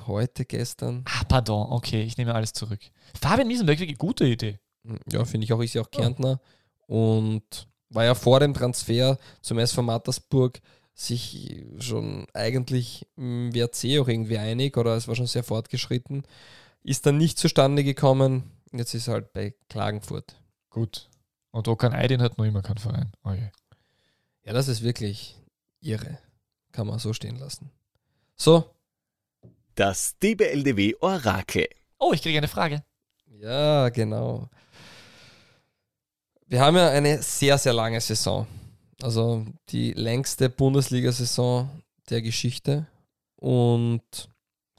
Heute, 0.07 0.45
gestern. 0.45 1.05
Ah, 1.05 1.23
pardon, 1.27 1.71
okay, 1.71 2.01
ich 2.03 2.17
nehme 2.17 2.33
alles 2.35 2.53
zurück. 2.53 2.81
Fabian 3.19 3.47
Miesenberg, 3.47 3.79
wirklich 3.79 3.97
gute 3.97 4.25
Idee. 4.25 4.59
Ja, 5.09 5.23
finde 5.23 5.45
ich 5.45 5.53
auch, 5.53 5.61
ist 5.61 5.73
ja 5.73 5.81
auch 5.81 5.91
Kärntner. 5.91 6.41
Und 6.87 7.67
war 7.89 8.03
ja 8.03 8.15
vor 8.15 8.39
dem 8.39 8.53
Transfer 8.53 9.17
zum 9.41 9.59
SV 9.59 9.83
Mattersburg 9.83 10.59
sich 10.93 11.65
schon 11.79 12.27
eigentlich 12.33 13.07
im 13.17 13.53
WRC 13.53 13.99
auch 13.99 14.07
irgendwie 14.07 14.37
einig 14.37 14.77
oder 14.77 14.95
es 14.95 15.07
war 15.07 15.15
schon 15.15 15.27
sehr 15.27 15.43
fortgeschritten. 15.43 16.23
Ist 16.83 17.05
dann 17.05 17.17
nicht 17.17 17.39
zustande 17.39 17.83
gekommen. 17.83 18.51
Jetzt 18.71 18.93
ist 18.93 19.07
er 19.07 19.15
halt 19.15 19.33
bei 19.33 19.53
Klagenfurt. 19.69 20.35
Gut. 20.69 21.09
Und 21.51 21.67
Okan 21.67 21.93
Aydin 21.93 22.21
hat 22.21 22.37
noch 22.37 22.45
immer 22.45 22.61
keinen 22.61 22.77
Verein. 22.77 23.11
Oh 23.23 23.31
je. 23.31 23.49
Ja, 24.43 24.53
das 24.53 24.67
ist 24.67 24.83
wirklich 24.83 25.37
irre. 25.81 26.17
Kann 26.71 26.87
man 26.87 26.99
so 26.99 27.13
stehen 27.13 27.37
lassen. 27.37 27.71
So, 28.35 28.73
Das 29.75 30.17
DBLDW 30.19 30.95
Orakel. 30.99 31.67
Oh, 31.97 32.11
ich 32.13 32.21
kriege 32.21 32.37
eine 32.37 32.47
Frage. 32.47 32.83
Ja, 33.39 33.89
genau. 33.89 34.49
Wir 36.45 36.61
haben 36.61 36.75
ja 36.75 36.89
eine 36.89 37.21
sehr, 37.21 37.57
sehr 37.57 37.73
lange 37.73 37.99
Saison. 37.99 38.45
Also 39.03 39.45
die 39.67 39.91
längste 39.91 40.49
Bundesliga-Saison 40.49 41.69
der 42.09 42.21
Geschichte. 42.21 42.87
Und 43.35 44.01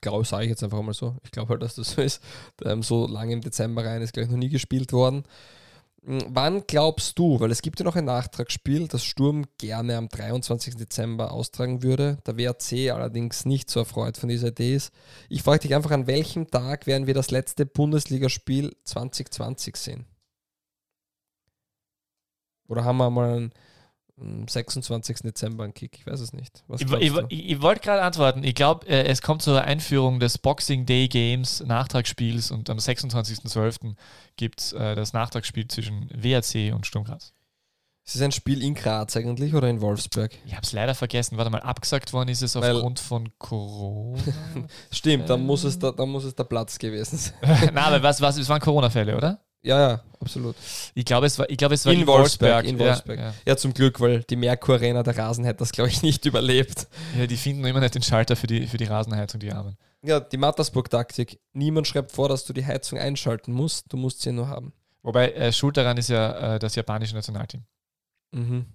glaube, 0.01 0.25
sage 0.25 0.45
ich 0.45 0.49
jetzt 0.49 0.65
einfach 0.65 0.81
mal 0.81 0.95
so. 0.95 1.17
Ich 1.25 1.31
glaube 1.31 1.51
halt, 1.51 1.63
dass 1.63 1.75
das 1.75 1.91
so 1.91 2.01
ist. 2.01 2.23
Ähm, 2.65 2.83
so 2.83 3.07
lange 3.07 3.35
im 3.35 3.43
Dezember 3.43 3.85
rein 3.85 4.01
ist, 4.01 4.15
gleich 4.15 4.31
noch 4.31 4.39
nie 4.39 4.49
gespielt 4.49 4.95
worden. 4.95 5.25
M, 6.07 6.21
Wann 6.29 6.67
glaubst 6.67 7.19
du, 7.19 7.39
weil 7.39 7.51
es 7.51 7.61
gibt 7.61 7.81
ja 7.81 7.85
noch 7.85 7.97
ein 7.97 8.07
Nachtragsspiel, 8.07 8.89
das 8.89 9.05
Sturm 9.05 9.45
gerne 9.59 9.99
am 9.99 10.09
23. 10.09 10.77
Dezember 10.77 11.31
austragen 11.31 11.83
würde, 11.83 12.17
der 12.27 12.39
WRC 12.39 12.95
allerdings 12.95 13.45
nicht 13.45 13.69
so 13.69 13.81
erfreut 13.81 14.17
von 14.17 14.31
dieser 14.31 14.49
Idee 14.49 14.77
ist. 14.77 14.91
Ich 15.29 15.43
frage 15.43 15.61
dich 15.61 15.75
einfach, 15.75 15.91
an 15.91 16.07
welchem 16.07 16.51
Tag 16.51 16.87
werden 16.87 17.07
wir 17.07 17.15
das 17.15 17.31
letzte 17.31 17.67
Bundesligaspiel 17.67 18.75
2020 18.85 19.77
sehen? 19.77 20.07
Oder 22.69 22.85
haben 22.85 22.97
wir 22.97 23.11
mal 23.11 23.35
ein, 23.35 23.45
am 23.45 23.51
26. 24.17 25.19
Dezember 25.23 25.65
ein 25.65 25.75
Kick. 25.75 25.99
Ich 25.99 26.07
weiß 26.07 26.21
es 26.21 26.33
nicht. 26.33 26.63
Was 26.69 26.81
Ich, 26.81 26.91
ich, 26.93 27.13
ich, 27.29 27.51
ich 27.51 27.63
wollte 27.63 27.81
gerade 27.81 28.03
antworten. 28.03 28.45
Ich 28.45 28.55
glaube, 28.55 28.87
äh, 28.87 29.05
es 29.07 29.23
kommt 29.23 29.43
zur 29.43 29.63
Einführung 29.63 30.21
des 30.21 30.39
Boxing 30.39 30.87
Day 30.87 31.09
Games 31.09 31.63
Nachtragsspiels 31.67 32.51
und 32.51 32.71
am 32.71 32.79
26.12. 32.79 33.95
gibt 34.37 34.61
es 34.61 34.73
äh, 34.73 34.95
das 34.95 35.13
Nachtragsspiel 35.13 35.67
zwischen 35.69 36.09
WRC 36.15 36.73
und 36.75 36.87
Sturm 36.87 37.05
Graz. 37.05 37.33
Ist 38.07 38.17
es 38.17 38.21
ein 38.21 38.33
Spiel 38.33 38.63
in 38.63 38.75
Graz 38.75 39.17
eigentlich 39.17 39.55
oder 39.55 39.69
in 39.71 39.81
Wolfsburg? 39.81 40.31
Ich 40.45 40.53
habe 40.53 40.63
es 40.63 40.73
leider 40.73 40.95
vergessen. 40.95 41.39
Warte 41.39 41.51
mal, 41.51 41.63
abgesagt 41.63 42.13
worden 42.13 42.29
ist 42.29 42.43
es 42.43 42.55
aufgrund 42.55 43.01
von 43.01 43.31
Corona. 43.39 44.21
Stimmt, 44.93 45.31
dann 45.31 45.45
muss 45.45 45.65
Ähm. 45.65 45.71
es, 45.71 45.79
da, 45.79 45.91
dann 45.91 46.11
muss 46.11 46.25
es 46.25 46.35
der 46.35 46.45
Platz 46.45 46.79
gewesen 46.79 47.17
sein. 47.17 47.71
Na, 47.73 47.87
aber 47.87 48.03
was, 48.03 48.21
was, 48.21 48.37
es 48.37 48.49
waren 48.49 48.61
Corona-Fälle, 48.61 49.17
oder? 49.17 49.41
Ja, 49.65 49.81
ja, 49.89 50.05
absolut. 50.21 50.55
Ich 50.95 51.05
glaube, 51.07 51.27
es 51.27 51.39
war, 51.39 51.49
ich 51.49 51.57
glaube, 51.57 51.75
es 51.75 51.87
war 51.87 51.93
In 51.93 52.07
Wolfsburg, 52.07 52.65
in 52.65 52.79
Ja, 52.79 52.87
Wolfsburg. 52.87 53.19
Ja, 53.19 53.35
Ja, 53.47 53.57
zum 53.57 53.73
Glück, 53.73 53.99
weil 53.99 54.23
die 54.25 54.37
Merkur 54.37 54.75
Arena, 54.75 55.03
der 55.03 55.17
Rasen 55.17 55.45
hätte 55.45 55.61
das, 55.61 55.73
glaube 55.73 55.89
ich, 55.91 56.03
nicht 56.03 56.25
überlebt. 56.27 56.87
ja, 57.19 57.27
die 57.27 57.37
finden 57.37 57.65
immer 57.65 57.81
nicht 57.81 57.95
den 57.95 58.03
Schalter 58.03 58.37
für 58.37 58.47
die, 58.47 58.67
für 58.67 58.77
die 58.77 58.85
Rasenheizung, 58.85 59.41
die 59.41 59.51
Armen. 59.53 59.77
Ja, 60.03 60.21
die 60.21 60.37
Mattersburg-Taktik. 60.37 61.41
Niemand 61.55 61.87
schreibt 61.89 62.13
vor, 62.13 62.29
dass 62.29 62.45
du 62.45 62.53
die 62.53 62.65
Heizung 62.67 62.99
einschalten 62.99 63.53
musst. 63.53 63.91
Du 63.91 63.97
musst 63.97 64.21
sie 64.21 64.33
nur 64.33 64.49
haben. 64.49 64.75
Wobei, 65.03 65.33
äh, 65.33 65.51
schuld 65.51 65.79
daran 65.79 65.97
ist 65.97 66.11
ja 66.11 66.57
äh, 66.57 66.59
das 66.59 66.75
japanische 66.75 67.15
Nationalteam. 67.15 67.65
Mhm. 68.33 68.67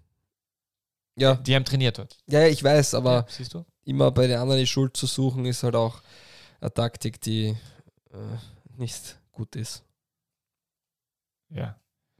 Ja, 1.18 1.36
Die 1.36 1.54
haben 1.56 1.66
trainiert 1.66 2.00
dort. 2.00 2.18
ja, 2.28 2.46
ich 2.48 2.64
weiß, 2.64 2.96
aber 2.96 3.12
ja, 3.14 3.26
siehst 3.28 3.54
du? 3.54 3.64
immer 3.84 4.10
bei 4.10 4.26
den 4.26 4.40
anderen 4.40 4.60
die 4.60 4.68
Schuld 4.68 4.96
zu 4.98 5.06
suchen, 5.06 5.46
ist 5.46 5.62
halt 5.64 5.76
auch 5.76 6.02
eine 6.62 6.74
Taktik, 6.74 7.20
die 7.22 7.56
äh, 8.12 8.78
nicht 8.78 9.20
gut 9.32 9.56
ist. 9.56 9.84
Ja. 11.50 11.76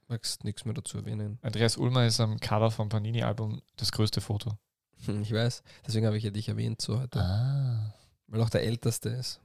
Magst 0.08 0.44
nichts 0.44 0.66
mehr 0.66 0.74
dazu 0.74 0.98
erwähnen. 0.98 1.38
Andreas 1.42 1.78
Ulmer 1.78 2.06
ist 2.08 2.20
am 2.20 2.40
Cover 2.40 2.72
vom 2.72 2.90
Panini-Album 2.90 3.62
das 3.76 3.92
größte 3.92 4.22
Foto. 4.22 4.58
Hm, 5.06 5.22
Ich 5.22 5.32
weiß, 5.32 5.62
deswegen 5.86 6.06
habe 6.08 6.18
ich 6.18 6.24
ja 6.24 6.32
dich 6.32 6.50
erwähnt 6.50 6.82
so 6.82 7.00
heute, 7.00 7.20
Ah. 7.22 7.94
weil 8.28 8.42
auch 8.42 8.50
der 8.50 8.64
älteste 8.64 9.10
ist. 9.10 9.40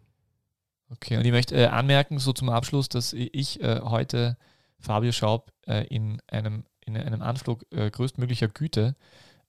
Okay, 0.91 1.17
und 1.19 1.25
ich 1.25 1.33
möchte 1.33 1.55
äh, 1.57 1.67
anmerken, 1.67 2.19
so 2.19 2.33
zum 2.33 2.49
Abschluss, 2.49 2.89
dass 2.89 3.13
ich 3.13 3.61
äh, 3.63 3.81
heute 3.81 4.37
Fabio 4.81 5.13
Schaub 5.13 5.53
äh, 5.67 5.87
in, 5.87 6.21
einem, 6.29 6.65
in 6.85 6.97
einem 6.97 7.23
Anflug 7.23 7.65
äh, 7.71 7.91
größtmöglicher 7.91 8.49
Güte 8.49 8.97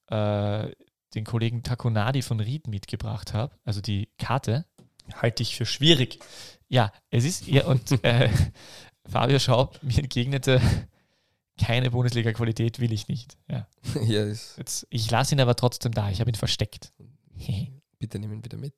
äh, 0.08 0.72
den 1.14 1.24
Kollegen 1.26 1.64
Takonadi 1.64 2.22
von 2.22 2.40
Ried 2.42 2.68
mitgebracht 2.68 3.34
habe, 3.34 3.56
also 3.64 3.80
die 3.82 4.10
Karte. 4.18 4.66
Halte 5.14 5.44
ich 5.44 5.56
für 5.56 5.66
schwierig. 5.66 6.20
Ja, 6.68 6.92
es 7.12 7.26
ist, 7.26 7.48
ja, 7.48 7.66
und 7.68 8.04
äh, 8.04 8.30
Fabio 9.10 9.40
Schaub 9.40 9.80
mir 9.82 9.98
entgegnete, 10.00 10.62
keine 11.60 11.92
Bundesliga-Qualität 11.92 12.80
will 12.80 12.92
ich 12.92 13.08
nicht. 13.08 13.38
Ja. 13.50 13.68
ja, 14.06 14.24
ist, 14.24 14.58
Jetzt, 14.58 14.88
ich 14.90 15.10
lasse 15.12 15.36
ihn 15.36 15.42
aber 15.42 15.56
trotzdem 15.56 15.94
da, 15.94 16.10
ich 16.10 16.20
habe 16.20 16.30
ihn 16.30 16.36
versteckt. 16.36 16.92
bitte 18.00 18.20
nimm 18.20 18.34
ihn 18.34 18.44
wieder 18.44 18.58
mit. 18.58 18.74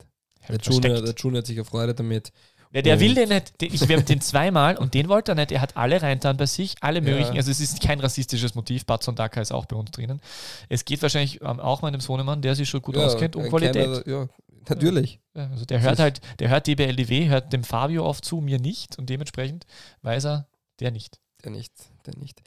Der 0.47 0.57
Junior, 0.59 1.01
der 1.01 1.13
Junior 1.13 1.39
hat 1.39 1.47
sich 1.47 1.57
erfreut 1.57 1.99
damit. 1.99 2.31
Ja, 2.73 2.81
der 2.81 2.93
Und- 2.95 2.99
will 2.99 3.15
den 3.15 3.29
nicht. 3.29 3.53
Ich, 3.61 3.81
haben 3.81 4.05
den 4.05 4.21
zweimal 4.21 4.77
und 4.77 4.93
den 4.93 5.07
wollte 5.09 5.31
er 5.31 5.35
nicht. 5.35 5.51
Er 5.51 5.61
hat 5.61 5.75
alle 5.77 6.01
reintan 6.01 6.37
bei 6.37 6.45
sich, 6.45 6.75
alle 6.81 7.01
möglichen. 7.01 7.33
Ja. 7.33 7.39
Also 7.39 7.51
es 7.51 7.59
ist 7.59 7.81
kein 7.81 7.99
rassistisches 7.99 8.55
Motiv. 8.55 8.85
Batson 8.85 9.15
Daka 9.15 9.41
ist 9.41 9.51
auch 9.51 9.65
bei 9.65 9.75
uns 9.75 9.91
drinnen. 9.91 10.21
Es 10.69 10.85
geht 10.85 11.01
wahrscheinlich 11.01 11.41
ähm, 11.41 11.59
auch 11.59 11.81
meinem 11.81 12.01
Sohnemann, 12.01 12.41
der 12.41 12.55
sich 12.55 12.67
schon 12.69 12.81
gut 12.81 12.97
auskennt, 12.97 13.35
um 13.35 13.47
Qualität. 13.49 14.03
kleiner- 14.03 14.07
ja, 14.07 14.27
natürlich. 14.69 15.19
Ja, 15.35 15.49
also 15.49 15.65
der 15.65 15.81
hört 15.81 15.99
halt, 15.99 16.21
der 16.39 16.49
hört 16.49 16.67
DBLDW, 16.67 17.27
hört 17.27 17.53
dem 17.53 17.63
Fabio 17.63 18.05
oft 18.05 18.25
zu, 18.25 18.37
mir 18.37 18.59
nicht. 18.59 18.97
Und 18.97 19.09
dementsprechend 19.09 19.65
weiß 20.01 20.25
er, 20.25 20.47
der 20.79 20.91
nicht. 20.91 21.19
Der 21.43 21.51
nicht, 21.51 21.73
der 22.05 22.17
nicht. 22.17 22.41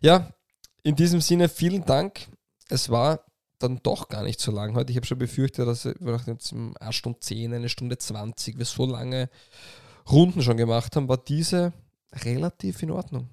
Ja, 0.00 0.30
in 0.82 0.96
diesem 0.96 1.20
Sinne 1.20 1.48
vielen 1.48 1.84
Dank. 1.84 2.28
Es 2.68 2.90
war 2.90 3.24
dann 3.58 3.80
doch 3.82 4.08
gar 4.08 4.22
nicht 4.22 4.40
so 4.40 4.52
lang 4.52 4.74
heute. 4.74 4.90
Ich 4.90 4.96
habe 4.96 5.06
schon 5.06 5.18
befürchtet, 5.18 5.66
dass 5.66 5.84
wir 5.84 5.96
nach 6.00 6.26
jetzt 6.26 6.52
eine 6.52 6.92
Stunde 6.92 7.20
10, 7.20 7.54
eine 7.54 7.68
Stunde 7.68 7.98
20, 7.98 8.58
wir 8.58 8.64
so 8.64 8.84
lange 8.84 9.30
Runden 10.10 10.42
schon 10.42 10.56
gemacht 10.56 10.96
haben, 10.96 11.08
war 11.08 11.16
diese 11.16 11.72
relativ 12.12 12.82
in 12.82 12.90
Ordnung. 12.90 13.28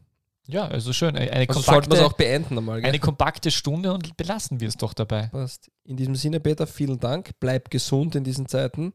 Ja, 0.48 0.68
also 0.68 0.92
schön. 0.92 1.16
Eine, 1.16 1.32
Also 1.32 1.62
sollten 1.62 1.66
kompakte, 1.66 1.89
wir 1.92 1.98
es 1.98 2.04
auch 2.04 2.14
beenden 2.14 2.58
einmal. 2.58 2.82
Gell? 2.82 2.89
eine 2.89 3.00
kompakte 3.00 3.52
Stunde 3.52 3.94
und 3.94 4.18
belassen 4.18 4.60
wir 4.60 4.68
es 4.68 4.76
doch 4.78 4.94
dabei. 4.94 5.28
Passt. 5.28 5.72
In 5.84 5.98
diesem 5.98 6.16
Sinne, 6.16 6.39
Peter, 6.39 6.68
vielen 6.68 7.00
Dank. 7.00 7.32
Bleib 7.39 7.70
gesund 7.70 8.16
in 8.16 8.24
diesen 8.24 8.48
Zeiten 8.48 8.94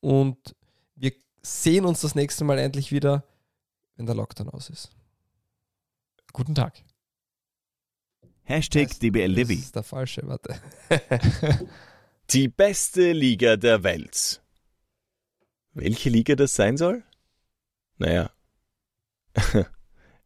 und 0.00 0.54
wir 0.94 1.12
sehen 1.42 1.86
uns 1.86 2.02
das 2.02 2.14
nächste 2.14 2.44
Mal 2.44 2.58
endlich 2.58 2.92
wieder, 2.92 3.24
wenn 3.96 4.06
der 4.06 4.14
Lockdown 4.14 4.50
aus 4.50 4.70
ist. 4.70 4.90
Guten 6.32 6.54
Tag. 6.54 6.82
Hashtag 8.44 8.88
Das 8.88 8.98
DBLDW. 8.98 9.54
ist 9.54 9.74
der 9.74 9.82
falsche, 9.82 10.22
warte. 10.26 10.60
Die 12.30 12.48
beste 12.48 13.12
Liga 13.12 13.56
der 13.56 13.82
Welt. 13.82 14.42
Welche 15.74 16.10
Liga 16.10 16.34
das 16.34 16.54
sein 16.54 16.76
soll? 16.76 17.02
Naja. 17.98 18.30